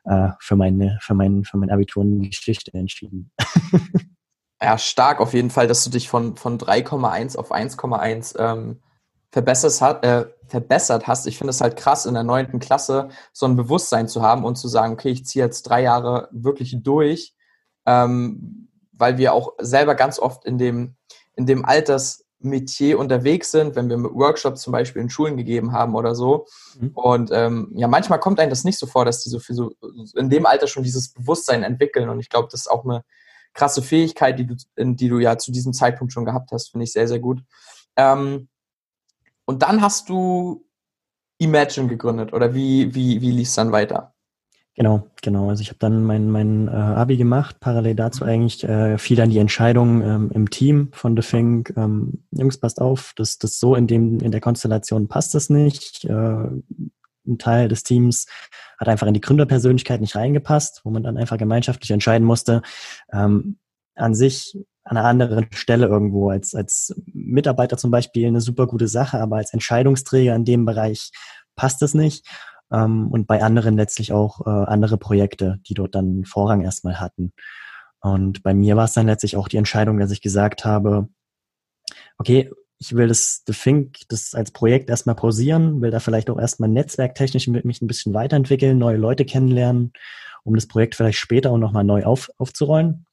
äh, 0.04 0.28
für, 0.38 0.54
meine, 0.54 0.98
für, 1.00 1.14
mein, 1.14 1.44
für 1.44 1.56
mein 1.56 1.70
Abitur 1.70 2.04
in 2.04 2.22
Geschichte 2.22 2.72
entschieden. 2.74 3.32
ja, 4.62 4.78
stark 4.78 5.20
auf 5.20 5.34
jeden 5.34 5.50
Fall, 5.50 5.66
dass 5.66 5.82
du 5.82 5.90
dich 5.90 6.08
von, 6.08 6.36
von 6.36 6.58
3,1 6.58 7.36
auf 7.36 7.52
1,1 7.52 8.38
ähm, 8.38 8.78
verbessert, 9.30 9.80
hat, 9.80 10.04
äh, 10.04 10.26
verbessert 10.48 11.06
hast. 11.06 11.26
Ich 11.26 11.38
finde 11.38 11.50
es 11.50 11.60
halt 11.60 11.76
krass, 11.76 12.06
in 12.06 12.14
der 12.14 12.24
neunten 12.24 12.58
Klasse 12.58 13.08
so 13.32 13.46
ein 13.46 13.56
Bewusstsein 13.56 14.08
zu 14.08 14.22
haben 14.22 14.44
und 14.44 14.56
zu 14.56 14.68
sagen, 14.68 14.94
okay, 14.94 15.10
ich 15.10 15.26
ziehe 15.26 15.44
jetzt 15.44 15.62
drei 15.62 15.82
Jahre 15.82 16.28
wirklich 16.32 16.76
durch, 16.82 17.34
ähm, 17.86 18.68
weil 18.92 19.18
wir 19.18 19.32
auch 19.32 19.52
selber 19.58 19.94
ganz 19.94 20.18
oft 20.18 20.44
in 20.44 20.58
dem, 20.58 20.96
in 21.34 21.46
dem 21.46 21.64
Altersmetier 21.64 22.98
unterwegs 22.98 23.50
sind, 23.50 23.76
wenn 23.76 23.88
wir 23.88 24.02
Workshops 24.02 24.62
zum 24.62 24.72
Beispiel 24.72 25.02
in 25.02 25.10
Schulen 25.10 25.36
gegeben 25.36 25.72
haben 25.72 25.94
oder 25.94 26.14
so. 26.14 26.46
Mhm. 26.78 26.90
Und 26.94 27.30
ähm, 27.32 27.72
ja, 27.74 27.86
manchmal 27.86 28.20
kommt 28.20 28.40
einem 28.40 28.50
das 28.50 28.64
nicht 28.64 28.78
so 28.78 28.86
vor, 28.86 29.04
dass 29.04 29.22
die 29.22 29.30
so 29.30 29.38
für 29.38 29.54
so 29.54 29.72
in 30.16 30.30
dem 30.30 30.46
Alter 30.46 30.66
schon 30.66 30.82
dieses 30.82 31.12
Bewusstsein 31.12 31.62
entwickeln. 31.62 32.08
Und 32.08 32.20
ich 32.20 32.28
glaube, 32.28 32.48
das 32.50 32.62
ist 32.62 32.70
auch 32.70 32.84
eine 32.84 33.04
krasse 33.54 33.82
Fähigkeit, 33.82 34.38
die 34.38 34.46
du, 34.46 34.54
die 34.76 35.08
du 35.08 35.18
ja 35.18 35.36
zu 35.36 35.52
diesem 35.52 35.72
Zeitpunkt 35.72 36.12
schon 36.12 36.24
gehabt 36.24 36.52
hast, 36.52 36.70
finde 36.70 36.84
ich 36.84 36.92
sehr, 36.92 37.08
sehr 37.08 37.18
gut. 37.18 37.40
Ähm, 37.96 38.48
und 39.48 39.62
dann 39.62 39.80
hast 39.80 40.10
du 40.10 40.66
Imagine 41.38 41.88
gegründet 41.88 42.34
oder 42.34 42.52
wie, 42.52 42.94
wie, 42.94 43.22
wie 43.22 43.30
lief 43.30 43.48
es 43.48 43.54
dann 43.54 43.72
weiter? 43.72 44.14
Genau, 44.74 45.08
genau. 45.22 45.48
Also 45.48 45.62
ich 45.62 45.68
habe 45.68 45.78
dann 45.78 46.04
mein, 46.04 46.30
mein 46.30 46.68
äh, 46.68 46.72
Abi 46.72 47.16
gemacht, 47.16 47.58
parallel 47.58 47.94
dazu 47.94 48.24
eigentlich 48.24 48.62
äh, 48.64 48.98
fiel 48.98 49.16
dann 49.16 49.30
die 49.30 49.38
Entscheidung 49.38 50.02
ähm, 50.02 50.30
im 50.34 50.50
Team 50.50 50.90
von 50.92 51.16
The 51.16 51.22
Fink, 51.22 51.72
ähm, 51.76 52.24
Jungs, 52.30 52.58
passt 52.58 52.80
auf, 52.80 53.14
das, 53.16 53.38
das 53.38 53.58
so 53.58 53.74
in 53.74 53.86
dem, 53.86 54.20
in 54.20 54.32
der 54.32 54.42
Konstellation 54.42 55.08
passt 55.08 55.34
das 55.34 55.48
nicht. 55.48 56.04
Äh, 56.04 56.12
ein 56.12 57.38
Teil 57.38 57.68
des 57.68 57.82
Teams 57.84 58.26
hat 58.78 58.88
einfach 58.88 59.06
in 59.06 59.14
die 59.14 59.20
Gründerpersönlichkeit 59.22 60.02
nicht 60.02 60.14
reingepasst, 60.14 60.82
wo 60.84 60.90
man 60.90 61.02
dann 61.02 61.16
einfach 61.16 61.38
gemeinschaftlich 61.38 61.90
entscheiden 61.90 62.26
musste. 62.26 62.60
Ähm, 63.12 63.56
an 63.94 64.14
sich 64.14 64.58
an 64.88 64.96
einer 64.96 65.06
anderen 65.06 65.46
Stelle 65.52 65.86
irgendwo 65.86 66.30
als, 66.30 66.54
als 66.54 66.94
Mitarbeiter 67.12 67.76
zum 67.76 67.90
Beispiel 67.90 68.26
eine 68.26 68.40
super 68.40 68.66
gute 68.66 68.88
Sache, 68.88 69.20
aber 69.20 69.36
als 69.36 69.52
Entscheidungsträger 69.52 70.34
in 70.34 70.44
dem 70.44 70.64
Bereich 70.64 71.10
passt 71.56 71.82
es 71.82 71.94
nicht. 71.94 72.26
Ähm, 72.72 73.08
und 73.08 73.26
bei 73.26 73.42
anderen 73.42 73.76
letztlich 73.76 74.12
auch 74.12 74.46
äh, 74.46 74.50
andere 74.50 74.96
Projekte, 74.96 75.60
die 75.68 75.74
dort 75.74 75.94
dann 75.94 76.24
Vorrang 76.24 76.62
erstmal 76.62 77.00
hatten. 77.00 77.32
Und 78.00 78.42
bei 78.42 78.54
mir 78.54 78.76
war 78.76 78.84
es 78.84 78.94
dann 78.94 79.06
letztlich 79.06 79.36
auch 79.36 79.48
die 79.48 79.56
Entscheidung, 79.56 79.98
dass 79.98 80.10
ich 80.10 80.22
gesagt 80.22 80.64
habe, 80.64 81.08
okay, 82.16 82.50
ich 82.78 82.94
will 82.94 83.08
das 83.08 83.42
The 83.46 83.52
Think, 83.52 83.98
das 84.08 84.34
als 84.34 84.52
Projekt 84.52 84.88
erstmal 84.88 85.16
pausieren, 85.16 85.82
will 85.82 85.90
da 85.90 86.00
vielleicht 86.00 86.30
auch 86.30 86.38
erstmal 86.38 86.68
netzwerktechnisch 86.68 87.48
mich 87.48 87.82
ein 87.82 87.88
bisschen 87.88 88.14
weiterentwickeln, 88.14 88.78
neue 88.78 88.96
Leute 88.96 89.24
kennenlernen, 89.24 89.92
um 90.44 90.54
das 90.54 90.68
Projekt 90.68 90.94
vielleicht 90.94 91.18
später 91.18 91.50
auch 91.50 91.58
nochmal 91.58 91.84
neu 91.84 92.04
auf, 92.04 92.30
aufzurollen. 92.38 93.04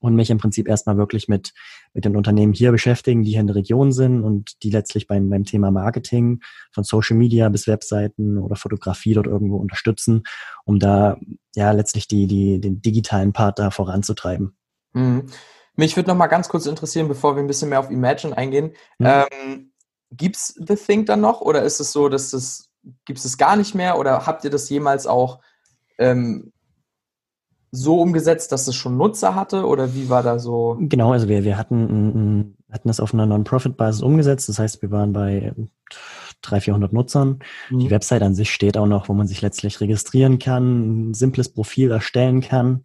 Und 0.00 0.14
mich 0.14 0.30
im 0.30 0.38
Prinzip 0.38 0.68
erstmal 0.68 0.96
wirklich 0.96 1.28
mit, 1.28 1.52
mit 1.92 2.04
den 2.04 2.16
Unternehmen 2.16 2.52
hier 2.52 2.70
beschäftigen, 2.70 3.22
die 3.22 3.30
hier 3.30 3.40
in 3.40 3.46
der 3.46 3.56
Region 3.56 3.92
sind 3.92 4.22
und 4.22 4.62
die 4.62 4.70
letztlich 4.70 5.06
beim, 5.06 5.28
beim 5.30 5.44
Thema 5.44 5.70
Marketing 5.70 6.40
von 6.70 6.84
Social 6.84 7.16
Media 7.16 7.48
bis 7.48 7.66
Webseiten 7.66 8.38
oder 8.38 8.56
Fotografie 8.56 9.14
dort 9.14 9.26
irgendwo 9.26 9.56
unterstützen, 9.56 10.22
um 10.64 10.78
da 10.78 11.18
ja 11.54 11.72
letztlich 11.72 12.06
die, 12.06 12.26
die, 12.26 12.60
den 12.60 12.80
digitalen 12.80 13.32
Part 13.32 13.58
da 13.58 13.70
voranzutreiben. 13.70 14.56
Mhm. 14.92 15.26
Mich 15.74 15.96
würde 15.96 16.10
noch 16.10 16.16
mal 16.16 16.26
ganz 16.26 16.48
kurz 16.48 16.66
interessieren, 16.66 17.08
bevor 17.08 17.36
wir 17.36 17.42
ein 17.42 17.46
bisschen 17.46 17.68
mehr 17.68 17.80
auf 17.80 17.90
Imagine 17.90 18.36
eingehen. 18.36 18.72
Mhm. 18.98 19.06
Ähm, 19.06 19.72
gibt's 20.10 20.54
The 20.56 20.76
Think 20.76 21.06
dann 21.06 21.20
noch 21.20 21.40
oder 21.40 21.62
ist 21.62 21.80
es 21.80 21.92
so, 21.92 22.08
dass 22.08 22.30
das 22.30 22.68
gibt 23.04 23.18
es 23.18 23.38
gar 23.38 23.56
nicht 23.56 23.74
mehr 23.74 23.98
oder 23.98 24.26
habt 24.26 24.44
ihr 24.44 24.50
das 24.50 24.68
jemals 24.70 25.06
auch 25.06 25.40
ähm, 25.98 26.52
so 27.70 28.00
umgesetzt, 28.00 28.52
dass 28.52 28.66
es 28.68 28.74
schon 28.74 28.96
Nutzer 28.96 29.34
hatte 29.34 29.66
oder 29.66 29.94
wie 29.94 30.08
war 30.08 30.22
da 30.22 30.38
so? 30.38 30.76
Genau, 30.80 31.12
also 31.12 31.28
wir, 31.28 31.44
wir 31.44 31.58
hatten, 31.58 32.56
hatten 32.70 32.88
das 32.88 33.00
auf 33.00 33.12
einer 33.12 33.26
Non-Profit-Basis 33.26 34.02
umgesetzt. 34.02 34.48
Das 34.48 34.58
heißt, 34.58 34.82
wir 34.82 34.90
waren 34.90 35.12
bei 35.12 35.52
300, 36.42 36.64
400 36.64 36.92
Nutzern. 36.92 37.40
Mhm. 37.70 37.78
Die 37.80 37.90
Website 37.90 38.22
an 38.22 38.34
sich 38.34 38.50
steht 38.50 38.76
auch 38.76 38.86
noch, 38.86 39.08
wo 39.08 39.14
man 39.14 39.26
sich 39.26 39.42
letztlich 39.42 39.80
registrieren 39.80 40.38
kann, 40.38 41.10
ein 41.10 41.14
simples 41.14 41.50
Profil 41.50 41.90
erstellen 41.90 42.40
kann 42.40 42.82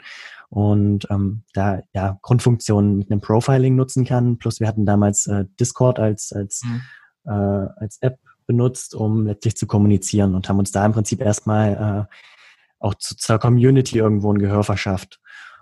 und 0.50 1.08
ähm, 1.10 1.44
da 1.54 1.82
ja 1.94 2.20
Grundfunktionen 2.22 2.98
mit 2.98 3.12
einem 3.12 3.22
Profiling 3.22 3.76
nutzen 3.76 4.06
kann. 4.06 4.38
Plus 4.38 4.60
wir 4.60 4.68
hatten 4.68 4.86
damals 4.86 5.28
äh, 5.28 5.46
Discord 5.60 6.00
als 6.00 6.32
als 6.32 6.62
mhm. 6.64 6.82
äh, 7.26 7.68
als 7.78 7.98
App 8.02 8.20
benutzt, 8.46 8.94
um 8.94 9.26
letztlich 9.26 9.56
zu 9.56 9.66
kommunizieren 9.66 10.36
und 10.36 10.50
haben 10.50 10.60
uns 10.60 10.72
da 10.72 10.86
im 10.86 10.92
Prinzip 10.92 11.22
erstmal 11.22 12.08
äh, 12.10 12.16
auch 12.84 12.96
zu, 12.96 13.16
zur 13.16 13.40
Community 13.40 13.98
irgendwo 13.98 14.32
ein 14.32 14.40
Gehör 14.40 14.64
verschafft. 14.64 15.20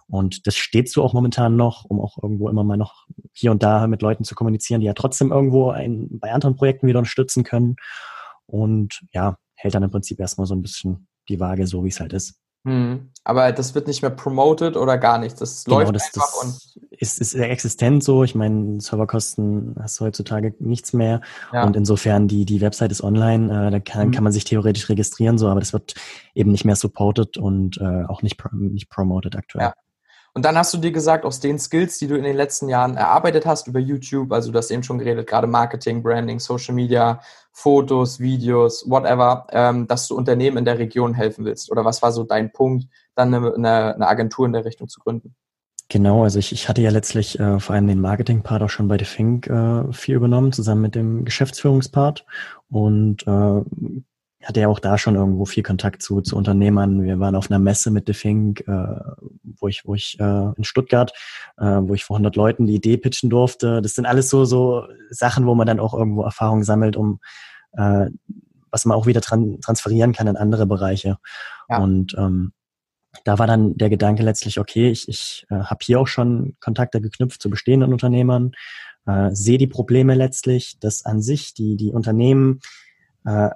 Und 0.08 0.46
das 0.46 0.58
steht 0.58 0.90
so 0.90 1.04
auch 1.04 1.14
momentan 1.14 1.56
noch, 1.56 1.86
um 1.86 2.02
auch 2.02 2.22
irgendwo 2.22 2.50
immer 2.50 2.66
mal 2.66 2.76
noch 2.76 3.06
hier 3.32 3.52
und 3.52 3.64
da 3.64 3.88
mit 3.88 4.02
Leuten 4.02 4.26
zu 4.26 4.36
kommunizieren, 4.36 4.82
die 4.82 4.88
ja 4.88 4.94
trotzdem 4.94 5.32
irgendwo 5.32 5.70
ein, 5.70 6.20
bei 6.20 6.34
anderen 6.34 6.56
Projekten 6.56 6.88
wieder 6.88 7.00
unterstützen 7.00 7.44
können. 7.46 7.78
Und 8.46 9.02
ja, 9.14 9.38
hält 9.56 9.74
dann 9.74 9.84
im 9.84 9.92
Prinzip 9.92 10.20
erstmal 10.20 10.48
so 10.48 10.56
ein 10.56 10.62
bisschen 10.62 11.08
die 11.30 11.40
Waage 11.40 11.66
so, 11.66 11.86
wie 11.86 11.90
es 11.90 12.02
halt 12.02 12.12
ist. 12.12 12.41
Hm. 12.64 13.12
Aber 13.24 13.52
das 13.52 13.76
wird 13.76 13.88
nicht 13.88 14.02
mehr 14.02 14.12
promoted 14.12 14.76
oder 14.76 14.98
gar 14.98 15.18
nichts. 15.18 15.40
Das 15.40 15.64
genau, 15.64 15.80
läuft 15.80 15.96
das, 15.96 16.06
einfach 16.06 16.28
das 16.28 16.44
und 16.44 16.82
ist, 16.92 17.22
ist 17.22 17.34
existent 17.36 18.04
so. 18.04 18.24
Ich 18.24 18.36
meine, 18.36 18.80
Serverkosten 18.80 19.76
hast 19.80 20.00
du 20.00 20.06
heutzutage 20.06 20.56
nichts 20.60 20.94
mehr. 20.94 21.22
Ja. 21.54 21.64
Und 21.64 21.76
insofern 21.76 22.28
die, 22.28 22.46
die 22.46 22.62
Website 22.62 22.92
ist 22.92 23.04
online, 23.04 23.68
äh, 23.68 23.72
da 23.72 23.80
kann, 23.80 24.08
mhm. 24.08 24.12
kann 24.12 24.24
man 24.24 24.34
sich 24.34 24.44
theoretisch 24.44 24.90
registrieren, 24.90 25.38
so, 25.38 25.48
aber 25.50 25.60
das 25.60 25.74
wird 25.74 25.96
eben 26.36 26.52
nicht 26.52 26.66
mehr 26.66 26.76
supported 26.76 27.38
und 27.38 27.78
äh, 27.78 28.06
auch 28.08 28.22
nicht, 28.22 28.42
nicht 28.54 28.90
promoted 28.90 29.36
aktuell. 29.36 29.66
Ja. 29.66 29.74
Und 30.34 30.46
dann 30.46 30.58
hast 30.58 30.74
du 30.74 30.78
dir 30.78 30.92
gesagt, 30.92 31.26
aus 31.26 31.42
den 31.42 31.60
Skills, 31.60 31.98
die 31.98 32.08
du 32.08 32.16
in 32.16 32.24
den 32.24 32.38
letzten 32.38 32.70
Jahren 32.70 32.96
erarbeitet 32.96 33.46
hast 33.46 33.68
über 33.68 33.80
YouTube, 33.80 34.32
also 34.32 34.52
du 34.52 34.58
hast 34.58 34.72
eben 34.72 34.84
schon 34.84 34.98
geredet, 34.98 35.28
gerade 35.28 35.46
Marketing, 35.46 36.02
Branding, 36.02 36.40
Social 36.40 36.74
Media, 36.74 37.20
Fotos, 37.52 38.20
Videos, 38.20 38.90
whatever, 38.90 39.46
ähm, 39.52 39.88
dass 39.88 40.08
du 40.08 40.16
Unternehmen 40.16 40.58
in 40.58 40.66
der 40.66 40.80
Region 40.80 41.14
helfen 41.14 41.44
willst? 41.44 41.70
Oder 41.70 41.84
was 41.84 42.02
war 42.02 42.14
so 42.14 42.24
dein 42.24 42.52
Punkt, 42.54 42.88
dann 43.16 43.34
eine, 43.34 43.94
eine, 43.94 44.08
Agentur 44.08 44.46
in 44.46 44.54
der 44.54 44.64
Richtung 44.64 44.88
zu 44.88 45.02
gründen? 45.02 45.36
Genau, 45.90 46.24
also 46.24 46.40
ich, 46.40 46.54
ich 46.54 46.70
hatte 46.70 46.82
ja 46.82 46.90
letztlich 46.90 47.38
äh, 47.38 47.60
vor 47.60 47.76
allem 47.76 47.88
den 47.88 48.00
Marketing-Part 48.00 48.64
auch 48.64 48.70
schon 48.70 48.88
bei 48.88 48.98
The 48.98 49.04
Fink 49.04 49.48
äh, 49.48 49.92
viel 49.92 50.16
übernommen, 50.16 50.54
zusammen 50.54 50.82
mit 50.82 50.96
dem 50.96 51.26
Geschäftsführungspart 51.26 52.26
und 52.70 53.28
äh, 53.28 53.62
hatte 54.44 54.62
ja 54.62 54.68
auch 54.68 54.80
da 54.80 54.98
schon 54.98 55.16
irgendwo 55.16 55.46
viel 55.46 55.64
Kontakt 55.64 56.02
zu, 56.02 56.22
zu 56.22 56.36
Unternehmern. 56.36 57.04
Wir 57.04 57.20
waren 57.20 57.36
auf 57.36 57.50
einer 57.50 57.60
Messe 57.60 57.92
mit 57.92 58.08
The 58.08 58.14
Fink, 58.14 58.62
äh, 58.68 59.00
wo 59.60 59.68
ich, 59.68 59.84
wo 59.86 59.96
ich 59.96 60.20
äh, 60.20 60.52
in 60.56 60.64
Stuttgart, 60.64 61.14
äh, 61.58 61.64
wo 61.64 61.94
ich 61.94 62.04
vor 62.04 62.16
100 62.16 62.36
Leuten 62.36 62.66
die 62.66 62.76
Idee 62.76 62.98
pitchen 62.98 63.30
durfte. 63.30 63.82
Das 63.82 63.94
sind 63.96 64.06
alles 64.06 64.30
so, 64.30 64.46
so 64.46 64.88
Sachen, 65.10 65.46
wo 65.46 65.56
man 65.56 65.68
dann 65.68 65.80
auch 65.80 65.94
irgendwo 65.94 66.24
Erfahrung 66.24 66.64
sammelt, 66.64 66.96
um 66.96 67.20
äh, 67.74 68.08
was 68.72 68.86
man 68.86 68.98
auch 68.98 69.06
wieder 69.06 69.22
tran 69.22 69.60
transferieren 69.62 70.14
kann 70.14 70.28
in 70.28 70.38
andere 70.38 70.66
Bereiche. 70.66 71.18
Ja. 71.70 71.80
Und 71.80 72.16
ähm, 72.18 72.54
da 73.26 73.38
war 73.38 73.48
dann 73.48 73.78
der 73.78 73.90
Gedanke 73.90 74.24
letztlich, 74.24 74.60
okay, 74.60 74.90
ich, 74.90 75.08
ich 75.10 75.46
äh, 75.50 75.56
habe 75.56 75.80
hier 75.84 76.00
auch 76.00 76.08
schon 76.08 76.56
Kontakte 76.60 77.02
geknüpft 77.02 77.42
zu 77.42 77.50
bestehenden 77.50 77.92
Unternehmern, 77.92 78.54
äh, 79.06 79.30
sehe 79.32 79.58
die 79.58 79.68
Probleme 79.68 80.16
letztlich, 80.16 80.80
dass 80.80 81.06
an 81.06 81.22
sich 81.22 81.54
die, 81.54 81.76
die 81.76 81.92
Unternehmen 81.92 82.62
äh, 83.26 83.50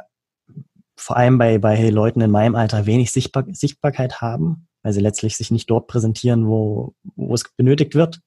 vor 0.96 1.18
allem 1.18 1.38
bei, 1.38 1.58
bei 1.58 1.90
Leuten 1.90 2.22
in 2.22 2.32
meinem 2.32 2.56
Alter 2.56 2.86
wenig 2.86 3.12
Sichtbar 3.12 3.46
Sichtbarkeit 3.52 4.22
haben, 4.22 4.68
weil 4.82 4.94
sie 4.94 5.02
letztlich 5.02 5.38
sich 5.38 5.52
nicht 5.52 5.70
dort 5.70 5.88
präsentieren, 5.88 6.48
wo, 6.48 6.94
wo 7.16 7.34
es 7.34 7.44
benötigt 7.56 7.96
wird. 7.96 8.22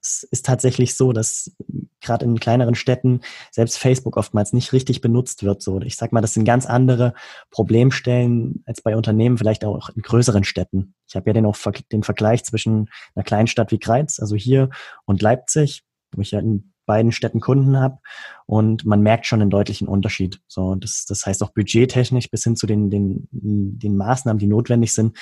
Es 0.00 0.22
ist 0.22 0.44
tatsächlich 0.44 0.96
so, 0.96 1.12
dass 1.12 1.56
gerade 2.02 2.26
in 2.26 2.38
kleineren 2.38 2.74
Städten 2.74 3.20
selbst 3.50 3.78
Facebook 3.78 4.18
oftmals 4.18 4.52
nicht 4.52 4.74
richtig 4.74 5.00
benutzt 5.00 5.44
wird. 5.44 5.62
So, 5.62 5.80
ich 5.80 5.96
sag 5.96 6.12
mal, 6.12 6.20
das 6.20 6.34
sind 6.34 6.44
ganz 6.44 6.66
andere 6.66 7.14
Problemstellen 7.50 8.62
als 8.66 8.82
bei 8.82 8.96
Unternehmen, 8.96 9.38
vielleicht 9.38 9.64
auch 9.64 9.88
in 9.88 10.02
größeren 10.02 10.44
Städten. 10.44 10.94
Ich 11.08 11.16
habe 11.16 11.30
ja 11.30 11.32
den 11.32 11.46
auch 11.46 11.56
den 11.90 12.02
Vergleich 12.02 12.44
zwischen 12.44 12.90
einer 13.14 13.24
kleinen 13.24 13.46
Stadt 13.46 13.72
wie 13.72 13.78
Greiz, 13.78 14.20
also 14.20 14.36
hier, 14.36 14.68
und 15.06 15.22
Leipzig, 15.22 15.84
wo 16.12 16.20
ich 16.20 16.32
ja 16.32 16.40
in 16.40 16.73
beiden 16.86 17.12
Städten 17.12 17.40
Kunden 17.40 17.78
habe 17.78 17.98
und 18.46 18.84
man 18.84 19.00
merkt 19.00 19.26
schon 19.26 19.40
einen 19.40 19.50
deutlichen 19.50 19.88
Unterschied. 19.88 20.40
So, 20.46 20.74
das, 20.74 21.04
das 21.06 21.26
heißt 21.26 21.42
auch 21.42 21.50
budgettechnisch 21.50 22.30
bis 22.30 22.44
hin 22.44 22.56
zu 22.56 22.66
den, 22.66 22.90
den, 22.90 23.28
den 23.30 23.96
Maßnahmen, 23.96 24.38
die 24.38 24.46
notwendig 24.46 24.92
sind, 24.92 25.16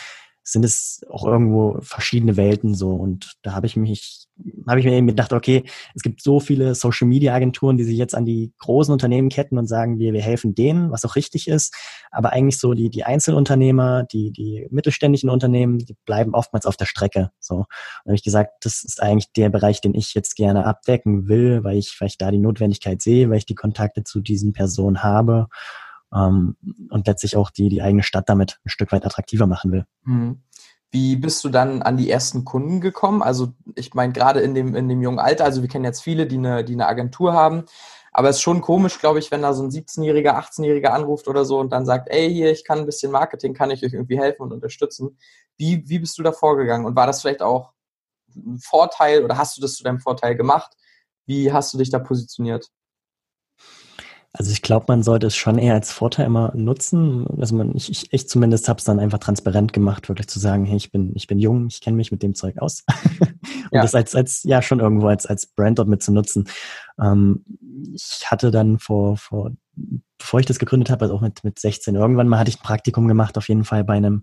sind 0.45 0.65
es 0.65 1.03
auch 1.09 1.25
irgendwo 1.25 1.79
verschiedene 1.83 2.37
Welten 2.37 2.75
so. 2.75 2.91
Und 2.91 3.35
da 3.43 3.53
habe 3.53 3.67
ich 3.67 3.77
mich, 3.77 4.27
habe 4.67 4.81
ich 4.81 4.87
mir 4.87 4.93
eben 4.93 5.07
gedacht, 5.07 5.33
okay, 5.33 5.63
es 5.95 6.03
gibt 6.03 6.21
so 6.21 6.41
viele 6.41 6.75
Social 6.75 7.07
Media 7.07 7.33
Agenturen, 7.33 7.77
die 7.77 7.85
sich 7.85 7.97
jetzt 7.97 8.15
an 8.15 8.25
die 8.25 8.53
großen 8.59 8.93
Unternehmen 8.93 9.29
ketten 9.29 9.57
und 9.57 9.69
sagen, 9.69 9.99
wir, 9.99 10.13
wir 10.13 10.21
helfen 10.21 10.55
denen, 10.55 10.91
was 10.91 11.05
auch 11.05 11.15
richtig 11.15 11.47
ist. 11.47 11.75
Aber 12.11 12.33
eigentlich 12.33 12.59
so 12.59 12.75
die, 12.75 12.91
die 12.91 13.05
Einzelunternehmer, 13.05 14.03
die, 14.05 14.33
die 14.33 14.67
mittelständischen 14.71 15.31
Unternehmen, 15.31 15.79
die 15.79 15.97
bleiben 16.05 16.35
oftmals 16.35 16.67
auf 16.67 16.77
der 16.77 16.87
Strecke. 16.87 17.31
So. 17.39 17.55
Und 17.55 17.67
habe 18.07 18.15
ich 18.15 18.25
gesagt, 18.25 18.65
das 18.65 18.83
ist 18.83 19.01
eigentlich 19.01 19.33
der 19.33 19.49
Bereich, 19.49 19.81
den 19.81 19.95
ich 19.95 20.13
jetzt 20.15 20.35
gerne 20.35 20.67
abdecken 20.67 21.29
will, 21.29 21.63
weil 21.63 21.79
ich, 21.79 21.97
weil 22.01 22.09
ich 22.09 22.19
da 22.19 22.33
die 22.33 22.39
Notwendigkeit 22.39 23.01
sehe, 23.01 23.31
weil 23.31 23.39
ich 23.39 23.47
die 23.47 23.55
Kontakte 23.55 24.03
zu 24.03 24.21
diesen 24.21 24.53
Personen 24.53 25.05
habe 25.05 25.47
ähm, 26.15 26.57
und 26.91 27.07
letztlich 27.07 27.37
auch 27.37 27.51
die, 27.51 27.69
die 27.69 27.83
eigene 27.83 28.03
Stadt 28.03 28.29
damit 28.29 28.61
ein 28.65 28.69
Stück 28.69 28.93
weit 28.93 29.05
attraktiver 29.05 29.47
machen 29.47 29.73
will. 29.73 29.87
Mhm. 30.05 30.43
Wie 30.91 31.17
bist 31.17 31.43
du 31.43 31.49
dann 31.49 31.81
an 31.81 31.97
die 31.97 32.11
ersten 32.11 32.45
Kunden 32.45 32.83
gekommen? 32.83 33.23
Also 33.23 33.55
ich 33.77 33.95
meine, 33.95 34.13
gerade 34.13 34.41
in 34.41 34.55
dem, 34.55 34.75
in 34.75 34.89
dem 34.89 35.01
jungen 35.01 35.19
Alter, 35.19 35.45
also 35.45 35.63
wir 35.63 35.69
kennen 35.69 35.87
jetzt 35.87 36.03
viele, 36.03 36.27
die 36.27 36.37
eine, 36.37 36.65
die 36.65 36.75
eine 36.75 36.87
Agentur 36.87 37.33
haben, 37.33 37.65
aber 38.13 38.29
es 38.29 38.37
ist 38.37 38.43
schon 38.43 38.61
komisch, 38.61 38.99
glaube 38.99 39.19
ich, 39.19 39.31
wenn 39.31 39.41
da 39.41 39.55
so 39.55 39.63
ein 39.63 39.71
17-Jähriger, 39.71 40.35
18-Jähriger 40.35 40.89
anruft 40.89 41.29
oder 41.29 41.47
so 41.47 41.59
und 41.59 41.73
dann 41.73 41.87
sagt, 41.87 42.11
ey, 42.11 42.31
hier, 42.31 42.53
ich 42.53 42.63
kann 42.63 42.81
ein 42.81 42.87
bisschen 42.87 43.11
Marketing, 43.11 43.55
kann 43.55 43.71
ich 43.71 43.83
euch 43.83 43.95
irgendwie 43.95 44.19
helfen 44.19 44.43
und 44.43 44.53
unterstützen. 44.53 45.17
Wie, 45.57 45.83
wie 45.89 45.99
bist 45.99 46.19
du 46.19 46.23
da 46.23 46.33
vorgegangen? 46.33 46.85
Und 46.85 46.95
war 46.95 47.07
das 47.07 47.23
vielleicht 47.23 47.41
auch 47.41 47.73
ein 48.37 48.59
Vorteil 48.59 49.25
oder 49.25 49.39
hast 49.39 49.57
du 49.57 49.63
das 49.63 49.75
zu 49.75 49.85
deinem 49.85 49.99
Vorteil 49.99 50.37
gemacht? 50.37 50.77
Wie 51.25 51.53
hast 51.53 51.73
du 51.73 51.79
dich 51.79 51.89
da 51.89 51.99
positioniert? 51.99 52.69
Also 54.35 54.51
ich 54.51 54.63
glaube, 54.63 54.87
man 54.89 55.03
sollte 55.03 55.27
es 55.27 55.37
schon 55.37 55.59
eher 55.59 55.75
als 55.75 55.93
Vorteil 55.93 56.25
immer 56.25 56.53
nutzen. 56.55 57.27
Also 57.39 57.55
man, 57.55 57.77
ich, 57.77 57.91
ich, 57.91 58.13
ich 58.13 58.29
zumindest 58.29 58.67
habe 58.67 58.79
es 58.79 58.85
dann 58.85 58.99
einfach 58.99 59.19
transparent 59.19 59.75
gemacht, 59.75 60.09
wirklich 60.09 60.27
zu 60.29 60.39
sagen, 60.39 60.65
hey, 60.65 60.77
ich 60.77 60.91
bin, 60.91 61.13
ich 61.15 61.27
bin 61.27 61.39
jung, 61.39 61.67
ich 61.67 61.83
kenne 61.83 61.99
mich 61.99 62.11
mit 62.11 62.23
dem 62.23 62.35
Zeug 62.35 62.57
aus. 62.59 62.85
und 63.21 63.39
ja. 63.73 63.83
das 63.83 63.95
als, 63.95 64.15
als, 64.15 64.43
ja, 64.45 64.63
schon 64.63 64.81
irgendwo 64.81 65.09
als, 65.09 65.27
als 65.27 65.47
Brand 65.47 65.79
dort 65.79 65.89
mit 65.89 66.03
zu 66.03 66.13
nutzen. 66.13 66.49
Ähm, 66.99 67.45
ich 67.95 68.23
hatte 68.31 68.51
dann 68.51 68.79
vor, 68.79 69.19
vor, 69.19 69.53
bevor 70.17 70.41
ich 70.41 70.47
das 70.47 70.59
gegründet 70.59 70.89
habe, 70.89 71.03
also 71.03 71.15
auch 71.15 71.21
mit, 71.21 71.45
mit 71.45 71.59
16 71.59 71.95
irgendwann 71.95 72.29
mal 72.29 72.39
hatte 72.39 72.51
ich 72.51 72.59
ein 72.59 72.63
Praktikum 72.63 73.09
gemacht, 73.09 73.37
auf 73.37 73.49
jeden 73.49 73.65
Fall 73.65 73.85
bei 73.85 73.95
einem, 73.95 74.23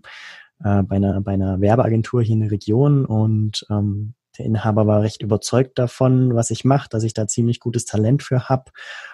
äh, 0.64 0.82
bei 0.82 0.96
einer, 0.96 1.20
bei 1.20 1.34
einer 1.34 1.60
Werbeagentur 1.60 2.22
hier 2.22 2.34
in 2.34 2.40
der 2.40 2.50
Region 2.50 3.04
und 3.04 3.64
ähm, 3.70 4.14
der 4.40 4.46
Inhaber 4.46 4.86
war 4.86 5.02
recht 5.02 5.20
überzeugt 5.20 5.78
davon, 5.78 6.34
was 6.34 6.50
ich 6.50 6.64
mache, 6.64 6.88
dass 6.88 7.04
ich 7.04 7.12
da 7.12 7.26
ziemlich 7.26 7.60
gutes 7.60 7.84
Talent 7.84 8.22
für 8.22 8.48
habe 8.48 8.70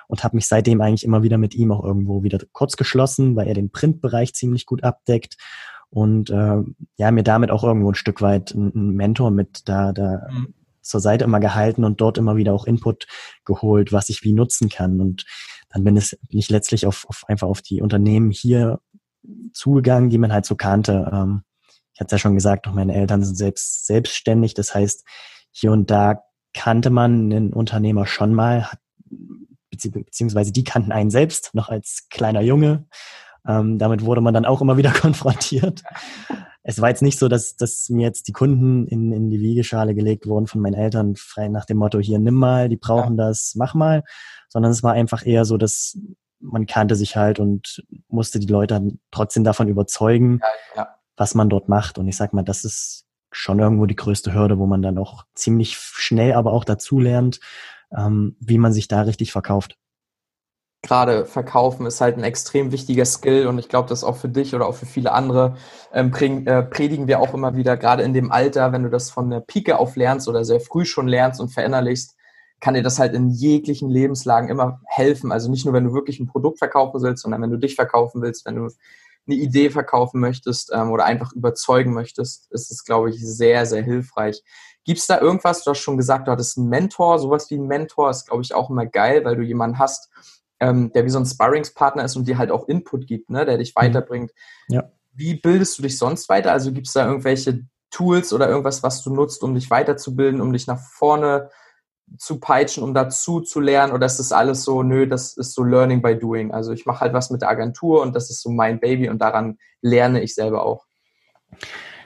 und 0.06 0.22
habe 0.22 0.36
mich 0.36 0.46
seitdem 0.46 0.80
eigentlich 0.80 1.02
immer 1.02 1.24
wieder 1.24 1.36
mit 1.36 1.54
ihm 1.54 1.72
auch 1.72 1.84
irgendwo 1.84 2.22
wieder 2.22 2.38
kurz 2.52 2.76
geschlossen, 2.76 3.34
weil 3.34 3.48
er 3.48 3.54
den 3.54 3.70
Printbereich 3.70 4.34
ziemlich 4.34 4.66
gut 4.66 4.84
abdeckt 4.84 5.36
und 5.90 6.30
äh, 6.30 6.62
ja 6.96 7.10
mir 7.10 7.24
damit 7.24 7.50
auch 7.50 7.64
irgendwo 7.64 7.90
ein 7.90 7.96
Stück 7.96 8.22
weit 8.22 8.54
einen 8.54 8.94
Mentor 8.94 9.32
mit 9.32 9.68
da 9.68 9.92
da 9.92 10.28
mhm. 10.30 10.54
zur 10.80 11.00
Seite 11.00 11.24
immer 11.24 11.40
gehalten 11.40 11.82
und 11.82 12.00
dort 12.00 12.18
immer 12.18 12.36
wieder 12.36 12.54
auch 12.54 12.66
Input 12.66 13.08
geholt, 13.44 13.92
was 13.92 14.08
ich 14.08 14.22
wie 14.22 14.32
nutzen 14.32 14.68
kann 14.68 15.00
und 15.00 15.24
dann 15.70 15.82
bin, 15.82 15.96
es, 15.96 16.16
bin 16.28 16.38
ich 16.38 16.50
letztlich 16.50 16.86
auf, 16.86 17.04
auf 17.08 17.24
einfach 17.26 17.48
auf 17.48 17.62
die 17.62 17.82
Unternehmen 17.82 18.30
hier 18.30 18.78
zugegangen, 19.52 20.08
die 20.08 20.18
man 20.18 20.32
halt 20.32 20.46
so 20.46 20.54
kannte. 20.54 21.10
Ähm, 21.12 21.42
ich 21.96 22.00
hatte 22.00 22.08
es 22.08 22.12
ja 22.12 22.18
schon 22.18 22.34
gesagt, 22.34 22.68
auch 22.68 22.74
meine 22.74 22.94
Eltern 22.94 23.24
sind 23.24 23.36
selbst 23.36 23.86
selbstständig. 23.86 24.52
Das 24.52 24.74
heißt, 24.74 25.02
hier 25.50 25.72
und 25.72 25.90
da 25.90 26.24
kannte 26.52 26.90
man 26.90 27.32
einen 27.32 27.54
Unternehmer 27.54 28.06
schon 28.06 28.34
mal, 28.34 28.70
hat, 28.70 28.80
beziehungsweise 29.70 30.52
die 30.52 30.62
kannten 30.62 30.92
einen 30.92 31.08
selbst 31.08 31.54
noch 31.54 31.70
als 31.70 32.08
kleiner 32.10 32.42
Junge. 32.42 32.86
Ähm, 33.48 33.78
damit 33.78 34.04
wurde 34.04 34.20
man 34.20 34.34
dann 34.34 34.44
auch 34.44 34.60
immer 34.60 34.76
wieder 34.76 34.90
konfrontiert. 35.00 35.84
es 36.62 36.82
war 36.82 36.90
jetzt 36.90 37.00
nicht 37.00 37.18
so, 37.18 37.28
dass, 37.28 37.56
dass 37.56 37.88
mir 37.88 38.02
jetzt 38.02 38.28
die 38.28 38.32
Kunden 38.32 38.86
in, 38.88 39.10
in 39.12 39.30
die 39.30 39.40
Wiegeschale 39.40 39.94
gelegt 39.94 40.26
wurden 40.26 40.48
von 40.48 40.60
meinen 40.60 40.74
Eltern, 40.74 41.16
frei 41.16 41.48
nach 41.48 41.64
dem 41.64 41.78
Motto, 41.78 41.98
hier 41.98 42.18
nimm 42.18 42.34
mal, 42.34 42.68
die 42.68 42.76
brauchen 42.76 43.16
ja. 43.16 43.28
das, 43.28 43.54
mach 43.56 43.72
mal, 43.72 44.04
sondern 44.50 44.70
es 44.70 44.82
war 44.82 44.92
einfach 44.92 45.24
eher 45.24 45.46
so, 45.46 45.56
dass 45.56 45.98
man 46.40 46.66
kannte 46.66 46.94
sich 46.94 47.16
halt 47.16 47.40
und 47.40 47.82
musste 48.08 48.38
die 48.38 48.46
Leute 48.52 48.86
trotzdem 49.10 49.44
davon 49.44 49.68
überzeugen, 49.68 50.40
ja, 50.42 50.82
ja. 50.82 50.95
Was 51.16 51.34
man 51.34 51.48
dort 51.48 51.68
macht. 51.68 51.98
Und 51.98 52.08
ich 52.08 52.16
sag 52.16 52.32
mal, 52.32 52.42
das 52.42 52.64
ist 52.64 53.04
schon 53.30 53.58
irgendwo 53.58 53.86
die 53.86 53.96
größte 53.96 54.34
Hürde, 54.34 54.58
wo 54.58 54.66
man 54.66 54.82
dann 54.82 54.98
auch 54.98 55.24
ziemlich 55.34 55.76
schnell 55.76 56.32
aber 56.32 56.52
auch 56.52 56.64
dazu 56.64 56.98
lernt, 57.00 57.40
ähm, 57.96 58.36
wie 58.40 58.58
man 58.58 58.72
sich 58.72 58.88
da 58.88 59.02
richtig 59.02 59.32
verkauft. 59.32 59.76
Gerade 60.82 61.26
verkaufen 61.26 61.84
ist 61.86 62.00
halt 62.00 62.16
ein 62.16 62.22
extrem 62.22 62.70
wichtiger 62.70 63.04
Skill 63.04 63.46
und 63.48 63.58
ich 63.58 63.68
glaube, 63.68 63.88
das 63.88 64.04
auch 64.04 64.16
für 64.16 64.28
dich 64.28 64.54
oder 64.54 64.66
auch 64.66 64.74
für 64.74 64.86
viele 64.86 65.12
andere 65.12 65.56
ähm, 65.92 66.12
äh, 66.14 66.62
predigen 66.62 67.08
wir 67.08 67.18
auch 67.18 67.34
immer 67.34 67.56
wieder, 67.56 67.76
gerade 67.76 68.04
in 68.04 68.12
dem 68.12 68.30
Alter, 68.30 68.72
wenn 68.72 68.84
du 68.84 68.90
das 68.90 69.10
von 69.10 69.28
der 69.30 69.40
Pike 69.40 69.78
auf 69.78 69.96
lernst 69.96 70.28
oder 70.28 70.44
sehr 70.44 70.60
früh 70.60 70.84
schon 70.84 71.08
lernst 71.08 71.40
und 71.40 71.48
verinnerlichst, 71.48 72.14
kann 72.60 72.74
dir 72.74 72.82
das 72.82 72.98
halt 72.98 73.14
in 73.14 73.28
jeglichen 73.28 73.90
Lebenslagen 73.90 74.48
immer 74.48 74.80
helfen. 74.86 75.32
Also 75.32 75.50
nicht 75.50 75.64
nur, 75.64 75.74
wenn 75.74 75.84
du 75.84 75.92
wirklich 75.92 76.20
ein 76.20 76.26
Produkt 76.26 76.58
verkaufen 76.58 77.02
willst, 77.02 77.22
sondern 77.22 77.42
wenn 77.42 77.50
du 77.50 77.58
dich 77.58 77.74
verkaufen 77.74 78.22
willst, 78.22 78.46
wenn 78.46 78.56
du 78.56 78.70
eine 79.26 79.36
Idee 79.36 79.70
verkaufen 79.70 80.20
möchtest 80.20 80.72
ähm, 80.72 80.90
oder 80.90 81.04
einfach 81.04 81.32
überzeugen 81.32 81.92
möchtest, 81.92 82.50
ist 82.52 82.70
es, 82.70 82.84
glaube 82.84 83.10
ich, 83.10 83.20
sehr, 83.20 83.66
sehr 83.66 83.82
hilfreich. 83.82 84.42
Gibt 84.84 85.00
es 85.00 85.06
da 85.06 85.20
irgendwas, 85.20 85.64
du 85.64 85.70
hast 85.70 85.78
schon 85.78 85.96
gesagt, 85.96 86.28
du 86.28 86.32
hattest 86.32 86.58
einen 86.58 86.68
Mentor, 86.68 87.18
sowas 87.18 87.50
wie 87.50 87.56
ein 87.56 87.66
Mentor 87.66 88.10
ist, 88.10 88.26
glaube 88.26 88.42
ich, 88.42 88.54
auch 88.54 88.70
immer 88.70 88.86
geil, 88.86 89.24
weil 89.24 89.36
du 89.36 89.42
jemanden 89.42 89.78
hast, 89.78 90.10
ähm, 90.60 90.92
der 90.92 91.04
wie 91.04 91.10
so 91.10 91.18
ein 91.18 91.26
Sparringspartner 91.26 92.04
ist 92.04 92.16
und 92.16 92.28
dir 92.28 92.38
halt 92.38 92.50
auch 92.50 92.68
Input 92.68 93.06
gibt, 93.06 93.30
ne, 93.30 93.44
der 93.44 93.58
dich 93.58 93.74
mhm. 93.74 93.80
weiterbringt. 93.80 94.32
Ja. 94.68 94.90
Wie 95.12 95.34
bildest 95.34 95.78
du 95.78 95.82
dich 95.82 95.98
sonst 95.98 96.28
weiter? 96.28 96.52
Also 96.52 96.72
gibt 96.72 96.86
es 96.86 96.92
da 96.92 97.06
irgendwelche 97.06 97.64
Tools 97.90 98.32
oder 98.32 98.48
irgendwas, 98.48 98.82
was 98.82 99.02
du 99.02 99.12
nutzt, 99.12 99.42
um 99.42 99.54
dich 99.54 99.70
weiterzubilden, 99.70 100.40
um 100.40 100.52
dich 100.52 100.66
nach 100.66 100.78
vorne 100.78 101.48
zu 101.48 101.65
peitschen, 102.40 102.82
um 102.82 102.94
dazu 102.94 103.40
zu 103.40 103.60
lernen? 103.60 103.92
Oder 103.92 104.06
ist 104.06 104.18
das 104.18 104.32
alles 104.32 104.64
so, 104.64 104.82
nö, 104.82 105.06
das 105.06 105.36
ist 105.36 105.54
so 105.54 105.62
Learning 105.62 106.02
by 106.02 106.16
Doing? 106.16 106.52
Also 106.52 106.72
ich 106.72 106.86
mache 106.86 107.00
halt 107.00 107.12
was 107.12 107.30
mit 107.30 107.42
der 107.42 107.50
Agentur 107.50 108.02
und 108.02 108.14
das 108.14 108.30
ist 108.30 108.42
so 108.42 108.50
mein 108.50 108.80
Baby 108.80 109.08
und 109.08 109.18
daran 109.20 109.58
lerne 109.82 110.22
ich 110.22 110.34
selber 110.34 110.64
auch. 110.64 110.84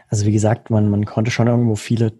Also 0.08 0.26
wie 0.26 0.32
gesagt, 0.32 0.70
man, 0.70 0.90
man 0.90 1.04
konnte 1.04 1.30
schon 1.30 1.46
irgendwo 1.46 1.76
viele, 1.76 2.12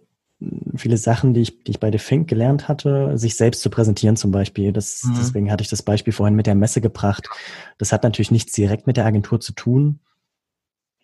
viele 0.75 0.97
Sachen, 0.97 1.33
die 1.33 1.41
ich, 1.41 1.63
die 1.63 1.71
ich 1.71 1.79
bei 1.79 1.91
The 1.91 1.97
Fink 1.97 2.29
gelernt 2.29 2.67
hatte, 2.67 3.17
sich 3.17 3.35
selbst 3.35 3.61
zu 3.61 3.69
präsentieren 3.69 4.15
zum 4.15 4.31
Beispiel. 4.31 4.71
Das, 4.71 5.03
mhm. 5.03 5.15
Deswegen 5.17 5.51
hatte 5.51 5.63
ich 5.63 5.69
das 5.69 5.83
Beispiel 5.83 6.13
vorhin 6.13 6.35
mit 6.35 6.47
der 6.47 6.55
Messe 6.55 6.81
gebracht. 6.81 7.27
Das 7.77 7.91
hat 7.91 8.03
natürlich 8.03 8.31
nichts 8.31 8.53
direkt 8.53 8.87
mit 8.87 8.97
der 8.97 9.05
Agentur 9.05 9.39
zu 9.39 9.53
tun 9.53 9.99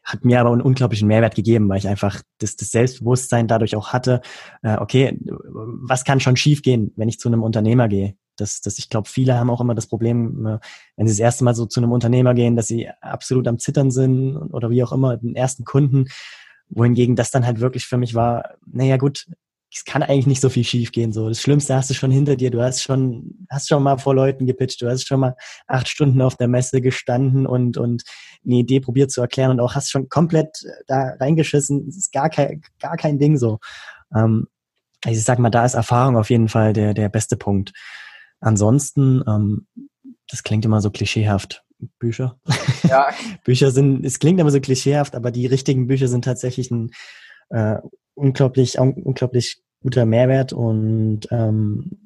hat 0.08 0.24
mir 0.24 0.40
aber 0.40 0.52
einen 0.52 0.62
unglaublichen 0.62 1.08
Mehrwert 1.10 1.36
gegeben, 1.36 1.68
weil 1.68 1.80
ich 1.80 1.88
einfach 1.88 2.22
das, 2.38 2.56
das 2.56 2.72
Selbstbewusstsein 2.72 3.50
dadurch 3.50 3.76
auch 3.76 3.92
hatte, 3.92 4.22
äh, 4.64 4.78
okay, 4.78 5.20
was 5.22 6.06
kann 6.06 6.22
schon 6.22 6.38
schiefgehen, 6.38 6.94
wenn 6.96 7.10
ich 7.10 7.20
zu 7.20 7.28
einem 7.28 7.44
Unternehmer 7.44 7.90
gehe? 7.90 8.16
Das, 8.38 8.62
das, 8.62 8.80
ich 8.80 8.90
glaube, 8.90 9.10
viele 9.10 9.38
haben 9.38 9.50
auch 9.50 9.60
immer 9.60 9.76
das 9.76 9.88
Problem, 9.88 10.46
äh, 10.46 10.60
wenn 10.96 11.08
sie 11.08 11.14
das 11.14 11.20
erste 11.20 11.44
Mal 11.44 11.56
so 11.56 11.66
zu 11.66 11.82
einem 11.82 11.92
Unternehmer 11.92 12.34
gehen, 12.34 12.56
dass 12.56 12.68
sie 12.68 12.90
absolut 13.02 13.50
am 13.50 13.60
Zittern 13.60 13.92
sind 13.92 14.38
oder 14.38 14.70
wie 14.70 14.82
auch 14.82 14.94
immer, 14.94 15.18
den 15.18 15.36
ersten 15.36 15.66
Kunden, 15.66 16.06
wohingegen 16.70 17.18
das 17.18 17.30
dann 17.30 17.46
halt 17.46 17.60
wirklich 17.60 17.86
für 17.86 17.98
mich 17.98 18.16
war, 18.16 18.56
naja 18.66 18.96
gut, 18.96 19.28
es 19.78 19.86
kann 19.86 20.02
eigentlich 20.02 20.26
nicht 20.26 20.42
so 20.42 20.50
viel 20.50 20.64
schief 20.64 20.92
gehen. 20.92 21.14
So, 21.14 21.30
das 21.30 21.40
Schlimmste 21.40 21.76
hast 21.76 21.90
du 21.92 21.94
schon 21.94 22.10
hinter 22.10 22.36
dir. 22.36 22.50
Du 22.50 22.62
hast 22.64 22.82
schon, 22.82 23.46
hast 23.48 23.68
schon 23.68 23.84
mal 23.84 24.00
vor 24.00 24.16
Leuten 24.16 24.48
gepitcht. 24.48 24.82
Du 24.82 24.90
hast 24.90 25.08
schon 25.08 25.20
mal 25.20 25.36
acht 25.68 25.88
Stunden 25.88 26.20
auf 26.22 26.36
der 26.36 26.48
Messe 26.48 26.82
gestanden 26.82 27.46
und 27.46 27.78
und 27.78 28.04
eine 28.44 28.56
Idee 28.56 28.80
probiert 28.80 29.12
zu 29.12 29.22
erklären 29.22 29.52
und 29.52 29.60
auch 29.60 29.76
hast 29.76 29.92
schon 29.92 30.10
komplett 30.10 30.64
da 30.88 31.14
reingeschissen. 31.20 31.86
Das 31.86 31.96
ist 31.96 32.12
gar 32.12 32.30
kein 32.30 32.62
gar 32.80 32.98
kein 32.98 33.20
Ding 33.20 33.38
so. 33.38 33.60
Ähm, 34.16 34.48
also 35.06 35.18
ich 35.18 35.24
sag 35.24 35.38
mal, 35.38 35.52
da 35.52 35.64
ist 35.64 35.76
Erfahrung 35.76 36.18
auf 36.18 36.32
jeden 36.32 36.50
Fall 36.50 36.74
der 36.74 36.96
der 36.96 37.10
beste 37.10 37.38
Punkt. 37.38 37.72
Ansonsten, 38.40 39.24
ähm, 39.28 39.68
das 40.28 40.42
klingt 40.42 40.66
immer 40.66 40.82
so 40.82 40.90
klischeehaft. 40.90 41.64
Bücher. 42.00 42.40
Ja. 42.90 43.10
Bücher 43.44 43.70
sind, 43.70 44.04
es 44.04 44.18
klingt 44.18 44.40
immer 44.40 44.50
so 44.50 44.60
klischeehaft, 44.60 45.16
aber 45.16 45.30
die 45.30 45.46
richtigen 45.46 45.86
Bücher 45.86 46.08
sind 46.08 46.26
tatsächlich 46.26 46.72
ein 46.72 46.90
äh, 47.50 47.78
unglaublich, 48.16 48.80
unglaublich 48.80 49.62
guter 49.82 50.06
Mehrwert 50.06 50.54
und 50.54 51.28
ähm, 51.32 52.00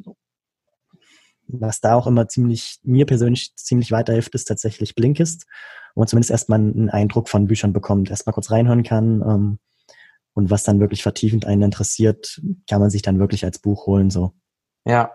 was 1.47 1.81
da 1.81 1.95
auch 1.95 2.07
immer 2.07 2.27
ziemlich, 2.27 2.79
mir 2.83 3.05
persönlich 3.05 3.55
ziemlich 3.55 3.91
weiterhilft, 3.91 4.33
ist 4.35 4.45
tatsächlich 4.45 4.95
Blinkist, 4.95 5.45
wo 5.95 6.01
man 6.01 6.07
zumindest 6.07 6.31
erstmal 6.31 6.59
einen 6.59 6.89
Eindruck 6.89 7.29
von 7.29 7.47
Büchern 7.47 7.73
bekommt, 7.73 8.09
erstmal 8.09 8.33
kurz 8.33 8.51
reinhören 8.51 8.83
kann 8.83 9.21
ähm, 9.21 9.59
und 10.33 10.49
was 10.49 10.63
dann 10.63 10.79
wirklich 10.79 11.03
vertiefend 11.03 11.45
einen 11.45 11.63
interessiert, 11.63 12.41
kann 12.69 12.79
man 12.79 12.89
sich 12.89 13.01
dann 13.01 13.19
wirklich 13.19 13.43
als 13.43 13.59
Buch 13.59 13.85
holen, 13.85 14.09
so. 14.09 14.33
Ja. 14.85 15.11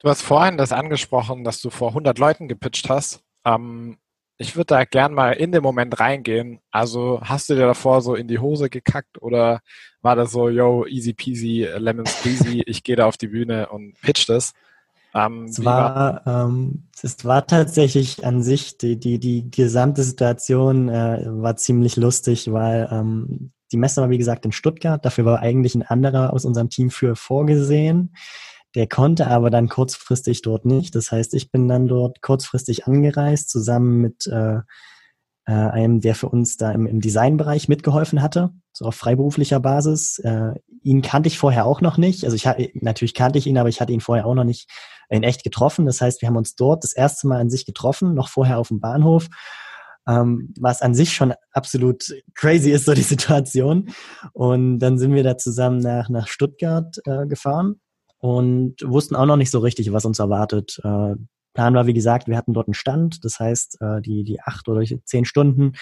Du 0.00 0.10
hast 0.10 0.22
vorhin 0.22 0.58
das 0.58 0.72
angesprochen, 0.72 1.44
dass 1.44 1.62
du 1.62 1.70
vor 1.70 1.88
100 1.88 2.18
Leuten 2.18 2.46
gepitcht 2.46 2.90
hast. 2.90 3.24
Ähm, 3.46 3.96
ich 4.36 4.56
würde 4.56 4.66
da 4.66 4.84
gern 4.84 5.14
mal 5.14 5.32
in 5.32 5.52
den 5.52 5.62
Moment 5.62 6.00
reingehen. 6.00 6.60
Also 6.70 7.20
hast 7.22 7.48
du 7.48 7.54
dir 7.54 7.66
davor 7.66 8.02
so 8.02 8.14
in 8.14 8.28
die 8.28 8.38
Hose 8.38 8.68
gekackt 8.68 9.22
oder 9.22 9.60
war 10.02 10.16
das 10.16 10.32
so, 10.32 10.48
yo, 10.48 10.84
easy 10.86 11.12
peasy, 11.12 11.68
lemon 11.78 12.06
squeezy, 12.06 12.62
ich 12.66 12.82
gehe 12.82 12.96
da 12.96 13.06
auf 13.06 13.16
die 13.16 13.28
Bühne 13.28 13.68
und 13.68 14.00
pitch 14.00 14.28
das? 14.28 14.52
Ähm, 15.14 15.44
es, 15.44 15.64
war, 15.64 16.26
ähm, 16.26 16.88
es 17.00 17.24
war 17.24 17.46
tatsächlich 17.46 18.26
an 18.26 18.42
sich, 18.42 18.78
die, 18.78 18.98
die, 18.98 19.20
die 19.20 19.48
gesamte 19.50 20.02
Situation 20.02 20.88
äh, 20.88 21.24
war 21.26 21.54
ziemlich 21.56 21.96
lustig, 21.96 22.52
weil 22.52 22.88
ähm, 22.90 23.52
die 23.70 23.76
Messe 23.76 24.02
war 24.02 24.10
wie 24.10 24.18
gesagt 24.18 24.44
in 24.44 24.52
Stuttgart, 24.52 25.04
dafür 25.04 25.24
war 25.24 25.40
eigentlich 25.40 25.76
ein 25.76 25.82
anderer 25.82 26.32
aus 26.32 26.44
unserem 26.44 26.68
Team 26.68 26.90
für 26.90 27.14
vorgesehen. 27.14 28.14
Der 28.74 28.88
konnte 28.88 29.28
aber 29.28 29.50
dann 29.50 29.68
kurzfristig 29.68 30.42
dort 30.42 30.64
nicht. 30.64 30.94
Das 30.94 31.12
heißt, 31.12 31.34
ich 31.34 31.50
bin 31.50 31.68
dann 31.68 31.86
dort 31.86 32.22
kurzfristig 32.22 32.86
angereist, 32.86 33.48
zusammen 33.48 34.00
mit 34.00 34.26
äh, 34.26 34.58
äh, 35.46 35.52
einem, 35.52 36.00
der 36.00 36.14
für 36.14 36.28
uns 36.28 36.56
da 36.56 36.72
im, 36.72 36.86
im 36.86 37.00
Designbereich 37.00 37.68
mitgeholfen 37.68 38.22
hatte, 38.22 38.50
so 38.72 38.86
auf 38.86 38.96
freiberuflicher 38.96 39.60
Basis. 39.60 40.18
Äh, 40.18 40.54
ihn 40.82 41.02
kannte 41.02 41.28
ich 41.28 41.38
vorher 41.38 41.66
auch 41.66 41.80
noch 41.80 41.98
nicht. 41.98 42.24
Also 42.24 42.34
ich 42.34 42.48
natürlich 42.74 43.14
kannte 43.14 43.38
ich 43.38 43.46
ihn, 43.46 43.58
aber 43.58 43.68
ich 43.68 43.80
hatte 43.80 43.92
ihn 43.92 44.00
vorher 44.00 44.26
auch 44.26 44.34
noch 44.34 44.44
nicht 44.44 44.68
in 45.08 45.22
echt 45.22 45.44
getroffen. 45.44 45.86
Das 45.86 46.00
heißt, 46.00 46.22
wir 46.22 46.28
haben 46.28 46.36
uns 46.36 46.56
dort 46.56 46.82
das 46.82 46.94
erste 46.94 47.28
Mal 47.28 47.40
an 47.40 47.50
sich 47.50 47.66
getroffen, 47.66 48.14
noch 48.14 48.28
vorher 48.28 48.58
auf 48.58 48.68
dem 48.68 48.80
Bahnhof. 48.80 49.28
Ähm, 50.06 50.52
was 50.58 50.82
an 50.82 50.94
sich 50.94 51.14
schon 51.14 51.32
absolut 51.52 52.04
crazy 52.34 52.70
ist, 52.70 52.86
so 52.86 52.92
die 52.92 53.02
Situation. 53.02 53.90
Und 54.32 54.78
dann 54.80 54.98
sind 54.98 55.14
wir 55.14 55.22
da 55.22 55.38
zusammen 55.38 55.78
nach, 55.78 56.08
nach 56.08 56.26
Stuttgart 56.26 56.98
äh, 57.06 57.26
gefahren 57.26 57.80
und 58.24 58.76
wussten 58.82 59.16
auch 59.16 59.26
noch 59.26 59.36
nicht 59.36 59.50
so 59.50 59.58
richtig, 59.58 59.92
was 59.92 60.06
uns 60.06 60.18
erwartet. 60.18 60.80
Äh, 60.82 61.14
Plan 61.52 61.74
war, 61.74 61.86
wie 61.86 61.92
gesagt, 61.92 62.26
wir 62.26 62.38
hatten 62.38 62.54
dort 62.54 62.68
einen 62.68 62.74
Stand, 62.74 63.22
das 63.22 63.38
heißt, 63.38 63.82
äh, 63.82 64.00
die, 64.00 64.24
die 64.24 64.40
acht 64.40 64.66
oder 64.66 64.82
zehn 65.04 65.26
Stunden 65.26 65.74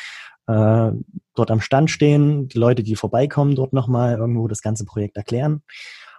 äh, 0.49 0.91
dort 1.37 1.51
am 1.53 1.61
Stand 1.61 1.89
stehen, 1.93 2.49
die 2.49 2.59
Leute, 2.59 2.83
die 2.83 2.97
vorbeikommen, 2.97 3.55
dort 3.55 3.73
nochmal 3.73 4.17
irgendwo 4.19 4.49
das 4.49 4.61
ganze 4.61 4.85
Projekt 4.85 5.17
erklären. 5.17 5.63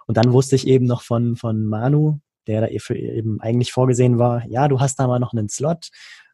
Und 0.06 0.16
dann 0.16 0.32
wusste 0.32 0.56
ich 0.56 0.66
eben 0.66 0.86
noch 0.86 1.02
von, 1.02 1.36
von 1.36 1.62
Manu, 1.66 2.20
der 2.46 2.62
da 2.62 2.68
eben 2.68 3.38
eigentlich 3.42 3.74
vorgesehen 3.74 4.18
war, 4.18 4.46
ja, 4.48 4.66
du 4.68 4.80
hast 4.80 4.98
da 4.98 5.06
mal 5.06 5.18
noch 5.18 5.34
einen 5.34 5.50
Slot, 5.50 5.90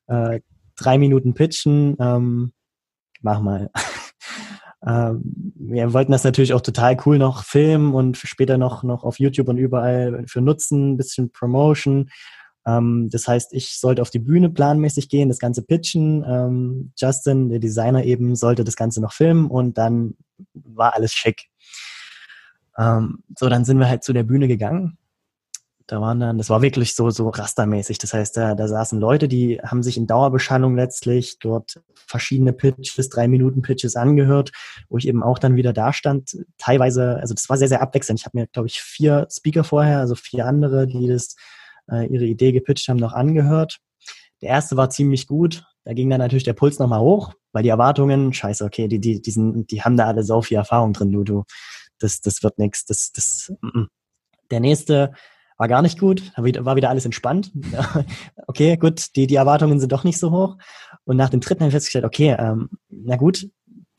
äh, 0.07 0.39
drei 0.77 0.99
Minuten 0.99 1.35
pitchen, 1.35 1.97
ähm, 1.99 2.53
mach 3.23 3.41
mal. 3.41 3.71
Ähm, 4.87 5.53
wir 5.57 5.93
wollten 5.93 6.13
das 6.13 6.25
natürlich 6.25 6.55
auch 6.55 6.61
total 6.61 6.97
cool 7.05 7.19
noch 7.19 7.45
filmen 7.45 7.95
und 7.95 8.17
später 8.17 8.59
noch, 8.59 8.83
noch 8.83 9.05
auf 9.05 9.19
YouTube 9.19 9.49
und 9.49 9.59
überall 9.59 10.25
für 10.27 10.41
nutzen, 10.41 10.93
ein 10.93 10.97
bisschen 10.97 11.33
Promotion. 11.33 12.11
Ähm, 12.67 13.09
das 13.11 13.29
heißt, 13.29 13.53
ich 13.53 13.79
sollte 13.79 14.03
auf 14.03 14.11
die 14.11 14.19
Bühne 14.19 14.51
planmäßig 14.51 15.09
gehen, 15.09 15.29
das 15.29 15.39
Ganze 15.39 15.63
pitchen. 15.63 16.25
Ähm, 16.27 16.93
Justin, 16.97 17.49
der 17.49 17.59
Designer 17.59 18.05
eben, 18.05 18.37
sollte 18.37 18.65
das 18.65 18.77
Ganze 18.77 19.01
noch 19.01 19.13
filmen 19.13 19.51
und 19.51 19.77
dann 19.79 20.15
war 20.55 20.95
alles 20.95 21.13
schick. 21.13 21.49
So, 22.79 23.49
dann 23.51 23.67
sind 23.67 23.79
wir 23.79 23.91
halt 23.91 24.05
zu 24.05 24.15
der 24.15 24.23
Bühne 24.23 24.49
gegangen 24.49 24.97
da 25.91 26.01
waren 26.01 26.21
dann, 26.21 26.39
das 26.39 26.51
war 26.51 26.63
wirklich 26.63 26.95
so, 26.95 27.11
so 27.11 27.29
rastermäßig. 27.29 27.99
Das 27.99 28.15
heißt, 28.15 28.37
da, 28.37 28.55
da 28.55 28.69
saßen 28.69 29.01
Leute, 29.01 29.27
die 29.27 29.61
haben 29.61 29.83
sich 29.83 29.97
in 29.97 30.07
Dauerbeschallung 30.07 30.77
letztlich 30.77 31.41
dort 31.41 31.81
verschiedene 31.95 32.53
Pitches, 32.53 33.09
drei 33.09 33.27
Minuten 33.27 33.61
Pitches 33.61 33.97
angehört, 33.97 34.53
wo 34.89 34.99
ich 34.99 35.09
eben 35.09 35.25
auch 35.25 35.41
dann 35.41 35.57
wieder 35.57 35.73
da 35.73 35.93
stand. 35.93 36.37
Teilweise, 36.59 37.17
also 37.17 37.35
das 37.35 37.49
war 37.49 37.57
sehr, 37.57 37.67
sehr 37.67 37.83
abwechselnd. 37.83 38.21
Ich 38.21 38.27
habe 38.27 38.39
mir, 38.39 38.47
glaube 38.47 38.69
ich, 38.69 38.81
vier 38.81 39.27
Speaker 39.33 39.65
vorher, 39.65 39.99
also 39.99 40.15
vier 40.15 40.47
andere, 40.47 40.87
die 40.87 41.09
das, 41.09 41.35
äh, 41.91 42.07
ihre 42.07 42.25
Idee 42.25 42.53
gepitcht 42.53 42.89
haben, 42.89 42.99
noch 42.99 43.13
angehört. 43.13 43.79
Der 44.43 44.51
erste 44.51 44.77
war 44.77 44.91
ziemlich 44.91 45.27
gut. 45.27 45.65
Da 45.83 45.93
ging 45.93 46.09
dann 46.09 46.21
natürlich 46.21 46.45
der 46.45 46.53
Puls 46.53 46.79
nochmal 46.79 47.01
hoch, 47.01 47.35
weil 47.51 47.65
die 47.65 47.69
Erwartungen, 47.69 48.33
scheiße, 48.33 48.65
okay, 48.65 48.87
die, 48.87 49.01
die, 49.01 49.21
die, 49.21 49.31
sind, 49.33 49.73
die 49.73 49.83
haben 49.83 49.97
da 49.97 50.07
alle 50.07 50.23
so 50.23 50.41
viel 50.41 50.57
Erfahrung 50.57 50.93
drin, 50.93 51.11
du, 51.11 51.25
du. 51.25 51.45
Das, 51.99 52.21
das 52.21 52.45
wird 52.45 52.59
nix. 52.59 52.85
Das, 52.85 53.11
das, 53.13 53.53
mm, 53.61 53.81
mm. 53.81 53.89
Der 54.53 54.61
nächste, 54.61 55.13
war 55.61 55.69
gar 55.69 55.83
nicht 55.83 56.01
gut, 56.01 56.33
war 56.37 56.77
wieder 56.77 56.89
alles 56.89 57.05
entspannt. 57.05 57.53
okay, 58.47 58.79
gut, 58.79 59.15
die, 59.15 59.27
die 59.27 59.35
Erwartungen 59.35 59.79
sind 59.79 59.93
doch 59.93 60.05
nicht 60.05 60.19
so 60.19 60.31
hoch. 60.31 60.57
Und 61.05 61.19
nach 61.19 61.29
dem 61.29 61.41
dritten 61.41 61.61
habe 61.61 61.69
ich 61.69 61.75
festgestellt, 61.75 62.07
okay, 62.07 62.35
ähm, 62.39 62.71
na 62.89 63.17
gut, 63.17 63.47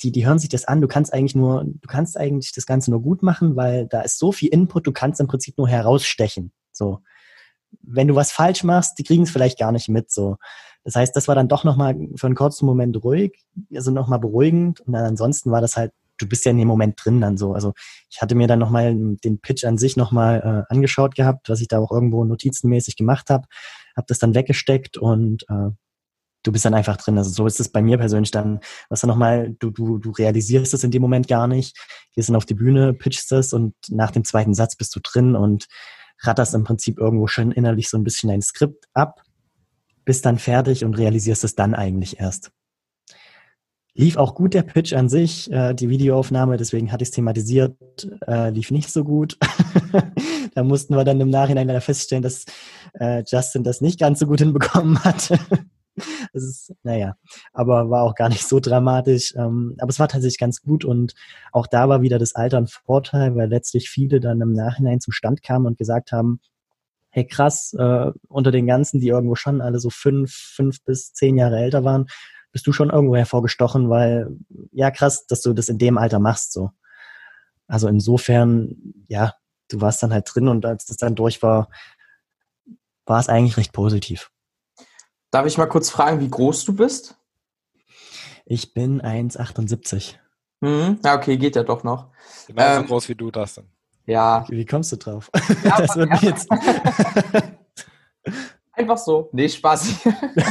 die, 0.02 0.12
die 0.12 0.26
hören 0.26 0.40
sich 0.40 0.50
das 0.50 0.66
an, 0.66 0.82
du 0.82 0.88
kannst 0.88 1.14
eigentlich 1.14 1.36
nur, 1.36 1.64
du 1.64 1.88
kannst 1.88 2.18
eigentlich 2.18 2.52
das 2.52 2.66
Ganze 2.66 2.90
nur 2.90 3.04
gut 3.04 3.22
machen, 3.22 3.56
weil 3.56 3.86
da 3.86 4.02
ist 4.02 4.18
so 4.18 4.32
viel 4.32 4.50
Input, 4.50 4.88
du 4.88 4.92
kannst 4.92 5.20
im 5.20 5.28
Prinzip 5.28 5.56
nur 5.60 5.68
herausstechen. 5.68 6.52
So. 6.72 7.02
Wenn 7.84 8.08
du 8.08 8.16
was 8.16 8.32
falsch 8.32 8.64
machst, 8.64 8.98
die 8.98 9.04
kriegen 9.04 9.22
es 9.22 9.30
vielleicht 9.30 9.60
gar 9.60 9.72
nicht 9.72 9.88
mit. 9.88 10.10
So. 10.10 10.38
Das 10.84 10.96
heißt, 10.96 11.16
das 11.16 11.28
war 11.28 11.36
dann 11.36 11.48
doch 11.48 11.64
nochmal 11.64 11.96
für 12.16 12.26
einen 12.26 12.36
kurzen 12.36 12.66
Moment 12.66 13.04
ruhig, 13.04 13.34
also 13.76 13.92
nochmal 13.92 14.18
beruhigend. 14.18 14.80
Und 14.80 14.94
dann 14.94 15.06
ansonsten 15.06 15.52
war 15.52 15.62
das 15.62 15.78
halt, 15.78 15.92
du 16.22 16.28
bist 16.28 16.46
ja 16.46 16.52
in 16.52 16.58
dem 16.58 16.68
Moment 16.68 17.00
drin 17.04 17.22
dann 17.22 17.38
so. 17.38 17.54
Also 17.54 17.74
ich 18.10 18.22
hatte 18.22 18.36
mir 18.36 18.48
dann 18.48 18.60
nochmal 18.60 18.96
den 18.96 19.40
Pitch 19.40 19.64
an 19.66 19.78
sich 19.78 19.98
nochmal 19.98 20.66
äh, 20.70 20.74
angeschaut 20.74 21.16
gehabt, 21.16 21.50
was 21.50 21.62
ich 21.62 21.68
da 21.68 21.80
auch 21.80 21.92
irgendwo 21.92 22.24
notizenmäßig 22.26 22.96
gemacht 22.96 23.30
habe, 23.30 23.48
habe 23.96 24.06
das 24.08 24.20
dann 24.20 24.36
weggesteckt 24.36 24.98
und 24.98 25.44
äh, 25.50 25.72
du 26.44 26.52
bist 26.52 26.66
dann 26.66 26.74
einfach 26.74 26.98
drin. 26.98 27.18
Also 27.18 27.30
so 27.30 27.46
ist 27.46 27.60
es 27.60 27.70
bei 27.70 27.82
mir 27.82 27.98
persönlich 27.98 28.32
dann, 28.32 28.60
was 28.90 29.02
dann 29.02 29.10
nochmal, 29.10 29.56
du, 29.60 29.70
du, 29.70 30.00
du 30.00 30.12
realisierst 30.12 30.74
es 30.74 30.84
in 30.84 30.92
dem 30.92 31.02
Moment 31.02 31.28
gar 31.28 31.48
nicht, 31.48 31.78
gehst 32.14 32.30
dann 32.30 32.36
auf 32.36 32.46
die 32.46 32.56
Bühne, 32.56 32.94
pitchst 32.94 33.32
es 33.32 33.54
und 33.54 33.74
nach 33.90 34.12
dem 34.12 34.24
zweiten 34.24 34.54
Satz 34.54 34.76
bist 34.76 34.96
du 34.96 35.00
drin 35.02 35.36
und 35.36 35.68
ratterst 36.20 36.54
im 36.54 36.64
Prinzip 36.64 37.00
irgendwo 37.00 37.28
schon 37.28 37.52
innerlich 37.52 37.90
so 37.90 37.98
ein 37.98 38.04
bisschen 38.04 38.30
dein 38.30 38.42
Skript 38.42 38.86
ab, 38.94 39.22
bist 40.06 40.26
dann 40.26 40.38
fertig 40.38 40.84
und 40.84 40.98
realisierst 40.98 41.44
es 41.44 41.56
dann 41.56 41.74
eigentlich 41.74 42.20
erst. 42.20 42.52
Lief 43.94 44.16
auch 44.16 44.36
gut 44.36 44.54
der 44.54 44.62
Pitch 44.62 44.94
an 44.94 45.10
sich, 45.10 45.52
äh, 45.52 45.74
die 45.74 45.90
Videoaufnahme, 45.90 46.56
deswegen 46.56 46.92
hatte 46.92 47.04
ich 47.04 47.10
es 47.10 47.16
thematisiert, 47.16 47.76
äh, 48.26 48.50
lief 48.50 48.72
nicht 48.72 48.90
so 48.90 49.04
gut. 49.04 49.38
da 50.56 50.64
mussten 50.64 50.96
wir 50.96 51.04
dann 51.04 51.20
im 51.20 51.30
Nachhinein 51.30 51.68
leider 51.68 51.82
feststellen, 51.82 52.24
dass 52.24 52.46
äh, 52.94 53.24
Justin 53.28 53.64
das 53.64 53.82
nicht 53.82 54.00
ganz 54.00 54.20
so 54.20 54.28
gut 54.28 54.40
hinbekommen 54.40 55.04
hat. 55.04 55.32
Es 56.34 56.44
ist, 56.44 56.74
naja, 56.84 57.16
aber 57.52 57.90
war 57.90 58.04
auch 58.04 58.16
gar 58.16 58.30
nicht 58.30 58.48
so 58.48 58.62
dramatisch. 58.62 59.34
Ähm, 59.36 59.76
aber 59.78 59.90
es 59.90 60.00
war 60.00 60.08
tatsächlich 60.08 60.40
ganz 60.40 60.62
gut 60.62 60.86
und 60.86 61.14
auch 61.52 61.68
da 61.68 61.90
war 61.90 62.02
wieder 62.02 62.18
das 62.18 62.34
Alter 62.34 62.58
ein 62.58 62.68
Vorteil, 62.68 63.36
weil 63.36 63.50
letztlich 63.50 63.90
viele 63.90 64.22
dann 64.22 64.40
im 64.40 64.54
Nachhinein 64.54 65.02
zum 65.02 65.12
Stand 65.12 65.44
kamen 65.44 65.66
und 65.66 65.78
gesagt 65.78 66.14
haben, 66.14 66.40
hey 67.10 67.28
krass, 67.28 67.76
äh, 67.78 68.12
unter 68.30 68.52
den 68.52 68.68
ganzen, 68.68 69.02
die 69.02 69.10
irgendwo 69.10 69.36
schon 69.36 69.62
alle 69.62 69.80
so 69.80 69.90
fünf, 69.90 70.32
fünf 70.32 70.82
bis 70.84 71.14
zehn 71.14 71.38
Jahre 71.38 71.60
älter 71.60 71.84
waren, 71.84 72.08
bist 72.52 72.68
du 72.68 72.74
schon 72.74 72.90
irgendwo 72.90 73.16
hervorgestochen, 73.16 73.90
weil, 73.90 74.28
ja 74.72 74.92
krass, 74.92 75.26
dass 75.28 75.42
du 75.42 75.54
das 75.54 75.70
in 75.70 75.78
dem 75.78 75.98
Alter 75.98 76.20
machst, 76.20 76.54
so. 76.54 76.72
Also 77.68 77.88
insofern, 77.88 78.76
ja, 79.08 79.34
du 79.70 79.80
warst 79.80 80.04
dann 80.04 80.14
halt 80.14 80.30
drin 80.34 80.48
und 80.48 80.66
als 80.66 80.86
das 80.86 80.98
dann 80.98 81.16
durch 81.16 81.42
war, 81.42 81.70
war 83.06 83.20
es 83.20 83.30
eigentlich 83.30 83.58
recht 83.58 83.72
positiv. 83.74 84.30
Darf 85.32 85.46
ich 85.46 85.58
mal 85.58 85.68
kurz 85.68 85.90
fragen, 85.90 86.20
wie 86.20 86.30
groß 86.30 86.66
du 86.66 86.76
bist? 86.76 87.16
Ich 88.46 88.74
bin 88.74 89.02
1,78. 89.02 90.16
Mhm. 90.60 91.00
Ja, 91.04 91.16
okay, 91.16 91.38
geht 91.38 91.56
ja 91.56 91.64
doch 91.64 91.84
noch. 91.84 92.10
Genau 92.48 92.62
ähm, 92.62 92.82
so 92.82 92.88
groß 92.88 93.10
wie 93.10 93.16
du 93.16 93.32
das 93.32 93.56
denn. 93.56 93.70
Ja. 94.06 94.46
Wie 94.50 94.66
kommst 94.66 94.92
du 94.92 94.98
drauf? 94.98 95.30
Ja, 95.64 95.78
das 95.82 95.96
wird 95.96 96.10
ja. 96.10 96.30
jetzt. 96.30 96.50
Einfach 98.74 98.98
so. 98.98 99.30
Nee, 99.32 99.48
Spaß. 99.48 99.96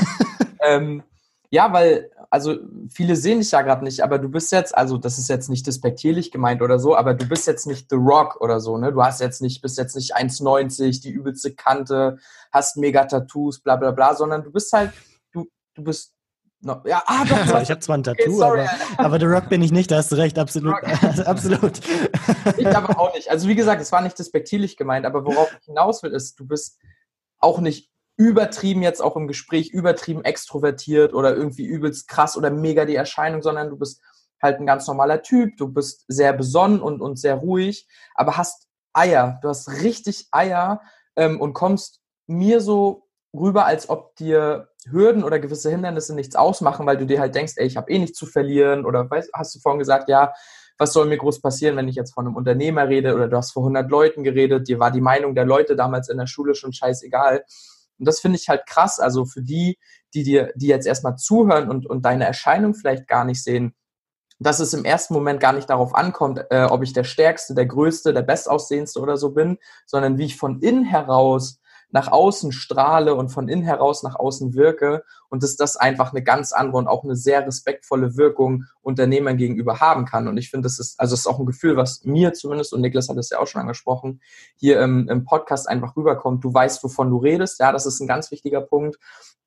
ähm, 0.63 1.03
ja, 1.51 1.73
weil, 1.73 2.11
also 2.31 2.57
viele 2.89 3.17
sehen 3.17 3.41
dich 3.41 3.51
ja 3.51 3.63
gerade 3.63 3.83
nicht, 3.83 4.03
aber 4.03 4.19
du 4.19 4.29
bist 4.29 4.53
jetzt, 4.53 4.77
also 4.77 4.97
das 4.97 5.19
ist 5.19 5.29
jetzt 5.29 5.51
nicht 5.51 5.67
despektierlich 5.67 6.31
gemeint 6.31 6.63
oder 6.63 6.79
so, 6.79 6.97
aber 6.97 7.13
du 7.13 7.27
bist 7.27 7.47
jetzt 7.49 7.67
nicht 7.67 7.91
The 7.91 7.97
Rock 7.97 8.41
oder 8.41 8.61
so, 8.61 8.79
ne? 8.79 8.93
Du 8.93 9.03
hast 9.03 9.21
jetzt 9.21 9.43
nicht, 9.43 9.61
bist 9.61 9.77
jetzt 9.77 9.97
nicht 9.97 10.17
1,90, 10.17 11.03
die 11.03 11.11
übelste 11.11 11.53
Kante, 11.55 12.19
hast 12.53 12.77
mega 12.77 13.05
Tattoos, 13.05 13.61
bla 13.61 13.75
bla 13.75 13.91
bla, 13.91 14.15
sondern 14.15 14.45
du 14.45 14.53
bist 14.53 14.73
halt, 14.73 14.93
du, 15.33 15.49
du 15.75 15.83
bist 15.83 16.15
No, 16.63 16.79
ja, 16.85 17.03
ah, 17.07 17.25
doch, 17.25 17.47
doch. 17.53 17.63
ich 17.63 17.71
habe 17.71 17.81
zwar 17.81 17.97
ein 17.97 18.03
Tattoo, 18.03 18.45
okay, 18.45 18.69
aber, 18.99 19.07
aber 19.07 19.19
The 19.19 19.25
Rock 19.25 19.49
bin 19.49 19.63
ich 19.63 19.73
nicht, 19.73 19.91
da 19.91 19.97
hast 19.97 20.13
du 20.13 20.17
recht, 20.17 20.39
absolut. 20.39 20.75
absolut. 21.25 21.81
Ich 22.59 22.67
aber 22.67 23.01
auch 23.01 23.15
nicht. 23.15 23.31
Also 23.31 23.49
wie 23.49 23.55
gesagt, 23.55 23.81
es 23.81 23.91
war 23.93 24.03
nicht 24.03 24.19
despektierlich 24.19 24.77
gemeint, 24.77 25.07
aber 25.07 25.25
worauf 25.25 25.51
ich 25.59 25.65
hinaus 25.65 26.03
will, 26.03 26.13
ist, 26.13 26.39
du 26.39 26.47
bist 26.47 26.79
auch 27.39 27.61
nicht 27.61 27.90
übertrieben 28.21 28.83
jetzt 28.83 29.01
auch 29.01 29.17
im 29.17 29.27
Gespräch, 29.27 29.71
übertrieben 29.71 30.23
extrovertiert 30.27 31.15
oder 31.15 31.35
irgendwie 31.35 31.65
übelst 31.65 32.07
krass 32.07 32.37
oder 32.37 32.51
mega 32.51 32.85
die 32.85 32.95
Erscheinung, 32.95 33.41
sondern 33.41 33.71
du 33.71 33.79
bist 33.79 34.03
halt 34.43 34.61
ein 34.61 34.67
ganz 34.67 34.87
normaler 34.87 35.23
Typ, 35.23 35.57
du 35.57 35.69
bist 35.69 36.05
sehr 36.07 36.35
besonnen 36.35 36.83
und, 36.83 37.01
und 37.01 37.19
sehr 37.19 37.37
ruhig, 37.37 37.89
aber 38.15 38.37
hast 38.37 38.69
Eier, 38.93 39.39
du 39.41 39.49
hast 39.49 39.71
richtig 39.83 40.29
Eier 40.33 40.83
ähm, 41.17 41.41
und 41.41 41.55
kommst 41.55 42.03
mir 42.27 42.61
so 42.61 43.09
rüber, 43.33 43.65
als 43.65 43.89
ob 43.89 44.15
dir 44.17 44.69
Hürden 44.91 45.25
oder 45.25 45.39
gewisse 45.39 45.71
Hindernisse 45.71 46.15
nichts 46.15 46.37
ausmachen, 46.37 46.85
weil 46.85 46.99
du 46.99 47.07
dir 47.07 47.21
halt 47.21 47.35
denkst, 47.35 47.55
ey, 47.57 47.67
ich 47.67 47.79
habe 47.79 47.91
eh 47.91 47.99
nichts 47.99 48.19
zu 48.19 48.27
verlieren 48.27 48.85
oder 48.85 49.09
weißt, 49.09 49.31
hast 49.33 49.55
du 49.55 49.61
vorhin 49.61 49.79
gesagt, 49.79 50.11
ja, 50.11 50.35
was 50.77 50.93
soll 50.93 51.07
mir 51.07 51.17
groß 51.17 51.41
passieren, 51.41 51.79
wenn 51.79 51.89
ich 51.89 51.97
jetzt 51.97 52.13
von 52.13 52.27
einem 52.27 52.37
Unternehmer 52.37 52.87
rede 52.87 53.15
oder 53.15 53.29
du 53.29 53.37
hast 53.39 53.53
vor 53.53 53.63
100 53.63 53.91
Leuten 53.91 54.25
geredet, 54.25 54.69
dir 54.69 54.79
war 54.79 54.91
die 54.91 55.01
Meinung 55.01 55.35
der 55.35 55.47
Leute 55.47 55.75
damals 55.75 56.11
in 56.11 56.19
der 56.19 56.27
Schule 56.27 56.55
schon 56.55 56.75
scheißegal. 56.75 57.47
Und 58.01 58.07
das 58.07 58.19
finde 58.19 58.39
ich 58.39 58.49
halt 58.49 58.67
krass. 58.67 58.99
Also 58.99 59.25
für 59.25 59.43
die, 59.43 59.79
die 60.15 60.25
dir, 60.25 60.53
die 60.57 60.67
jetzt 60.67 60.87
erstmal 60.87 61.17
zuhören 61.17 61.71
und, 61.71 61.87
und 61.87 62.05
deine 62.05 62.25
Erscheinung 62.25 62.75
vielleicht 62.75 63.07
gar 63.07 63.25
nicht 63.25 63.45
sehen, 63.45 63.75
dass 64.41 64.59
es 64.59 64.73
im 64.73 64.85
ersten 64.85 65.15
Moment 65.15 65.39
gar 65.39 65.53
nicht 65.53 65.69
darauf 65.69 65.95
ankommt, 65.95 66.43
äh, 66.51 66.65
ob 66.65 66.83
ich 66.83 66.95
der 66.95 67.05
Stärkste, 67.05 67.55
der 67.55 67.67
Größte, 67.67 68.15
der 68.15 68.23
Bestaussehendste 68.23 68.99
oder 68.99 69.19
so 69.19 69.31
bin, 69.31 69.59
sondern 69.87 70.17
wie 70.17 70.25
ich 70.25 70.37
von 70.37 70.61
innen 70.61 70.85
heraus 70.85 71.61
nach 71.93 72.09
außen 72.09 72.53
strahle 72.53 73.15
und 73.15 73.31
von 73.31 73.49
innen 73.49 73.63
heraus 73.63 74.03
nach 74.03 74.15
außen 74.15 74.55
wirke 74.55 75.03
und 75.29 75.43
dass 75.43 75.57
das 75.57 75.77
einfach 75.77 76.13
eine 76.13 76.23
ganz 76.23 76.53
andere 76.53 76.79
und 76.79 76.89
auch 76.89 77.05
eine 77.05 77.17
sehr 77.17 77.47
respektvolle 77.47 78.17
Wirkung 78.17 78.65
Unternehmern 78.81 79.37
gegenüber 79.37 79.81
haben 79.81 80.05
kann. 80.05 80.29
Und 80.29 80.37
ich 80.37 80.51
finde, 80.51 80.67
das 80.67 80.79
ist, 80.79 80.99
also 81.01 81.15
es 81.15 81.21
ist 81.21 81.27
auch 81.27 81.39
ein 81.39 81.47
Gefühl, 81.47 81.77
was 81.77 82.05
mir 82.05 82.33
zumindest, 82.33 82.73
und 82.73 82.81
Niklas 82.81 83.09
hat 83.09 83.17
es 83.17 83.31
ja 83.31 83.39
auch 83.39 83.47
schon 83.47 83.61
angesprochen, 83.61 84.21
hier 84.57 84.81
im, 84.81 85.09
im 85.09 85.25
Podcast 85.25 85.69
einfach 85.69 85.97
rüberkommt. 85.97 86.45
Du 86.45 86.53
weißt, 86.53 86.83
wovon 86.85 87.11
du 87.11 87.19
redest. 87.19 87.59
Ja, 87.61 87.73
das 87.73 87.87
ist 87.87 88.01
ein 88.01 88.09
ganz 88.09 88.31
wichtiger 88.31 88.61
Punkt. 88.61 88.99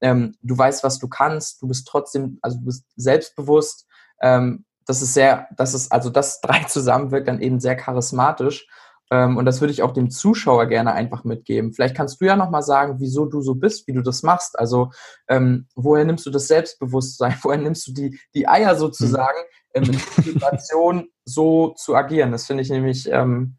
Ähm, 0.01 0.35
du 0.41 0.57
weißt, 0.57 0.83
was 0.83 0.99
du 0.99 1.07
kannst. 1.07 1.61
Du 1.61 1.67
bist 1.67 1.87
trotzdem, 1.87 2.39
also 2.41 2.57
du 2.57 2.65
bist 2.65 2.85
selbstbewusst. 2.95 3.87
Ähm, 4.21 4.65
das 4.85 5.01
ist 5.01 5.13
sehr, 5.13 5.47
das 5.55 5.73
ist, 5.73 5.91
also 5.91 6.09
das 6.09 6.41
drei 6.41 6.63
zusammen 6.67 7.11
wirkt 7.11 7.27
dann 7.27 7.41
eben 7.41 7.59
sehr 7.59 7.75
charismatisch. 7.75 8.67
Ähm, 9.13 9.37
und 9.37 9.45
das 9.45 9.61
würde 9.61 9.71
ich 9.71 9.83
auch 9.83 9.93
dem 9.93 10.09
Zuschauer 10.09 10.65
gerne 10.65 10.93
einfach 10.93 11.23
mitgeben. 11.23 11.71
Vielleicht 11.71 11.95
kannst 11.95 12.19
du 12.19 12.25
ja 12.25 12.35
nochmal 12.35 12.63
sagen, 12.63 12.95
wieso 12.97 13.25
du 13.25 13.41
so 13.41 13.53
bist, 13.53 13.87
wie 13.87 13.93
du 13.93 14.01
das 14.01 14.23
machst. 14.23 14.57
Also 14.57 14.89
ähm, 15.27 15.67
woher 15.75 16.03
nimmst 16.03 16.25
du 16.25 16.31
das 16.31 16.47
Selbstbewusstsein? 16.47 17.35
Woher 17.43 17.59
nimmst 17.59 17.87
du 17.87 17.93
die, 17.93 18.19
die 18.33 18.47
Eier 18.47 18.75
sozusagen, 18.75 19.37
ähm, 19.75 19.83
in 19.83 19.91
der 19.91 20.23
Situation 20.23 21.07
so 21.25 21.75
zu 21.77 21.95
agieren? 21.95 22.31
Das 22.31 22.47
finde 22.47 22.63
ich 22.63 22.71
nämlich 22.71 23.07
ähm, 23.11 23.57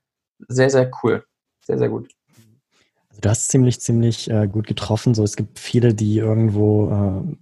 sehr, 0.48 0.70
sehr 0.70 0.90
cool. 1.02 1.24
Sehr, 1.64 1.78
sehr 1.78 1.88
gut. 1.88 2.10
Also 3.10 3.20
du 3.20 3.28
hast 3.28 3.48
ziemlich, 3.48 3.80
ziemlich 3.80 4.28
äh, 4.28 4.48
gut 4.48 4.66
getroffen. 4.66 5.14
So, 5.14 5.22
es 5.22 5.36
gibt 5.36 5.60
viele, 5.60 5.94
die 5.94 6.18
irgendwo 6.18 6.90
äh, 6.90 7.36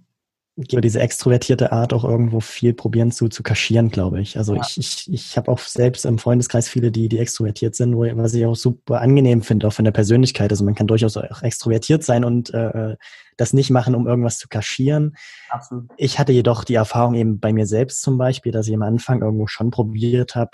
über 0.55 0.81
diese 0.81 0.99
extrovertierte 0.99 1.71
Art 1.71 1.93
auch 1.93 2.03
irgendwo 2.03 2.39
viel 2.39 2.73
probieren 2.73 3.11
zu, 3.11 3.27
zu 3.27 3.41
kaschieren, 3.41 3.89
glaube 3.89 4.21
ich. 4.21 4.37
Also 4.37 4.53
ja. 4.53 4.61
ich, 4.61 4.77
ich, 4.77 5.11
ich 5.11 5.37
habe 5.37 5.51
auch 5.51 5.57
selbst 5.59 6.05
im 6.05 6.19
Freundeskreis 6.19 6.69
viele, 6.69 6.91
die, 6.91 7.09
die 7.09 7.17
extrovertiert 7.17 7.75
sind, 7.75 7.95
wo, 7.95 8.01
was 8.01 8.35
ich 8.35 8.45
auch 8.45 8.55
super 8.55 9.01
angenehm 9.01 9.41
finde, 9.41 9.67
auch 9.67 9.73
von 9.73 9.85
der 9.85 9.91
Persönlichkeit. 9.91 10.51
Also 10.51 10.63
man 10.63 10.75
kann 10.75 10.85
durchaus 10.85 11.17
auch 11.17 11.41
extrovertiert 11.41 12.03
sein 12.03 12.23
und 12.23 12.53
äh, 12.53 12.95
das 13.35 13.53
nicht 13.53 13.71
machen, 13.71 13.95
um 13.95 14.05
irgendwas 14.05 14.37
zu 14.37 14.47
kaschieren. 14.47 15.15
Absolut. 15.49 15.89
Ich 15.97 16.19
hatte 16.19 16.33
jedoch 16.33 16.63
die 16.63 16.75
Erfahrung 16.75 17.15
eben 17.15 17.39
bei 17.39 17.51
mir 17.51 17.65
selbst 17.65 18.03
zum 18.03 18.19
Beispiel, 18.19 18.51
dass 18.51 18.67
ich 18.67 18.75
am 18.75 18.83
Anfang 18.83 19.23
irgendwo 19.23 19.47
schon 19.47 19.71
probiert 19.71 20.35
habe, 20.35 20.51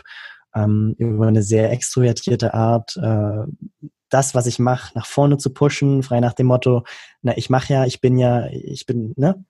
ähm, 0.56 0.96
über 0.98 1.28
eine 1.28 1.44
sehr 1.44 1.72
extrovertierte 1.72 2.54
Art 2.54 2.96
äh, 2.96 3.44
das, 4.10 4.34
was 4.34 4.48
ich 4.48 4.60
mache, 4.60 4.92
nach 4.96 5.06
vorne 5.06 5.38
zu 5.38 5.54
pushen, 5.54 6.04
frei 6.04 6.20
nach 6.20 6.34
dem 6.34 6.48
Motto, 6.48 6.84
na, 7.22 7.38
ich 7.38 7.50
mache 7.50 7.74
ja, 7.74 7.86
ich 7.86 8.02
bin 8.02 8.18
ja, 8.18 8.48
ich 8.48 8.86
bin, 8.86 9.14
ne? 9.16 9.44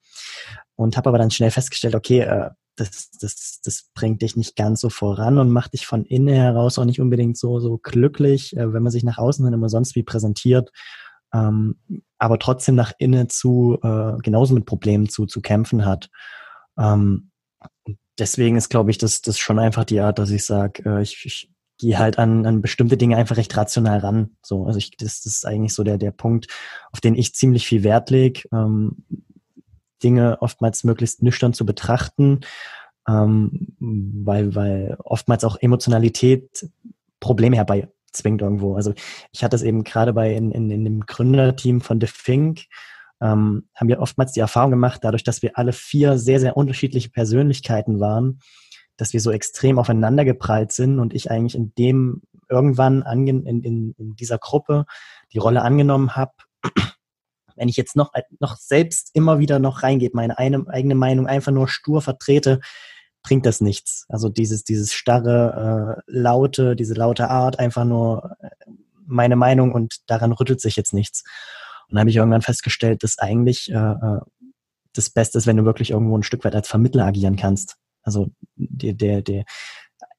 Und 0.75 0.97
habe 0.97 1.09
aber 1.09 1.17
dann 1.17 1.31
schnell 1.31 1.51
festgestellt, 1.51 1.95
okay, 1.95 2.21
äh, 2.21 2.49
das, 2.75 3.11
das, 3.19 3.59
das 3.63 3.89
bringt 3.93 4.21
dich 4.21 4.35
nicht 4.35 4.55
ganz 4.55 4.81
so 4.81 4.89
voran 4.89 5.37
und 5.37 5.51
macht 5.51 5.73
dich 5.73 5.85
von 5.85 6.05
innen 6.05 6.33
heraus 6.33 6.79
auch 6.79 6.85
nicht 6.85 7.01
unbedingt 7.01 7.37
so, 7.37 7.59
so 7.59 7.77
glücklich, 7.77 8.55
äh, 8.55 8.73
wenn 8.73 8.83
man 8.83 8.91
sich 8.91 9.03
nach 9.03 9.17
außen 9.17 9.43
hin 9.45 9.53
immer 9.53 9.69
sonst 9.69 9.95
wie 9.95 10.03
präsentiert, 10.03 10.71
ähm, 11.33 11.79
aber 12.17 12.39
trotzdem 12.39 12.75
nach 12.75 12.93
innen 12.97 13.29
zu, 13.29 13.77
äh, 13.83 14.17
genauso 14.23 14.53
mit 14.53 14.65
Problemen 14.65 15.09
zu, 15.09 15.25
zu 15.25 15.41
kämpfen 15.41 15.85
hat. 15.85 16.09
Ähm, 16.77 17.31
deswegen 18.17 18.55
ist, 18.55 18.69
glaube 18.69 18.91
ich, 18.91 18.97
das, 18.97 19.21
das 19.21 19.37
schon 19.37 19.59
einfach 19.59 19.85
die 19.85 19.99
Art, 19.99 20.19
dass 20.19 20.31
ich 20.31 20.45
sage, 20.45 20.83
äh, 20.85 21.01
ich, 21.01 21.25
ich 21.25 21.51
gehe 21.77 21.97
halt 21.97 22.19
an, 22.19 22.45
an 22.45 22.61
bestimmte 22.61 22.97
Dinge 22.97 23.15
einfach 23.15 23.37
recht 23.37 23.55
rational 23.55 23.99
ran. 23.99 24.35
So, 24.41 24.65
also 24.65 24.77
ich, 24.77 24.91
das, 24.97 25.21
das 25.21 25.37
ist 25.37 25.45
eigentlich 25.45 25.73
so 25.73 25.83
der, 25.83 25.97
der 25.97 26.11
Punkt, 26.11 26.47
auf 26.91 26.99
den 26.99 27.15
ich 27.15 27.33
ziemlich 27.33 27.65
viel 27.65 27.83
Wert 27.83 28.09
lege. 28.09 28.43
Ähm, 28.51 29.05
Dinge 29.99 30.41
oftmals 30.41 30.83
möglichst 30.83 31.21
nüchtern 31.21 31.53
zu 31.53 31.65
betrachten, 31.65 32.41
ähm, 33.07 33.75
weil, 33.79 34.55
weil 34.55 34.97
oftmals 35.03 35.43
auch 35.43 35.57
Emotionalität 35.59 36.69
Probleme 37.19 37.55
herbei 37.55 37.89
zwingt 38.11 38.41
irgendwo. 38.41 38.75
Also 38.75 38.93
ich 39.31 39.43
hatte 39.43 39.55
es 39.55 39.63
eben 39.63 39.83
gerade 39.83 40.13
bei 40.13 40.33
in, 40.33 40.51
in, 40.51 40.69
in 40.71 40.83
dem 40.83 41.05
Gründerteam 41.05 41.81
von 41.81 41.99
The 41.99 42.07
Think, 42.07 42.65
ähm, 43.21 43.67
haben 43.75 43.87
wir 43.89 43.99
oftmals 43.99 44.31
die 44.31 44.39
Erfahrung 44.39 44.71
gemacht, 44.71 45.01
dadurch, 45.03 45.23
dass 45.23 45.41
wir 45.41 45.57
alle 45.57 45.73
vier 45.73 46.17
sehr, 46.17 46.39
sehr 46.39 46.55
unterschiedliche 46.55 47.09
Persönlichkeiten 47.09 47.99
waren, 47.99 48.39
dass 48.97 49.13
wir 49.13 49.21
so 49.21 49.31
extrem 49.31 49.79
aufeinander 49.79 50.25
geprallt 50.25 50.71
sind 50.71 50.99
und 50.99 51.13
ich 51.13 51.29
eigentlich 51.29 51.55
in 51.55 51.73
dem 51.75 52.21
irgendwann 52.49 53.03
in, 53.03 53.45
in, 53.45 53.93
in 53.97 54.15
dieser 54.15 54.37
Gruppe 54.37 54.85
die 55.33 55.37
Rolle 55.37 55.61
angenommen 55.61 56.15
habe, 56.15 56.33
wenn 57.59 57.69
ich 57.69 57.75
jetzt 57.75 57.95
noch, 57.95 58.11
noch 58.39 58.55
selbst 58.55 59.11
immer 59.13 59.39
wieder 59.39 59.59
noch 59.59 59.83
reingehe, 59.83 60.09
meine 60.13 60.37
eine, 60.37 60.65
eigene 60.67 60.95
Meinung 60.95 61.27
einfach 61.27 61.51
nur 61.51 61.67
stur 61.67 62.01
vertrete, 62.01 62.61
bringt 63.21 63.45
das 63.45 63.59
nichts. 63.59 64.05
Also 64.07 64.29
dieses, 64.29 64.63
dieses 64.63 64.93
starre, 64.93 65.97
äh, 65.97 66.01
laute, 66.07 66.75
diese 66.75 66.93
laute 66.93 67.29
Art, 67.29 67.59
einfach 67.59 67.83
nur 67.83 68.37
äh, 68.39 68.49
meine 69.05 69.35
Meinung 69.35 69.73
und 69.73 70.09
daran 70.09 70.31
rüttelt 70.31 70.61
sich 70.61 70.77
jetzt 70.77 70.93
nichts. 70.93 71.23
Und 71.89 71.95
dann 71.95 72.01
habe 72.01 72.09
ich 72.09 72.15
irgendwann 72.15 72.41
festgestellt, 72.41 73.03
dass 73.03 73.19
eigentlich 73.19 73.69
äh, 73.71 73.75
äh, 73.75 74.19
das 74.93 75.09
Beste 75.09 75.37
ist, 75.37 75.47
wenn 75.47 75.57
du 75.57 75.65
wirklich 75.65 75.91
irgendwo 75.91 76.17
ein 76.17 76.23
Stück 76.23 76.45
weit 76.45 76.55
als 76.55 76.69
Vermittler 76.69 77.05
agieren 77.05 77.35
kannst. 77.35 77.75
Also 78.03 78.27
der, 78.55 78.93
der, 78.93 79.21
der 79.21 79.43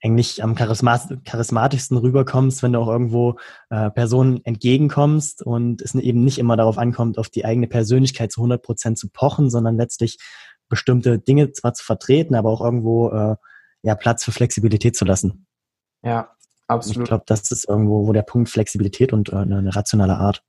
eigentlich 0.03 0.43
am 0.43 0.55
charismatischsten 0.55 1.99
rüberkommst, 1.99 2.63
wenn 2.63 2.73
du 2.73 2.79
auch 2.81 2.89
irgendwo 2.89 3.39
äh, 3.69 3.91
Personen 3.91 4.45
entgegenkommst 4.45 5.43
und 5.43 5.83
es 5.83 5.95
eben 5.95 6.25
nicht 6.25 6.39
immer 6.39 6.57
darauf 6.57 6.79
ankommt, 6.79 7.19
auf 7.19 7.29
die 7.29 7.45
eigene 7.45 7.67
Persönlichkeit 7.67 8.33
zu 8.33 8.41
100 8.41 8.63
Prozent 8.63 8.99
zu 8.99 9.11
pochen, 9.11 9.51
sondern 9.51 9.77
letztlich 9.77 10.19
bestimmte 10.69 11.19
Dinge 11.19 11.53
zwar 11.53 11.75
zu 11.75 11.85
vertreten, 11.85 12.35
aber 12.35 12.51
auch 12.51 12.63
irgendwo 12.63 13.11
äh, 13.11 13.37
ja 13.83 13.95
Platz 13.95 14.25
für 14.25 14.33
Flexibilität 14.33 14.97
zu 14.97 15.05
lassen. 15.05 15.47
Ja, 16.03 16.31
absolut. 16.67 17.03
Ich 17.03 17.09
glaube, 17.09 17.25
das 17.27 17.51
ist 17.51 17.69
irgendwo 17.69 18.07
wo 18.07 18.13
der 18.13 18.23
Punkt 18.23 18.49
Flexibilität 18.49 19.13
und 19.13 19.31
äh, 19.31 19.37
eine 19.37 19.75
rationale 19.75 20.17
Art. 20.17 20.43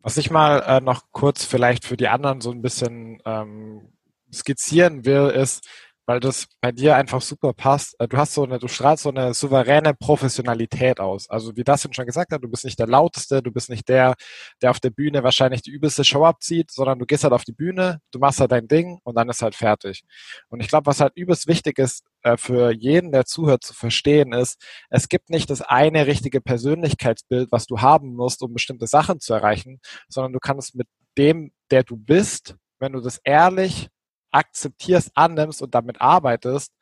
Was 0.00 0.16
ich 0.16 0.30
mal 0.30 0.62
äh, 0.66 0.80
noch 0.80 1.04
kurz 1.12 1.44
vielleicht 1.44 1.84
für 1.84 1.96
die 1.96 2.08
anderen 2.08 2.40
so 2.40 2.50
ein 2.50 2.62
bisschen 2.62 3.20
ähm, 3.24 3.92
skizzieren 4.32 5.04
will, 5.04 5.28
ist, 5.28 5.68
weil 6.06 6.20
das 6.20 6.46
bei 6.60 6.72
dir 6.72 6.96
einfach 6.96 7.20
super 7.20 7.52
passt. 7.52 7.96
Äh, 7.98 8.08
du 8.08 8.16
hast 8.16 8.34
so 8.34 8.44
eine, 8.44 8.58
du 8.58 8.68
strahlst 8.68 9.02
so 9.02 9.10
eine 9.10 9.34
souveräne 9.34 9.92
Professionalität 9.94 11.00
aus. 11.00 11.28
Also 11.28 11.56
wie 11.56 11.64
das 11.64 11.82
schon 11.92 12.06
gesagt 12.06 12.32
hat, 12.32 12.42
du 12.42 12.48
bist 12.48 12.64
nicht 12.64 12.78
der 12.78 12.86
lauteste, 12.86 13.42
du 13.42 13.50
bist 13.52 13.68
nicht 13.68 13.88
der, 13.88 14.14
der 14.62 14.70
auf 14.70 14.80
der 14.80 14.90
Bühne 14.90 15.22
wahrscheinlich 15.24 15.62
die 15.62 15.70
übelste 15.70 16.04
Show 16.04 16.24
abzieht, 16.24 16.70
sondern 16.70 16.98
du 16.98 17.06
gehst 17.06 17.24
halt 17.24 17.32
auf 17.32 17.44
die 17.44 17.52
Bühne, 17.52 18.00
du 18.12 18.18
machst 18.18 18.40
halt 18.40 18.52
dein 18.52 18.68
Ding 18.68 19.00
und 19.04 19.16
dann 19.16 19.28
ist 19.28 19.42
halt 19.42 19.54
fertig. 19.56 20.04
Und 20.48 20.60
ich 20.60 20.68
glaube, 20.68 20.86
was 20.86 21.00
halt 21.00 21.12
übelst 21.16 21.48
wichtig 21.48 21.78
ist 21.78 22.04
äh, 22.22 22.36
für 22.36 22.72
jeden, 22.72 23.12
der 23.12 23.24
zuhört, 23.26 23.64
zu 23.64 23.74
verstehen, 23.74 24.32
ist, 24.32 24.60
es 24.90 25.08
gibt 25.08 25.30
nicht 25.30 25.50
das 25.50 25.62
eine 25.62 26.06
richtige 26.06 26.40
Persönlichkeitsbild, 26.40 27.50
was 27.50 27.66
du 27.66 27.80
haben 27.80 28.14
musst, 28.14 28.42
um 28.42 28.52
bestimmte 28.52 28.86
Sachen 28.86 29.20
zu 29.20 29.34
erreichen, 29.34 29.80
sondern 30.08 30.32
du 30.32 30.38
kannst 30.38 30.76
mit 30.76 30.86
dem, 31.18 31.52
der 31.70 31.82
du 31.82 31.96
bist, 31.96 32.56
wenn 32.78 32.92
du 32.92 33.00
das 33.00 33.18
ehrlich 33.24 33.88
akzeptierst, 34.30 35.12
annimmst 35.14 35.62
und 35.62 35.74
damit 35.74 36.00
arbeitest, 36.00 36.72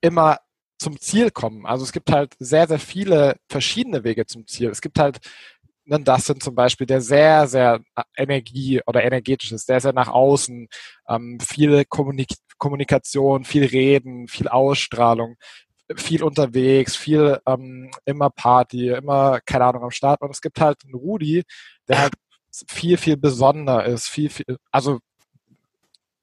immer 0.00 0.38
zum 0.78 1.00
Ziel 1.00 1.30
kommen. 1.30 1.66
Also 1.66 1.84
es 1.84 1.92
gibt 1.92 2.10
halt 2.10 2.34
sehr, 2.38 2.66
sehr 2.68 2.78
viele 2.78 3.36
verschiedene 3.48 4.04
Wege 4.04 4.26
zum 4.26 4.46
Ziel. 4.46 4.70
Es 4.70 4.80
gibt 4.80 4.98
halt 4.98 5.18
einen 5.90 6.04
Dustin 6.04 6.40
zum 6.40 6.54
Beispiel, 6.54 6.86
der 6.86 7.00
sehr, 7.00 7.46
sehr 7.46 7.80
Energie 8.16 8.80
oder 8.86 9.04
energetisch 9.04 9.52
ist, 9.52 9.66
sehr, 9.66 9.80
sehr 9.80 9.92
nach 9.92 10.08
außen, 10.08 10.68
ähm, 11.08 11.38
viel 11.40 11.84
Kommunik 11.84 12.28
Kommunikation, 12.58 13.44
viel 13.44 13.64
Reden, 13.64 14.28
viel 14.28 14.48
Ausstrahlung, 14.48 15.36
viel 15.96 16.22
unterwegs, 16.22 16.96
viel 16.96 17.40
ähm, 17.46 17.90
immer 18.04 18.30
Party, 18.30 18.90
immer, 18.90 19.40
keine 19.44 19.66
Ahnung, 19.66 19.84
am 19.84 19.90
Start. 19.90 20.22
Und 20.22 20.30
es 20.30 20.40
gibt 20.40 20.60
halt 20.60 20.78
einen 20.84 20.94
Rudi, 20.94 21.42
der 21.88 21.98
halt 22.02 22.14
viel, 22.68 22.96
viel 22.96 23.16
besonderer 23.16 23.84
ist, 23.86 24.08
viel, 24.08 24.30
viel, 24.30 24.56
also 24.70 25.00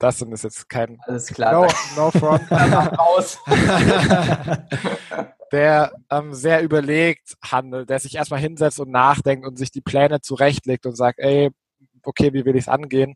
das 0.02 0.22
ist 0.22 0.44
jetzt 0.44 0.68
kein 0.68 1.00
Alles 1.02 1.28
klar, 1.28 1.54
No, 1.54 1.68
no 1.96 2.12
front. 2.12 2.52
raus. 2.52 3.38
der 5.52 5.94
ähm, 6.10 6.34
sehr 6.34 6.64
überlegt 6.64 7.36
handelt, 7.44 7.90
der 7.90 8.00
sich 8.00 8.16
erstmal 8.16 8.40
hinsetzt 8.40 8.80
und 8.80 8.90
nachdenkt 8.90 9.46
und 9.46 9.58
sich 9.58 9.72
die 9.72 9.82
Pläne 9.82 10.22
zurechtlegt 10.22 10.86
und 10.86 10.96
sagt, 10.96 11.20
ey, 11.20 11.52
okay, 12.04 12.34
wie 12.34 12.46
will 12.46 12.56
ich 12.56 12.64
es 12.64 12.68
angehen? 12.68 13.16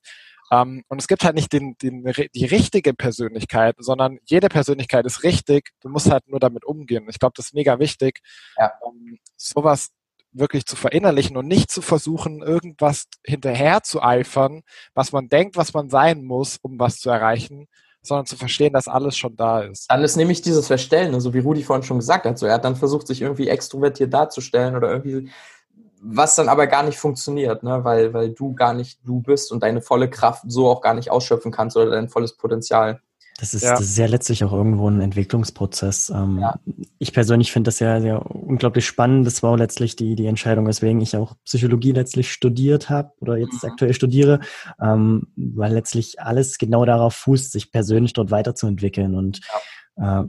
Ähm, 0.51 0.83
und 0.88 1.01
es 1.01 1.07
gibt 1.07 1.23
halt 1.23 1.33
nicht 1.33 1.51
den, 1.53 1.75
den, 1.81 2.03
die 2.36 2.45
richtige 2.45 2.93
Persönlichkeit, 2.93 3.75
sondern 3.79 4.19
jede 4.25 4.49
Persönlichkeit 4.49 5.05
ist 5.05 5.23
richtig. 5.23 5.71
Du 5.81 5.89
musst 5.89 6.11
halt 6.11 6.27
nur 6.27 6.39
damit 6.39 6.65
umgehen. 6.65 7.07
Ich 7.09 7.17
glaube, 7.17 7.33
das 7.36 7.47
ist 7.47 7.53
mega 7.55 7.79
wichtig, 7.79 8.19
ja. 8.57 8.71
ähm, 8.86 9.17
sowas 9.36 9.89
wirklich 10.36 10.65
zu 10.65 10.75
verinnerlichen 10.75 11.38
und 11.38 11.47
nicht 11.47 11.71
zu 11.71 11.81
versuchen, 11.81 12.41
irgendwas 12.41 13.05
hinterher 13.25 13.83
zu 13.83 14.01
eifern, 14.01 14.61
was 14.93 15.11
man 15.11 15.29
denkt, 15.29 15.57
was 15.57 15.73
man 15.73 15.89
sein 15.89 16.23
muss, 16.23 16.57
um 16.61 16.79
was 16.79 16.99
zu 16.99 17.09
erreichen, 17.09 17.67
sondern 18.01 18.25
zu 18.25 18.36
verstehen, 18.36 18.73
dass 18.73 18.88
alles 18.88 19.17
schon 19.17 19.36
da 19.36 19.61
ist. 19.61 19.89
Dann 19.89 20.03
ist 20.03 20.15
nämlich 20.15 20.41
dieses 20.41 20.67
Verstellen, 20.67 21.13
also 21.13 21.33
wie 21.33 21.39
Rudi 21.39 21.63
vorhin 21.63 21.83
schon 21.83 21.99
gesagt 21.99 22.25
hat, 22.25 22.38
so 22.38 22.45
er 22.45 22.55
hat 22.55 22.65
dann 22.65 22.75
versucht, 22.75 23.07
sich 23.07 23.21
irgendwie 23.21 23.47
extrovertiert 23.47 24.13
darzustellen 24.13 24.75
oder 24.75 24.91
irgendwie, 24.91 25.31
was 26.01 26.36
dann 26.36 26.49
aber 26.49 26.67
gar 26.67 26.83
nicht 26.83 26.97
funktioniert, 26.97 27.63
ne? 27.63 27.83
weil, 27.83 28.13
weil 28.13 28.29
du 28.29 28.53
gar 28.53 28.73
nicht 28.73 28.99
du 29.03 29.21
bist 29.21 29.51
und 29.51 29.63
deine 29.63 29.81
volle 29.81 30.09
Kraft 30.09 30.43
so 30.47 30.67
auch 30.67 30.81
gar 30.81 30.93
nicht 30.93 31.09
ausschöpfen 31.09 31.51
kannst 31.51 31.77
oder 31.77 31.91
dein 31.91 32.09
volles 32.09 32.33
Potenzial. 32.33 33.01
Das 33.38 33.53
ist, 33.53 33.63
ja. 33.63 33.71
das 33.71 33.81
ist 33.81 33.97
ja 33.97 34.05
letztlich 34.05 34.45
auch 34.45 34.53
irgendwo 34.53 34.89
ein 34.89 35.01
Entwicklungsprozess. 35.01 36.09
Ähm, 36.09 36.39
ja. 36.39 36.57
Ich 36.99 37.11
persönlich 37.11 37.51
finde 37.51 37.67
das 37.67 37.79
ja 37.79 37.99
sehr 37.99 38.25
unglaublich 38.31 38.86
spannend. 38.86 39.27
Das 39.27 39.43
war 39.43 39.51
auch 39.51 39.57
letztlich 39.57 39.97
die, 39.97 40.15
die 40.15 40.27
Entscheidung, 40.27 40.65
weswegen 40.67 41.01
ich 41.01 41.17
auch 41.17 41.36
Psychologie 41.43 41.91
letztlich 41.91 42.31
studiert 42.31 42.89
habe 42.89 43.11
oder 43.19 43.36
jetzt 43.36 43.63
mhm. 43.63 43.71
aktuell 43.71 43.93
studiere, 43.93 44.39
ähm, 44.81 45.27
weil 45.36 45.73
letztlich 45.73 46.21
alles 46.21 46.57
genau 46.57 46.86
darauf 46.86 47.13
fußt, 47.13 47.51
sich 47.51 47.73
persönlich 47.73 48.13
dort 48.13 48.31
weiterzuentwickeln. 48.31 49.15
Und 49.15 49.41
ja. 49.97 50.21
äh, 50.21 50.25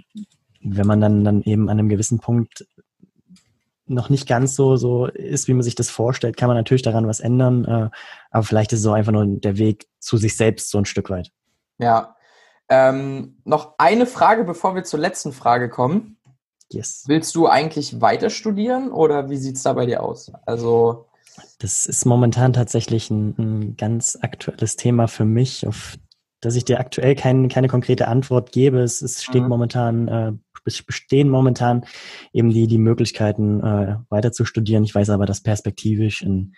wenn 0.62 0.86
man 0.86 1.00
dann, 1.00 1.22
dann 1.22 1.42
eben 1.42 1.68
an 1.68 1.78
einem 1.78 1.88
gewissen 1.88 2.18
Punkt 2.18 2.66
noch 3.86 4.08
nicht 4.10 4.26
ganz 4.26 4.56
so, 4.56 4.74
so 4.74 5.06
ist, 5.06 5.46
wie 5.46 5.54
man 5.54 5.62
sich 5.62 5.76
das 5.76 5.90
vorstellt, 5.90 6.36
kann 6.36 6.48
man 6.48 6.56
natürlich 6.56 6.82
daran 6.82 7.06
was 7.06 7.20
ändern. 7.20 7.64
Äh, 7.64 7.90
aber 8.32 8.42
vielleicht 8.42 8.72
ist 8.72 8.80
es 8.80 8.84
so 8.84 8.92
einfach 8.92 9.12
nur 9.12 9.26
der 9.26 9.58
Weg 9.58 9.86
zu 10.00 10.16
sich 10.16 10.36
selbst 10.36 10.70
so 10.70 10.78
ein 10.78 10.86
Stück 10.86 11.08
weit. 11.08 11.30
Ja, 11.78 12.15
ähm, 12.68 13.36
noch 13.44 13.74
eine 13.78 14.06
Frage, 14.06 14.44
bevor 14.44 14.74
wir 14.74 14.84
zur 14.84 15.00
letzten 15.00 15.32
Frage 15.32 15.68
kommen. 15.68 16.18
Yes. 16.70 17.04
Willst 17.06 17.34
du 17.36 17.46
eigentlich 17.46 18.00
weiter 18.00 18.28
studieren 18.28 18.90
oder 18.90 19.30
wie 19.30 19.36
sieht 19.36 19.56
es 19.56 19.62
da 19.62 19.72
bei 19.72 19.86
dir 19.86 20.02
aus? 20.02 20.32
Also 20.46 21.06
das 21.58 21.86
ist 21.86 22.04
momentan 22.04 22.52
tatsächlich 22.52 23.10
ein, 23.10 23.34
ein, 23.38 23.76
ganz 23.76 24.18
aktuelles 24.20 24.76
Thema 24.76 25.06
für 25.06 25.24
mich, 25.24 25.66
auf 25.66 25.96
das 26.40 26.54
ich 26.54 26.64
dir 26.64 26.80
aktuell 26.80 27.14
kein, 27.14 27.48
keine 27.48 27.68
konkrete 27.68 28.08
Antwort 28.08 28.52
gebe. 28.52 28.80
Es, 28.80 29.00
es 29.00 29.22
steht 29.22 29.42
mhm. 29.42 29.48
momentan, 29.48 30.08
äh, 30.08 30.32
bestehen 30.86 31.28
momentan 31.28 31.84
eben 32.32 32.50
die, 32.50 32.66
die 32.66 32.78
Möglichkeiten, 32.78 33.60
äh, 33.60 33.96
weiter 34.10 34.32
zu 34.32 34.44
studieren. 34.44 34.84
Ich 34.84 34.94
weiß 34.94 35.10
aber, 35.10 35.26
dass 35.26 35.42
perspektivisch 35.42 36.22
in 36.22 36.54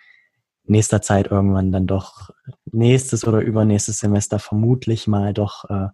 nächster 0.69 1.01
Zeit 1.01 1.27
irgendwann 1.27 1.71
dann 1.71 1.87
doch 1.87 2.29
nächstes 2.71 3.25
oder 3.25 3.39
übernächstes 3.39 3.99
Semester 3.99 4.39
vermutlich 4.39 5.07
mal 5.07 5.33
doch 5.33 5.65
äh, 5.69 5.87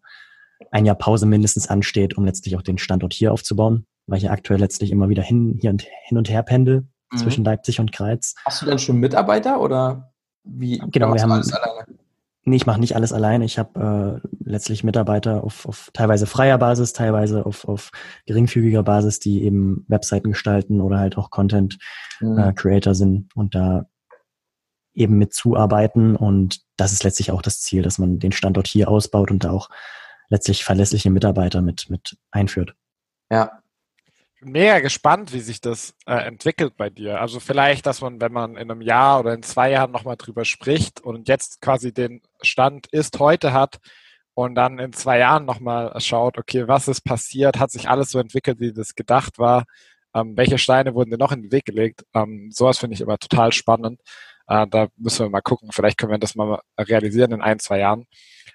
ein 0.72 0.86
Jahr 0.86 0.96
Pause 0.96 1.26
mindestens 1.26 1.68
ansteht, 1.68 2.18
um 2.18 2.26
letztlich 2.26 2.56
auch 2.56 2.62
den 2.62 2.78
Standort 2.78 3.14
hier 3.14 3.34
aufzubauen, 3.34 3.86
weil 4.08 4.18
ich 4.18 4.24
ja 4.26 4.32
aktuell 4.32 4.60
letztlich 4.60 4.92
immer 4.92 5.10
wieder 5.10 5.24
hin, 5.24 5.58
hier 5.60 5.70
und, 5.70 5.84
hin 6.04 6.18
und 6.18 6.30
her 6.30 6.44
pendel 6.44 6.88
mhm. 7.12 7.18
zwischen 7.18 7.44
Leipzig 7.44 7.80
und 7.80 7.92
Greiz. 7.92 8.36
Hast 8.46 8.62
du 8.62 8.66
denn 8.66 8.80
schon 8.80 8.98
Mitarbeiter 8.98 9.62
oder 9.62 10.14
wie? 10.44 10.78
Genau, 10.92 11.14
wir 11.14 11.22
haben 11.22 11.32
alles 11.32 11.54
alleine? 11.54 11.86
Nee, 12.48 12.58
ich 12.58 12.68
mache 12.68 12.80
nicht 12.80 12.96
alles 12.96 13.12
alleine. 13.12 13.44
Ich 13.44 13.58
habe 13.58 14.22
äh, 14.24 14.28
letztlich 14.44 14.84
Mitarbeiter 14.84 15.44
auf, 15.44 15.66
auf 15.66 15.90
teilweise 15.94 16.28
freier 16.28 16.60
Basis, 16.60 16.94
teilweise 16.94 17.44
auf, 17.44 17.68
auf 17.68 17.90
geringfügiger 18.28 18.84
Basis, 18.84 19.20
die 19.20 19.44
eben 19.44 19.84
Webseiten 19.88 20.30
gestalten 20.30 20.80
oder 20.80 21.00
halt 21.00 21.18
auch 21.18 21.32
Content 21.32 21.80
mhm. 22.20 22.38
äh, 22.38 22.54
Creator 22.54 22.94
sind. 22.94 23.36
Und 23.36 23.56
da 23.56 23.88
eben 24.96 25.18
mit 25.18 25.34
zuarbeiten. 25.34 26.16
Und 26.16 26.62
das 26.78 26.94
ist 26.94 27.04
letztlich 27.04 27.32
auch 27.32 27.42
das 27.42 27.62
Ziel, 27.62 27.82
dass 27.82 27.98
man 27.98 28.20
den 28.20 28.32
Standort 28.32 28.68
hier 28.68 28.90
ausbaut 28.90 29.32
und 29.32 29.44
da 29.44 29.52
auch 29.52 29.70
letztlich 30.30 30.64
verlässliche 30.64 31.10
Mitarbeiter 31.10 31.62
mit, 31.62 31.90
mit 31.90 32.18
einführt. 32.32 32.76
Ja. 33.30 33.60
Mega 34.42 34.80
gespannt, 34.80 35.34
wie 35.34 35.40
sich 35.40 35.60
das 35.60 35.96
äh, 36.06 36.14
entwickelt 36.14 36.78
bei 36.78 36.92
dir. 36.92 37.20
Also 37.20 37.40
vielleicht, 37.40 37.88
dass 37.88 38.02
man, 38.02 38.22
wenn 38.22 38.32
man 38.32 38.58
in 38.58 38.70
einem 38.70 38.82
Jahr 38.82 39.20
oder 39.20 39.34
in 39.34 39.42
zwei 39.42 39.72
Jahren 39.72 39.92
nochmal 39.92 40.18
drüber 40.18 40.46
spricht 40.46 41.02
und 41.02 41.28
jetzt 41.28 41.62
quasi 41.62 41.94
den 41.94 42.22
Stand 42.42 42.86
ist 42.88 43.20
heute 43.20 43.54
hat 43.54 43.80
und 44.36 44.54
dann 44.54 44.78
in 44.78 44.94
zwei 44.94 45.18
Jahren 45.18 45.46
nochmal 45.46 46.00
schaut, 46.00 46.38
okay, 46.38 46.68
was 46.68 46.88
ist 46.88 47.02
passiert, 47.02 47.60
hat 47.60 47.72
sich 47.72 47.90
alles 47.90 48.12
so 48.12 48.20
entwickelt, 48.20 48.60
wie 48.60 48.72
das 48.72 48.94
gedacht 48.94 49.40
war, 49.40 49.64
ähm, 50.14 50.38
welche 50.38 50.60
Steine 50.60 50.94
wurden 50.94 51.10
dir 51.10 51.18
noch 51.18 51.32
in 51.32 51.44
den 51.44 51.52
Weg 51.52 51.66
gelegt. 51.66 52.06
Ähm, 52.14 52.52
sowas 52.52 52.78
finde 52.78 52.94
ich 52.94 53.02
immer 53.02 53.18
total 53.18 53.52
spannend. 53.52 54.02
Äh, 54.48 54.68
da 54.68 54.88
müssen 54.98 55.26
wir 55.26 55.30
mal 55.30 55.42
gucken. 55.42 55.72
Vielleicht 55.72 55.98
können 55.98 56.12
wir 56.12 56.20
das 56.20 56.36
mal 56.36 56.60
realisieren 56.78 57.32
in 57.32 57.42
ein, 57.42 57.60
zwei 57.60 57.80
Jahren. 57.80 58.06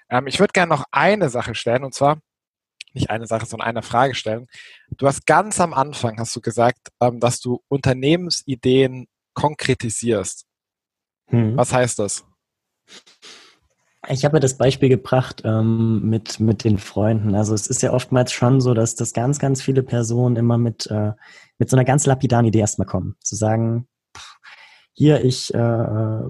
Ähm, 0.09 0.27
ich 0.27 0.39
würde 0.39 0.53
gerne 0.53 0.69
noch 0.69 0.85
eine 0.91 1.29
Sache 1.29 1.55
stellen 1.55 1.83
und 1.83 1.93
zwar 1.93 2.19
nicht 2.93 3.09
eine 3.09 3.27
Sache, 3.27 3.45
sondern 3.45 3.69
eine 3.69 3.83
Frage 3.83 4.15
stellen. 4.15 4.47
Du 4.97 5.07
hast 5.07 5.25
ganz 5.25 5.59
am 5.59 5.73
Anfang 5.73 6.17
hast 6.19 6.35
du 6.35 6.41
gesagt, 6.41 6.89
ähm, 6.99 7.19
dass 7.19 7.39
du 7.39 7.61
Unternehmensideen 7.67 9.07
konkretisierst. 9.33 10.45
Hm. 11.27 11.55
Was 11.55 11.73
heißt 11.73 11.99
das? 11.99 12.25
Ich 14.09 14.25
habe 14.25 14.37
ja 14.37 14.39
das 14.39 14.57
Beispiel 14.57 14.89
gebracht 14.89 15.43
ähm, 15.45 16.09
mit, 16.09 16.39
mit 16.39 16.63
den 16.63 16.79
Freunden. 16.79 17.35
Also 17.35 17.53
es 17.53 17.67
ist 17.67 17.83
ja 17.83 17.93
oftmals 17.93 18.33
schon 18.33 18.59
so, 18.59 18.73
dass, 18.73 18.95
dass 18.95 19.13
ganz, 19.13 19.37
ganz 19.37 19.61
viele 19.61 19.83
Personen 19.83 20.35
immer 20.35 20.57
mit, 20.57 20.87
äh, 20.87 21.11
mit 21.59 21.69
so 21.69 21.77
einer 21.77 21.85
ganz 21.85 22.07
lapidaren 22.07 22.45
Idee 22.45 22.59
erstmal 22.59 22.87
kommen. 22.87 23.15
Zu 23.19 23.35
sagen, 23.35 23.87
hier, 24.93 25.23
ich, 25.23 25.53
äh, 25.53 26.21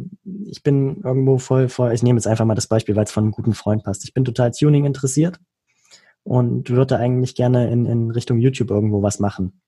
ich 0.45 0.64
bin 0.64 1.01
irgendwo 1.03 1.38
voll, 1.38 1.70
voll, 1.70 1.93
ich 1.93 2.03
nehme 2.03 2.18
jetzt 2.18 2.28
einfach 2.28 2.45
mal 2.45 2.55
das 2.55 2.68
Beispiel, 2.68 2.95
weil 2.95 3.05
es 3.05 3.12
von 3.12 3.24
einem 3.24 3.32
guten 3.32 3.53
Freund 3.53 3.84
passt. 3.84 4.03
Ich 4.03 4.14
bin 4.14 4.26
total 4.26 4.51
Tuning 4.51 4.86
interessiert 4.86 5.39
und 6.24 6.70
würde 6.70 6.97
eigentlich 6.97 7.36
gerne 7.36 7.72
in, 7.72 7.86
in 7.86 8.12
Richtung 8.12 8.39
YouTube 8.39 8.70
irgendwo 8.70 9.01
was 9.01 9.20
machen. 9.20 9.62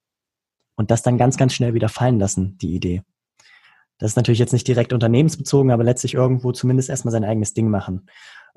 Und 0.75 0.91
das 0.91 1.03
dann 1.03 1.17
ganz, 1.17 1.37
ganz 1.37 1.53
schnell 1.53 1.73
wieder 1.73 1.89
fallen 1.89 2.19
lassen, 2.19 2.57
die 2.59 2.73
Idee. 2.73 3.03
Das 3.99 4.11
ist 4.11 4.15
natürlich 4.15 4.39
jetzt 4.39 4.53
nicht 4.53 4.67
direkt 4.67 4.91
unternehmensbezogen, 4.91 5.71
aber 5.71 5.83
letztlich 5.83 6.15
irgendwo 6.15 6.51
zumindest 6.51 6.89
erstmal 6.89 7.11
sein 7.11 7.23
eigenes 7.23 7.53
Ding 7.53 7.69
machen. 7.69 8.07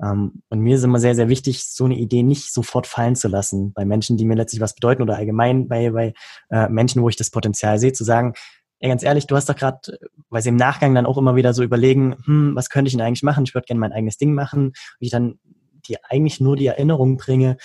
Ähm, 0.01 0.41
und 0.49 0.59
mir 0.59 0.75
ist 0.75 0.83
immer 0.83 0.99
sehr, 0.99 1.15
sehr 1.15 1.29
wichtig, 1.29 1.63
so 1.63 1.85
eine 1.85 1.97
Idee 1.97 2.23
nicht 2.23 2.53
sofort 2.53 2.87
fallen 2.87 3.15
zu 3.15 3.27
lassen 3.27 3.73
bei 3.73 3.85
Menschen, 3.85 4.17
die 4.17 4.25
mir 4.25 4.35
letztlich 4.35 4.61
was 4.61 4.75
bedeuten 4.75 5.03
oder 5.03 5.15
allgemein 5.15 5.67
bei, 5.67 5.91
bei 5.91 6.13
äh, 6.49 6.69
Menschen, 6.69 7.01
wo 7.01 7.09
ich 7.09 7.15
das 7.15 7.29
Potenzial 7.29 7.79
sehe, 7.79 7.93
zu 7.93 8.03
sagen, 8.03 8.33
ey, 8.79 8.89
ganz 8.89 9.03
ehrlich, 9.03 9.27
du 9.27 9.35
hast 9.35 9.49
doch 9.49 9.55
gerade, 9.55 9.99
weil 10.29 10.41
sie 10.41 10.49
im 10.49 10.55
Nachgang 10.55 10.93
dann 10.93 11.05
auch 11.05 11.17
immer 11.17 11.35
wieder 11.35 11.53
so 11.53 11.63
überlegen, 11.63 12.15
hm, 12.25 12.55
was 12.55 12.69
könnte 12.69 12.89
ich 12.89 12.95
denn 12.95 13.05
eigentlich 13.05 13.23
machen? 13.23 13.43
Ich 13.45 13.53
würde 13.53 13.65
gerne 13.65 13.79
mein 13.79 13.93
eigenes 13.93 14.17
Ding 14.17 14.33
machen. 14.33 14.67
Und 14.67 14.75
ich 14.99 15.11
dann 15.11 15.39
die 15.87 15.97
eigentlich 16.03 16.39
nur 16.39 16.55
die 16.55 16.67
Erinnerung 16.67 17.17
bringe, 17.17 17.57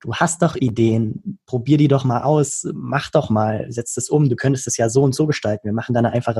du 0.00 0.14
hast 0.14 0.42
doch 0.42 0.56
Ideen, 0.56 1.38
probier 1.46 1.78
die 1.78 1.88
doch 1.88 2.04
mal 2.04 2.22
aus, 2.22 2.66
mach 2.74 3.10
doch 3.10 3.30
mal, 3.30 3.66
setz 3.70 3.94
das 3.94 4.08
um, 4.08 4.28
du 4.28 4.36
könntest 4.36 4.66
es 4.66 4.76
ja 4.76 4.88
so 4.88 5.02
und 5.02 5.14
so 5.14 5.26
gestalten. 5.26 5.66
Wir 5.66 5.72
machen 5.72 5.94
dann 5.94 6.06
einfach, 6.06 6.34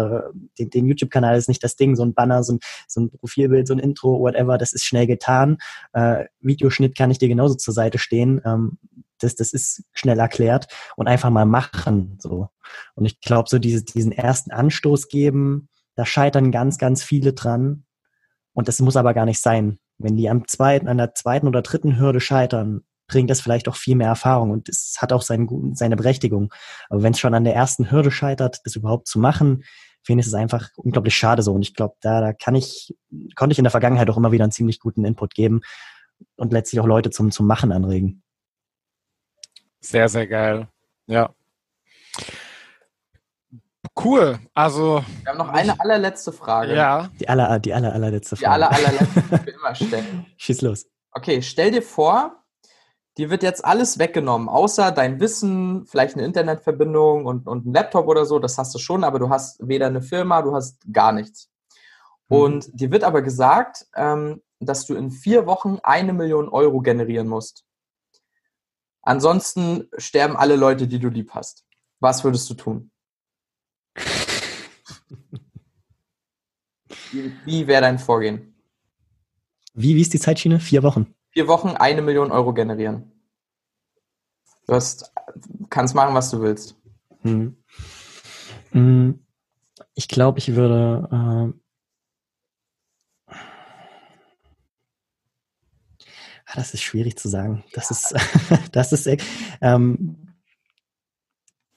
den, 0.58 0.70
den 0.70 0.86
YouTube-Kanal 0.86 1.36
ist 1.36 1.48
nicht 1.48 1.64
das 1.64 1.76
Ding, 1.76 1.96
so 1.96 2.04
ein 2.04 2.14
Banner, 2.14 2.42
so 2.42 2.54
ein, 2.54 2.58
so 2.86 3.00
ein 3.00 3.10
Profilbild, 3.10 3.66
so 3.66 3.74
ein 3.74 3.78
Intro, 3.78 4.20
whatever, 4.20 4.58
das 4.58 4.72
ist 4.72 4.84
schnell 4.84 5.06
getan. 5.06 5.58
Äh, 5.92 6.26
Videoschnitt 6.40 6.96
kann 6.96 7.10
ich 7.10 7.18
dir 7.18 7.28
genauso 7.28 7.54
zur 7.54 7.74
Seite 7.74 7.98
stehen. 7.98 8.40
Ähm, 8.44 8.78
das, 9.18 9.34
das 9.34 9.52
ist 9.52 9.84
schnell 9.92 10.18
erklärt 10.18 10.68
und 10.96 11.08
einfach 11.08 11.30
mal 11.30 11.46
machen. 11.46 12.18
So. 12.20 12.48
Und 12.94 13.06
ich 13.06 13.20
glaube, 13.20 13.48
so 13.48 13.58
diese, 13.58 13.84
diesen 13.84 14.12
ersten 14.12 14.50
Anstoß 14.50 15.08
geben, 15.08 15.68
da 15.94 16.04
scheitern 16.04 16.52
ganz, 16.52 16.78
ganz 16.78 17.02
viele 17.02 17.32
dran. 17.32 17.84
Und 18.52 18.68
das 18.68 18.80
muss 18.80 18.96
aber 18.96 19.14
gar 19.14 19.24
nicht 19.24 19.40
sein. 19.40 19.78
Wenn 19.98 20.16
die 20.16 20.28
am 20.28 20.46
zweiten, 20.46 20.88
an 20.88 20.98
der 20.98 21.14
zweiten 21.14 21.48
oder 21.48 21.62
dritten 21.62 21.98
Hürde 21.98 22.20
scheitern, 22.20 22.82
bringt 23.08 23.30
das 23.30 23.40
vielleicht 23.40 23.68
auch 23.68 23.76
viel 23.76 23.96
mehr 23.96 24.08
Erfahrung 24.08 24.50
und 24.50 24.68
es 24.68 24.96
hat 24.98 25.12
auch 25.12 25.22
seine, 25.22 25.46
seine 25.74 25.96
Berechtigung. 25.96 26.52
Aber 26.88 27.02
wenn 27.02 27.12
es 27.12 27.20
schon 27.20 27.34
an 27.34 27.44
der 27.44 27.54
ersten 27.54 27.90
Hürde 27.90 28.10
scheitert, 28.10 28.60
das 28.64 28.76
überhaupt 28.76 29.06
zu 29.06 29.18
machen, 29.18 29.64
finde 30.02 30.20
ich 30.20 30.26
es 30.26 30.34
einfach 30.34 30.70
unglaublich 30.76 31.16
schade 31.16 31.42
so. 31.42 31.52
Und 31.52 31.62
ich 31.62 31.74
glaube, 31.74 31.94
da, 32.00 32.20
da 32.20 32.32
kann 32.32 32.54
ich, 32.54 32.96
konnte 33.34 33.52
ich 33.52 33.58
in 33.58 33.64
der 33.64 33.70
Vergangenheit 33.70 34.10
auch 34.10 34.16
immer 34.16 34.32
wieder 34.32 34.44
einen 34.44 34.52
ziemlich 34.52 34.80
guten 34.80 35.04
Input 35.04 35.34
geben 35.34 35.60
und 36.36 36.52
letztlich 36.52 36.80
auch 36.80 36.86
Leute 36.86 37.10
zum, 37.10 37.30
zum 37.30 37.46
Machen 37.46 37.72
anregen. 37.72 38.22
Sehr, 39.80 40.08
sehr 40.08 40.26
geil. 40.26 40.68
Ja. 41.06 41.30
Cool. 44.02 44.38
Also. 44.54 45.02
Wir 45.22 45.32
haben 45.32 45.38
noch 45.38 45.48
eine 45.48 45.78
allerletzte 45.80 46.32
Frage. 46.32 46.74
Ja. 46.74 47.08
Die 47.18 47.28
aller, 47.28 47.58
die 47.58 47.72
aller, 47.72 47.92
allerletzte 47.92 48.36
Frage. 48.36 48.44
Die 48.44 48.46
aller, 48.46 48.70
allerletzte, 48.72 49.22
die 49.22 49.46
wir 49.46 49.54
immer 49.60 49.74
stellen. 49.74 50.26
Schieß 50.36 50.62
los. 50.62 50.86
Okay, 51.12 51.40
stell 51.40 51.70
dir 51.70 51.82
vor, 51.82 52.44
dir 53.16 53.30
wird 53.30 53.42
jetzt 53.42 53.64
alles 53.64 53.98
weggenommen, 53.98 54.48
außer 54.48 54.92
dein 54.92 55.18
Wissen, 55.20 55.86
vielleicht 55.86 56.14
eine 56.16 56.26
Internetverbindung 56.26 57.24
und, 57.24 57.46
und 57.46 57.66
ein 57.66 57.72
Laptop 57.72 58.06
oder 58.06 58.26
so, 58.26 58.38
das 58.38 58.58
hast 58.58 58.74
du 58.74 58.78
schon, 58.78 59.04
aber 59.04 59.18
du 59.18 59.30
hast 59.30 59.66
weder 59.66 59.86
eine 59.86 60.02
Firma, 60.02 60.42
du 60.42 60.54
hast 60.54 60.78
gar 60.92 61.12
nichts. 61.12 61.50
Mhm. 62.28 62.36
Und 62.36 62.80
dir 62.80 62.90
wird 62.90 63.04
aber 63.04 63.22
gesagt, 63.22 63.86
ähm, 63.96 64.42
dass 64.60 64.86
du 64.86 64.94
in 64.94 65.10
vier 65.10 65.46
Wochen 65.46 65.78
eine 65.82 66.12
Million 66.12 66.48
Euro 66.48 66.80
generieren 66.80 67.28
musst. 67.28 67.64
Ansonsten 69.06 69.88
sterben 69.96 70.36
alle 70.36 70.56
Leute, 70.56 70.86
die 70.86 70.98
du 70.98 71.08
lieb 71.08 71.30
hast. 71.32 71.64
Was 72.00 72.24
würdest 72.24 72.50
du 72.50 72.54
tun? 72.54 72.90
wie, 77.10 77.32
wie 77.44 77.66
wäre 77.66 77.80
dein 77.80 77.98
Vorgehen? 77.98 78.54
Wie, 79.72 79.94
wie 79.94 80.02
ist 80.02 80.12
die 80.12 80.20
Zeitschiene? 80.20 80.60
Vier 80.60 80.82
Wochen 80.82 81.16
vier 81.36 81.48
Wochen 81.48 81.76
eine 81.76 82.00
Million 82.00 82.32
Euro 82.32 82.54
generieren. 82.54 83.12
Du 84.66 84.72
hast, 84.72 85.12
kannst 85.68 85.94
machen, 85.94 86.14
was 86.14 86.30
du 86.30 86.40
willst. 86.40 86.76
Hm. 87.20 87.58
hm. 88.70 89.20
Ich 89.92 90.08
glaube, 90.08 90.38
ich 90.38 90.54
würde. 90.54 91.52
Äh, 91.52 91.65
das 96.54 96.74
ist 96.74 96.82
schwierig 96.82 97.18
zu 97.18 97.28
sagen. 97.28 97.64
Das 97.72 97.90
ist, 97.90 98.14
das 98.72 98.92
ist, 98.92 99.08
ähm, 99.60 100.34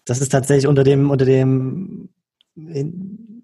das 0.06 0.22
ist 0.22 0.30
tatsächlich 0.30 0.68
unter 0.68 0.84
dem, 0.84 1.12
unter 1.12 1.26
dem 1.26 2.10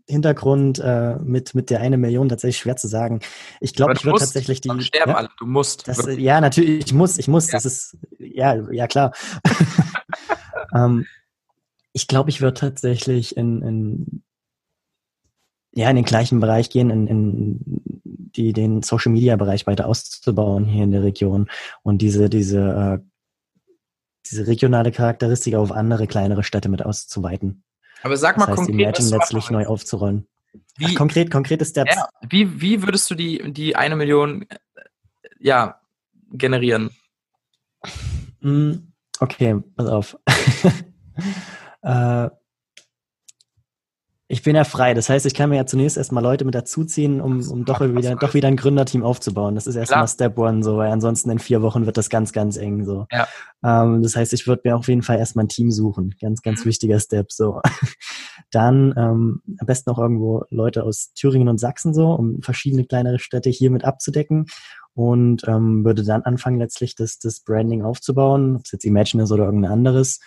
Hintergrund 0.08 0.80
äh, 0.80 1.16
mit, 1.18 1.56
mit 1.56 1.70
der 1.70 1.82
eine 1.82 1.98
Million 1.98 2.30
tatsächlich 2.30 2.58
schwer 2.58 2.76
zu 2.76 2.88
sagen. 2.88 3.22
Ich 3.60 3.74
glaube, 3.74 3.94
ich 3.94 4.06
würde 4.06 4.20
tatsächlich 4.20 4.62
die. 4.62 4.70
Sterben 4.82 5.12
ja, 5.12 5.18
alle, 5.18 5.30
du 5.40 5.46
musst. 5.46 5.88
Das, 5.88 6.06
ja, 6.18 6.42
natürlich, 6.42 6.86
ich 6.86 6.94
muss, 6.94 7.18
ich 7.18 7.28
muss. 7.28 7.48
Ja. 7.48 7.54
Das 7.54 7.66
ist, 7.66 7.98
ja, 8.20 8.70
ja 8.72 8.88
klar. 8.88 9.14
ähm, 10.76 11.06
ich 11.92 12.08
glaube, 12.08 12.30
ich 12.30 12.42
würde 12.42 12.60
tatsächlich 12.60 13.36
in, 13.36 13.62
in, 13.62 14.24
ja, 15.74 15.90
in 15.90 15.96
den 15.96 16.06
gleichen 16.06 16.40
Bereich 16.40 16.70
gehen, 16.70 16.90
in, 16.90 17.08
in 17.08 17.95
die, 18.38 18.54
den 18.54 18.84
Social 18.84 19.12
Media 19.12 19.36
Bereich 19.36 19.68
weiter 19.68 19.88
auszubauen 19.88 20.66
hier 20.66 20.84
in 20.84 20.92
der 20.92 21.04
Region 21.04 21.50
und 21.84 22.02
diese, 22.02 22.30
diese, 22.30 23.02
äh, 23.02 23.06
diese 24.30 24.48
regionale 24.48 24.92
Charakteristik 24.92 25.56
auf 25.56 25.72
andere 25.72 26.08
kleinere 26.08 26.44
Städte 26.44 26.70
mit 26.70 26.84
auszuweiten. 26.84 27.64
Aber 28.02 28.18
sag 28.18 28.38
mal 28.38 28.46
das 28.46 28.50
heißt, 28.50 28.68
konkret, 28.68 28.78
die 28.78 28.84
Imagine 28.84 29.10
letztlich 29.10 29.50
neu 29.50 29.66
aufzurollen. 29.66 30.28
Wie, 30.78 30.86
Ach, 30.86 30.96
konkret, 30.96 31.32
konkrete 31.32 31.66
Steps. 31.66 31.96
Ja, 31.96 32.08
wie, 32.30 32.62
wie 32.62 32.84
würdest 32.84 33.10
du 33.10 33.16
die, 33.16 33.52
die 33.52 33.76
eine 33.76 33.96
Million 33.96 34.44
äh, 34.44 34.58
ja, 35.40 35.82
generieren? 36.32 36.92
Hm, 38.42 38.94
okay, 39.20 39.62
pass 39.76 39.88
auf. 39.88 40.18
äh, 41.82 42.30
ich 44.28 44.42
bin 44.42 44.56
ja 44.56 44.64
frei. 44.64 44.96
Das 44.96 45.08
heißt, 45.08 45.28
ich 45.28 45.36
kann 45.36 45.52
mir 45.52 45.58
ja 45.58 45.66
zunächst 45.68 45.98
erstmal 45.98 46.24
Leute 46.24 46.46
mit 46.46 46.56
dazuziehen, 46.56 47.22
um, 47.22 47.48
um 47.48 47.64
doch, 47.64 47.80
wieder, 47.80 48.16
doch 48.16 48.34
wieder 48.34 48.48
ein 48.48 48.56
Gründerteam 48.56 49.04
aufzubauen. 49.04 49.54
Das 49.54 49.68
ist 49.68 49.76
erstmal 49.76 50.08
Step 50.08 50.38
One, 50.40 50.64
so, 50.64 50.78
weil 50.78 50.92
ansonsten 50.92 51.30
in 51.30 51.38
vier 51.38 51.62
Wochen 51.62 51.86
wird 51.86 51.98
das 51.98 52.10
ganz, 52.10 52.34
ganz 52.34 52.58
eng. 52.58 52.86
So. 52.86 53.06
Ja. 53.12 53.28
Ähm, 53.64 54.02
das 54.02 54.16
heißt, 54.16 54.34
ich 54.34 54.48
würde 54.48 54.64
mir 54.66 54.78
auf 54.78 54.88
jeden 54.88 55.04
Fall 55.04 55.20
erstmal 55.20 55.46
ein 55.46 55.50
Team 55.50 55.70
suchen. 55.70 56.16
Ganz, 56.20 56.42
ganz 56.42 56.62
mhm. 56.62 56.70
wichtiger 56.70 57.00
Step. 57.00 57.32
So. 57.32 57.62
Dann 58.52 58.96
ähm, 58.98 59.42
am 59.60 59.68
besten 59.68 59.92
auch 59.92 60.00
irgendwo 60.00 60.44
Leute 60.50 60.84
aus 60.84 61.14
Thüringen 61.14 61.48
und 61.48 61.60
Sachsen 61.60 61.94
so, 61.94 62.12
um 62.12 62.42
verschiedene 62.42 62.86
kleinere 62.86 63.20
Städte 63.20 63.52
hier 63.52 63.70
mit 63.70 63.86
abzudecken. 63.86 64.48
Und 64.96 65.48
ähm, 65.48 65.84
würde 65.84 66.06
dann 66.06 66.24
anfangen, 66.24 66.58
letztlich 66.58 66.96
das, 66.96 67.20
das 67.20 67.42
Branding 67.42 67.84
aufzubauen, 67.84 68.56
ob 68.56 68.62
es 68.64 68.72
jetzt 68.72 68.86
Imagine 68.86 69.24
ist 69.24 69.32
oder 69.32 69.44
irgendein 69.44 69.74
anderes. 69.74 70.22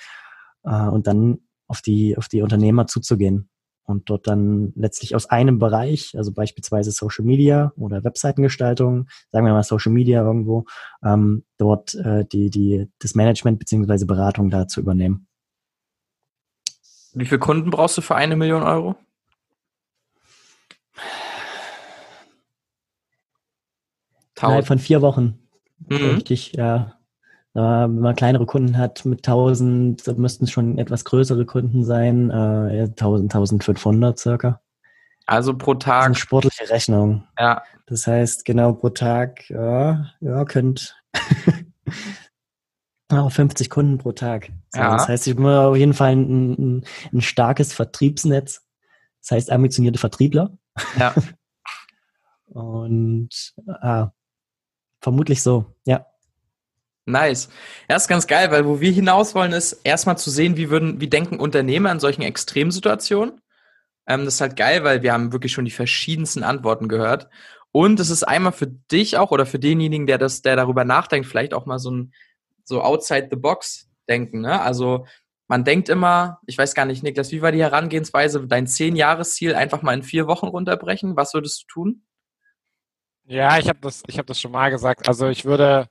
Äh, 0.62 0.88
und 0.88 1.06
dann 1.06 1.38
auf 1.66 1.80
die, 1.80 2.18
auf 2.18 2.28
die 2.28 2.42
Unternehmer 2.42 2.86
zuzugehen 2.86 3.48
und 3.88 4.10
dort 4.10 4.26
dann 4.26 4.72
letztlich 4.76 5.14
aus 5.14 5.26
einem 5.26 5.58
Bereich, 5.58 6.14
also 6.16 6.30
beispielsweise 6.30 6.90
Social 6.90 7.24
Media 7.24 7.72
oder 7.76 8.04
Webseitengestaltung, 8.04 9.08
sagen 9.32 9.46
wir 9.46 9.52
mal 9.54 9.62
Social 9.62 9.92
Media 9.92 10.22
irgendwo, 10.22 10.66
ähm, 11.02 11.44
dort 11.56 11.94
äh, 11.94 12.26
die, 12.26 12.50
die, 12.50 12.88
das 12.98 13.14
Management 13.14 13.58
beziehungsweise 13.58 14.04
Beratung 14.04 14.50
da 14.50 14.68
zu 14.68 14.80
übernehmen. 14.80 15.26
Wie 17.14 17.24
viele 17.24 17.38
Kunden 17.38 17.70
brauchst 17.70 17.96
du 17.96 18.02
für 18.02 18.14
eine 18.14 18.36
Million 18.36 18.62
Euro? 18.62 18.94
Innerhalb 24.38 24.66
von 24.66 24.78
vier 24.78 25.00
Wochen. 25.00 25.38
Mhm. 25.88 25.96
Richtig, 25.96 26.52
ja. 26.52 26.97
Wenn 27.54 27.98
man 27.98 28.14
kleinere 28.14 28.46
Kunden 28.46 28.76
hat 28.76 29.04
mit 29.04 29.26
1000, 29.26 30.18
müssten 30.18 30.44
es 30.44 30.50
schon 30.50 30.78
etwas 30.78 31.04
größere 31.04 31.44
Kunden 31.44 31.84
sein, 31.84 32.30
äh, 32.30 32.88
1000, 32.88 33.32
1500 33.34 34.18
circa. 34.18 34.60
Also 35.26 35.56
pro 35.56 35.74
Tag. 35.74 36.06
Eine 36.06 36.14
sportliche 36.14 36.70
Rechnung. 36.70 37.24
Ja. 37.38 37.62
Das 37.86 38.06
heißt, 38.06 38.44
genau 38.44 38.72
pro 38.72 38.90
Tag, 38.90 39.48
ja, 39.50 40.06
ja, 40.20 40.44
könnt 40.44 40.96
auch 43.10 43.30
50 43.30 43.70
Kunden 43.70 43.98
pro 43.98 44.12
Tag. 44.12 44.50
So, 44.70 44.80
ja. 44.80 44.92
Das 44.92 45.08
heißt, 45.08 45.26
ich 45.26 45.36
muss 45.36 45.54
auf 45.54 45.76
jeden 45.76 45.94
Fall 45.94 46.12
ein, 46.12 46.52
ein, 46.52 46.84
ein 47.12 47.20
starkes 47.20 47.72
Vertriebsnetz. 47.72 48.62
Das 49.20 49.30
heißt, 49.32 49.50
ambitionierte 49.50 49.98
Vertriebler. 49.98 50.56
Ja. 50.98 51.14
Und 52.46 53.54
ah, 53.66 54.10
vermutlich 55.00 55.42
so, 55.42 55.74
ja. 55.84 56.06
Nice. 57.08 57.48
Ja, 57.88 57.96
ist 57.96 58.06
ganz 58.06 58.26
geil, 58.26 58.50
weil 58.50 58.66
wo 58.66 58.80
wir 58.80 58.92
hinaus 58.92 59.34
wollen, 59.34 59.52
ist 59.52 59.72
erstmal 59.84 60.18
zu 60.18 60.30
sehen, 60.30 60.56
wie 60.56 60.68
würden, 60.68 61.00
wie 61.00 61.08
denken 61.08 61.40
Unternehmer 61.40 61.90
in 61.90 62.00
solchen 62.00 62.22
Extremsituationen. 62.22 63.40
Ähm, 64.06 64.24
das 64.24 64.34
ist 64.34 64.40
halt 64.42 64.56
geil, 64.56 64.84
weil 64.84 65.02
wir 65.02 65.12
haben 65.14 65.32
wirklich 65.32 65.52
schon 65.52 65.64
die 65.64 65.70
verschiedensten 65.70 66.42
Antworten 66.42 66.88
gehört. 66.88 67.28
Und 67.72 67.98
es 67.98 68.10
ist 68.10 68.24
einmal 68.24 68.52
für 68.52 68.66
dich 68.66 69.16
auch 69.16 69.30
oder 69.30 69.46
für 69.46 69.58
denjenigen, 69.58 70.06
der 70.06 70.18
das, 70.18 70.42
der 70.42 70.56
darüber 70.56 70.84
nachdenkt, 70.84 71.26
vielleicht 71.26 71.54
auch 71.54 71.66
mal 71.66 71.78
so 71.78 71.90
ein 71.90 72.12
so 72.64 72.82
outside 72.82 73.28
the 73.30 73.36
box 73.36 73.88
denken. 74.08 74.42
Ne? 74.42 74.60
Also 74.60 75.06
man 75.46 75.64
denkt 75.64 75.88
immer, 75.88 76.40
ich 76.46 76.58
weiß 76.58 76.74
gar 76.74 76.84
nicht, 76.84 77.02
Niklas, 77.02 77.32
wie 77.32 77.40
war 77.40 77.52
die 77.52 77.62
Herangehensweise, 77.62 78.46
dein 78.46 78.66
Zehn-Jahres-Ziel 78.66 79.54
einfach 79.54 79.80
mal 79.80 79.94
in 79.94 80.02
vier 80.02 80.26
Wochen 80.26 80.46
runterbrechen? 80.46 81.16
Was 81.16 81.32
würdest 81.32 81.62
du 81.62 81.66
tun? 81.72 82.02
Ja, 83.24 83.58
ich 83.58 83.68
habe 83.68 83.78
das, 83.80 84.02
ich 84.06 84.18
habe 84.18 84.26
das 84.26 84.40
schon 84.40 84.52
mal 84.52 84.70
gesagt. 84.70 85.08
Also 85.08 85.28
ich 85.28 85.46
würde, 85.46 85.88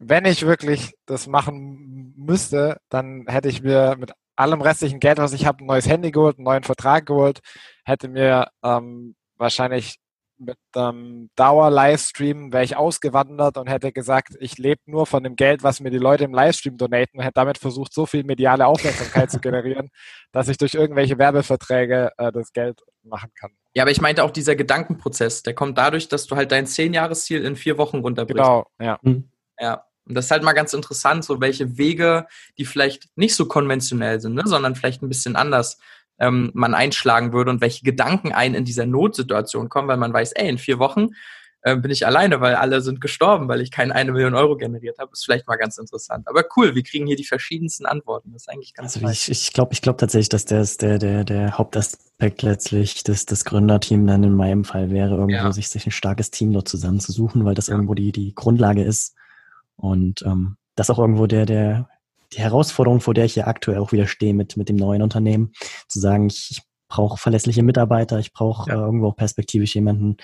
wenn 0.00 0.24
ich 0.24 0.46
wirklich 0.46 0.94
das 1.06 1.26
machen 1.26 2.14
müsste, 2.16 2.78
dann 2.88 3.26
hätte 3.28 3.48
ich 3.48 3.62
mir 3.62 3.96
mit 3.98 4.12
allem 4.34 4.62
restlichen 4.62 4.98
Geld, 4.98 5.18
was 5.18 5.34
ich 5.34 5.44
habe, 5.44 5.62
ein 5.62 5.66
neues 5.66 5.86
Handy 5.86 6.10
geholt, 6.10 6.38
einen 6.38 6.44
neuen 6.44 6.62
Vertrag 6.62 7.04
geholt, 7.04 7.40
hätte 7.84 8.08
mir 8.08 8.48
ähm, 8.64 9.14
wahrscheinlich 9.36 9.96
mit 10.38 10.56
einem 10.74 11.28
Dauer-Livestream 11.36 12.50
wäre 12.50 12.64
ich 12.64 12.74
ausgewandert 12.74 13.58
und 13.58 13.68
hätte 13.68 13.92
gesagt, 13.92 14.38
ich 14.40 14.56
lebe 14.56 14.80
nur 14.86 15.04
von 15.04 15.22
dem 15.22 15.36
Geld, 15.36 15.62
was 15.62 15.80
mir 15.80 15.90
die 15.90 15.98
Leute 15.98 16.24
im 16.24 16.32
Livestream 16.32 16.78
donaten 16.78 17.18
und 17.18 17.24
hätte 17.24 17.34
damit 17.34 17.58
versucht, 17.58 17.92
so 17.92 18.06
viel 18.06 18.24
mediale 18.24 18.66
Aufmerksamkeit 18.66 19.30
zu 19.30 19.38
generieren, 19.38 19.90
dass 20.32 20.48
ich 20.48 20.56
durch 20.56 20.72
irgendwelche 20.72 21.18
Werbeverträge 21.18 22.12
äh, 22.16 22.32
das 22.32 22.54
Geld 22.54 22.80
machen 23.02 23.32
kann. 23.38 23.50
Ja, 23.74 23.82
aber 23.82 23.90
ich 23.90 24.00
meinte 24.00 24.24
auch 24.24 24.30
dieser 24.30 24.56
Gedankenprozess, 24.56 25.42
der 25.42 25.54
kommt 25.54 25.76
dadurch, 25.76 26.08
dass 26.08 26.26
du 26.26 26.36
halt 26.36 26.50
dein 26.52 26.66
Zehn-Jahres-Ziel 26.66 27.44
in 27.44 27.54
vier 27.54 27.76
Wochen 27.76 27.98
runterbrichst. 27.98 28.42
Genau, 28.42 28.64
ja. 28.80 28.98
Mhm. 29.02 29.30
Ja. 29.60 29.84
Und 30.10 30.14
das 30.16 30.26
ist 30.26 30.30
halt 30.30 30.42
mal 30.42 30.52
ganz 30.52 30.74
interessant, 30.74 31.24
so 31.24 31.40
welche 31.40 31.78
Wege, 31.78 32.26
die 32.58 32.64
vielleicht 32.64 33.08
nicht 33.16 33.34
so 33.34 33.46
konventionell 33.46 34.20
sind, 34.20 34.34
ne, 34.34 34.42
sondern 34.44 34.74
vielleicht 34.74 35.02
ein 35.02 35.08
bisschen 35.08 35.36
anders 35.36 35.78
ähm, 36.18 36.50
man 36.52 36.74
einschlagen 36.74 37.32
würde 37.32 37.50
und 37.50 37.60
welche 37.60 37.84
Gedanken 37.84 38.32
einen 38.32 38.54
in 38.54 38.64
dieser 38.64 38.86
Notsituation 38.86 39.68
kommen, 39.68 39.88
weil 39.88 39.96
man 39.96 40.12
weiß, 40.12 40.32
ey, 40.32 40.48
in 40.48 40.58
vier 40.58 40.78
Wochen 40.78 41.10
äh, 41.62 41.76
bin 41.76 41.90
ich 41.90 42.06
alleine, 42.06 42.40
weil 42.40 42.54
alle 42.54 42.80
sind 42.80 43.00
gestorben, 43.00 43.48
weil 43.48 43.60
ich 43.60 43.70
keine 43.70 43.94
eine 43.94 44.12
Million 44.12 44.34
Euro 44.34 44.56
generiert 44.56 44.98
habe. 44.98 45.10
Ist 45.12 45.24
vielleicht 45.24 45.46
mal 45.46 45.56
ganz 45.56 45.78
interessant. 45.78 46.26
Aber 46.26 46.44
cool, 46.56 46.74
wir 46.74 46.82
kriegen 46.82 47.06
hier 47.06 47.16
die 47.16 47.24
verschiedensten 47.24 47.86
Antworten. 47.86 48.32
Das 48.32 48.42
ist 48.42 48.48
eigentlich 48.48 48.74
ganz 48.74 48.96
Also 48.96 49.08
ich, 49.08 49.30
ich 49.30 49.52
glaube 49.52 49.72
ich 49.72 49.82
glaub 49.82 49.98
tatsächlich, 49.98 50.30
dass 50.30 50.44
das 50.44 50.78
der, 50.78 50.98
der, 50.98 51.24
der 51.24 51.58
Hauptaspekt 51.58 52.42
letztlich 52.42 53.04
des, 53.04 53.26
des 53.26 53.44
Gründerteam 53.44 54.06
dann 54.06 54.24
in 54.24 54.34
meinem 54.34 54.64
Fall 54.64 54.90
wäre, 54.90 55.10
irgendwo 55.10 55.34
ja. 55.34 55.52
sich, 55.52 55.68
sich 55.68 55.86
ein 55.86 55.92
starkes 55.92 56.30
Team 56.30 56.52
dort 56.52 56.68
zusammenzusuchen, 56.68 57.44
weil 57.44 57.54
das 57.54 57.66
ja. 57.66 57.74
irgendwo 57.74 57.94
die, 57.94 58.12
die 58.12 58.34
Grundlage 58.34 58.82
ist. 58.82 59.14
Und 59.80 60.22
ähm, 60.22 60.56
das 60.76 60.90
auch 60.90 60.98
irgendwo 60.98 61.26
der, 61.26 61.46
der 61.46 61.88
die 62.32 62.38
Herausforderung, 62.38 63.00
vor 63.00 63.14
der 63.14 63.24
ich 63.24 63.36
ja 63.36 63.46
aktuell 63.46 63.78
auch 63.78 63.92
wieder 63.92 64.06
stehe 64.06 64.34
mit, 64.34 64.56
mit 64.56 64.68
dem 64.68 64.76
neuen 64.76 65.02
Unternehmen, 65.02 65.52
zu 65.88 65.98
sagen, 65.98 66.28
ich, 66.28 66.48
ich 66.50 66.62
brauche 66.88 67.16
verlässliche 67.16 67.62
Mitarbeiter, 67.62 68.18
ich 68.18 68.32
brauche 68.32 68.70
ja. 68.70 68.76
äh, 68.76 68.80
irgendwo 68.80 69.08
auch 69.08 69.16
perspektivisch 69.16 69.74
jemanden, 69.74 70.16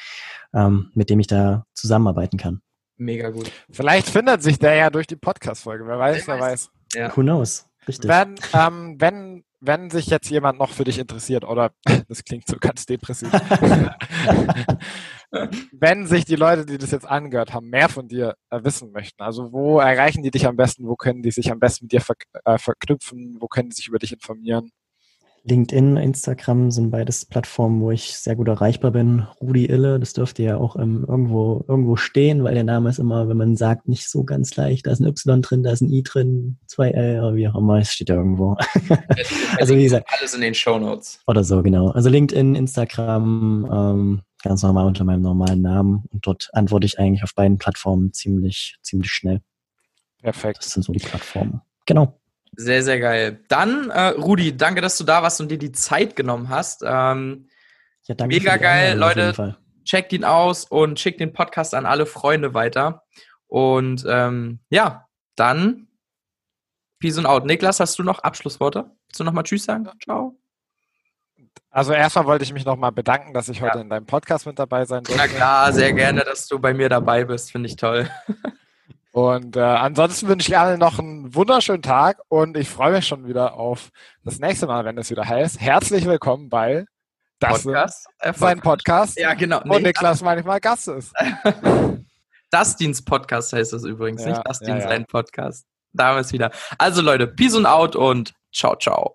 ähm, 0.54 0.90
mit 0.94 1.10
dem 1.10 1.20
ich 1.20 1.26
da 1.26 1.64
zusammenarbeiten 1.74 2.38
kann. 2.38 2.60
Mega 2.96 3.30
gut. 3.30 3.50
Vielleicht 3.70 4.08
findet 4.08 4.42
sich 4.42 4.58
der 4.58 4.74
ja 4.74 4.90
durch 4.90 5.06
die 5.06 5.16
Podcast-Folge, 5.16 5.86
wer 5.86 5.98
weiß, 5.98 6.26
wer, 6.26 6.40
weiß. 6.40 6.70
Ja. 6.94 7.16
Who 7.16 7.22
knows? 7.22 7.66
Richtig. 7.86 8.08
Wenn, 8.08 8.34
ähm, 8.52 8.96
wenn, 8.98 9.44
wenn 9.66 9.90
sich 9.90 10.06
jetzt 10.06 10.30
jemand 10.30 10.58
noch 10.58 10.70
für 10.70 10.84
dich 10.84 10.98
interessiert, 10.98 11.44
oder 11.44 11.72
das 12.08 12.24
klingt 12.24 12.46
so 12.46 12.56
ganz 12.58 12.86
depressiv, 12.86 13.30
wenn 15.72 16.06
sich 16.06 16.24
die 16.24 16.36
Leute, 16.36 16.66
die 16.66 16.78
das 16.78 16.90
jetzt 16.90 17.06
angehört 17.06 17.52
haben, 17.52 17.68
mehr 17.68 17.88
von 17.88 18.08
dir 18.08 18.36
äh, 18.50 18.62
wissen 18.64 18.92
möchten, 18.92 19.22
also 19.22 19.52
wo 19.52 19.80
erreichen 19.80 20.22
die 20.22 20.30
dich 20.30 20.46
am 20.46 20.56
besten, 20.56 20.86
wo 20.86 20.96
können 20.96 21.22
die 21.22 21.30
sich 21.30 21.50
am 21.50 21.58
besten 21.58 21.86
mit 21.86 21.92
dir 21.92 22.02
äh, 22.44 22.58
verknüpfen, 22.58 23.36
wo 23.40 23.48
können 23.48 23.70
die 23.70 23.76
sich 23.76 23.88
über 23.88 23.98
dich 23.98 24.12
informieren? 24.12 24.70
LinkedIn, 25.48 25.96
Instagram 25.96 26.72
sind 26.72 26.90
beides 26.90 27.24
Plattformen, 27.24 27.80
wo 27.80 27.92
ich 27.92 28.18
sehr 28.18 28.34
gut 28.34 28.48
erreichbar 28.48 28.90
bin. 28.90 29.26
Rudi 29.40 29.66
Ille, 29.66 30.00
das 30.00 30.12
dürfte 30.12 30.42
ja 30.42 30.56
auch 30.56 30.76
ähm, 30.76 31.04
irgendwo, 31.08 31.64
irgendwo 31.68 31.94
stehen, 31.94 32.42
weil 32.42 32.54
der 32.54 32.64
Name 32.64 32.90
ist 32.90 32.98
immer, 32.98 33.28
wenn 33.28 33.36
man 33.36 33.56
sagt, 33.56 33.86
nicht 33.86 34.08
so 34.08 34.24
ganz 34.24 34.56
leicht. 34.56 34.86
Da 34.86 34.90
ist 34.90 35.00
ein 35.00 35.06
Y 35.06 35.42
drin, 35.42 35.62
da 35.62 35.70
ist 35.70 35.82
ein 35.82 35.90
I 35.90 36.02
drin, 36.02 36.58
zwei 36.66 36.90
L, 36.90 37.20
oder 37.20 37.36
wie 37.36 37.48
auch 37.48 37.54
immer, 37.54 37.78
es 37.78 37.92
steht 37.92 38.08
ja 38.08 38.16
irgendwo. 38.16 38.56
also 39.58 39.76
wie 39.76 39.84
gesagt. 39.84 40.08
Alles 40.18 40.34
in 40.34 40.40
den 40.40 40.54
Show 40.54 40.78
Notes. 40.78 41.20
Oder 41.28 41.44
so, 41.44 41.62
genau. 41.62 41.90
Also 41.90 42.08
LinkedIn, 42.08 42.56
Instagram, 42.56 43.68
ähm, 43.72 44.22
ganz 44.42 44.64
normal 44.64 44.86
unter 44.86 45.04
meinem 45.04 45.22
normalen 45.22 45.62
Namen. 45.62 46.04
Und 46.12 46.26
dort 46.26 46.48
antworte 46.54 46.86
ich 46.86 46.98
eigentlich 46.98 47.22
auf 47.22 47.34
beiden 47.36 47.58
Plattformen 47.58 48.12
ziemlich, 48.12 48.78
ziemlich 48.82 49.12
schnell. 49.12 49.42
Perfekt. 50.22 50.58
Das 50.58 50.70
sind 50.70 50.82
so 50.82 50.92
die 50.92 50.98
Plattformen. 50.98 51.60
Genau. 51.86 52.18
Sehr, 52.56 52.82
sehr 52.82 52.98
geil. 52.98 53.40
Dann, 53.48 53.90
äh, 53.90 54.08
Rudi, 54.08 54.56
danke, 54.56 54.80
dass 54.80 54.96
du 54.98 55.04
da 55.04 55.22
warst 55.22 55.40
und 55.40 55.50
dir 55.50 55.58
die 55.58 55.72
Zeit 55.72 56.16
genommen 56.16 56.48
hast. 56.48 56.82
Ähm, 56.84 57.48
ja, 58.04 58.14
danke 58.14 58.34
mega 58.34 58.56
geil, 58.56 58.96
Leute. 58.96 59.56
Checkt 59.84 60.12
ihn 60.12 60.24
aus 60.24 60.64
und 60.64 60.98
schickt 60.98 61.20
den 61.20 61.32
Podcast 61.32 61.74
an 61.74 61.86
alle 61.86 62.06
Freunde 62.06 62.54
weiter. 62.54 63.04
Und 63.46 64.04
ähm, 64.08 64.60
ja, 64.70 65.06
dann 65.36 65.86
Peace 66.98 67.18
and 67.18 67.26
out. 67.26 67.44
Niklas, 67.44 67.78
hast 67.78 67.98
du 67.98 68.02
noch 68.02 68.20
Abschlussworte? 68.20 68.90
Willst 69.06 69.20
du 69.20 69.24
nochmal 69.24 69.44
Tschüss 69.44 69.64
sagen? 69.64 69.88
Ciao. 70.02 70.38
Also 71.70 71.92
erstmal 71.92 72.24
wollte 72.24 72.44
ich 72.44 72.52
mich 72.52 72.64
nochmal 72.64 72.90
bedanken, 72.90 73.34
dass 73.34 73.48
ich 73.48 73.60
heute 73.60 73.76
ja. 73.76 73.82
in 73.82 73.90
deinem 73.90 74.06
Podcast 74.06 74.46
mit 74.46 74.58
dabei 74.58 74.86
sein 74.86 75.04
durfte. 75.04 75.22
Na 75.22 75.28
klar, 75.28 75.72
sehr 75.72 75.92
gerne, 75.92 76.24
dass 76.24 76.48
du 76.48 76.58
bei 76.58 76.72
mir 76.72 76.88
dabei 76.88 77.24
bist. 77.24 77.52
Finde 77.52 77.68
ich 77.68 77.76
toll. 77.76 78.08
Und 79.16 79.56
äh, 79.56 79.60
ansonsten 79.60 80.28
wünsche 80.28 80.50
ich 80.50 80.58
allen 80.58 80.78
noch 80.78 80.98
einen 80.98 81.34
wunderschönen 81.34 81.80
Tag 81.80 82.20
und 82.28 82.54
ich 82.54 82.68
freue 82.68 82.92
mich 82.92 83.06
schon 83.06 83.26
wieder 83.26 83.54
auf 83.54 83.88
das 84.24 84.40
nächste 84.40 84.66
Mal, 84.66 84.84
wenn 84.84 84.98
es 84.98 85.10
wieder 85.10 85.26
heißt. 85.26 85.58
Herzlich 85.58 86.04
willkommen 86.04 86.50
bei 86.50 86.84
das 87.38 87.62
Podcast, 87.62 88.08
sein 88.34 88.60
Podcast. 88.60 89.18
Ja, 89.18 89.32
genau. 89.32 89.62
Nee, 89.64 89.76
und 89.76 89.84
Niklas 89.84 90.20
manchmal 90.20 90.60
Gast 90.60 90.88
ist. 90.88 91.14
das 92.50 92.76
Dienst 92.76 93.06
Podcast 93.06 93.54
heißt 93.54 93.72
es 93.72 93.84
übrigens, 93.84 94.22
ja, 94.22 94.32
nicht 94.32 94.42
das 94.44 94.58
Dienst 94.58 94.84
ja, 94.84 94.90
ja. 94.90 94.96
ein 94.96 95.06
Podcast. 95.06 95.64
Da 95.94 96.08
haben 96.08 96.16
wir 96.16 96.20
es 96.20 96.34
wieder. 96.34 96.50
Also 96.76 97.00
Leute, 97.00 97.26
Peace 97.26 97.54
und 97.54 97.64
out 97.64 97.96
und 97.96 98.34
ciao, 98.52 98.76
ciao. 98.76 99.14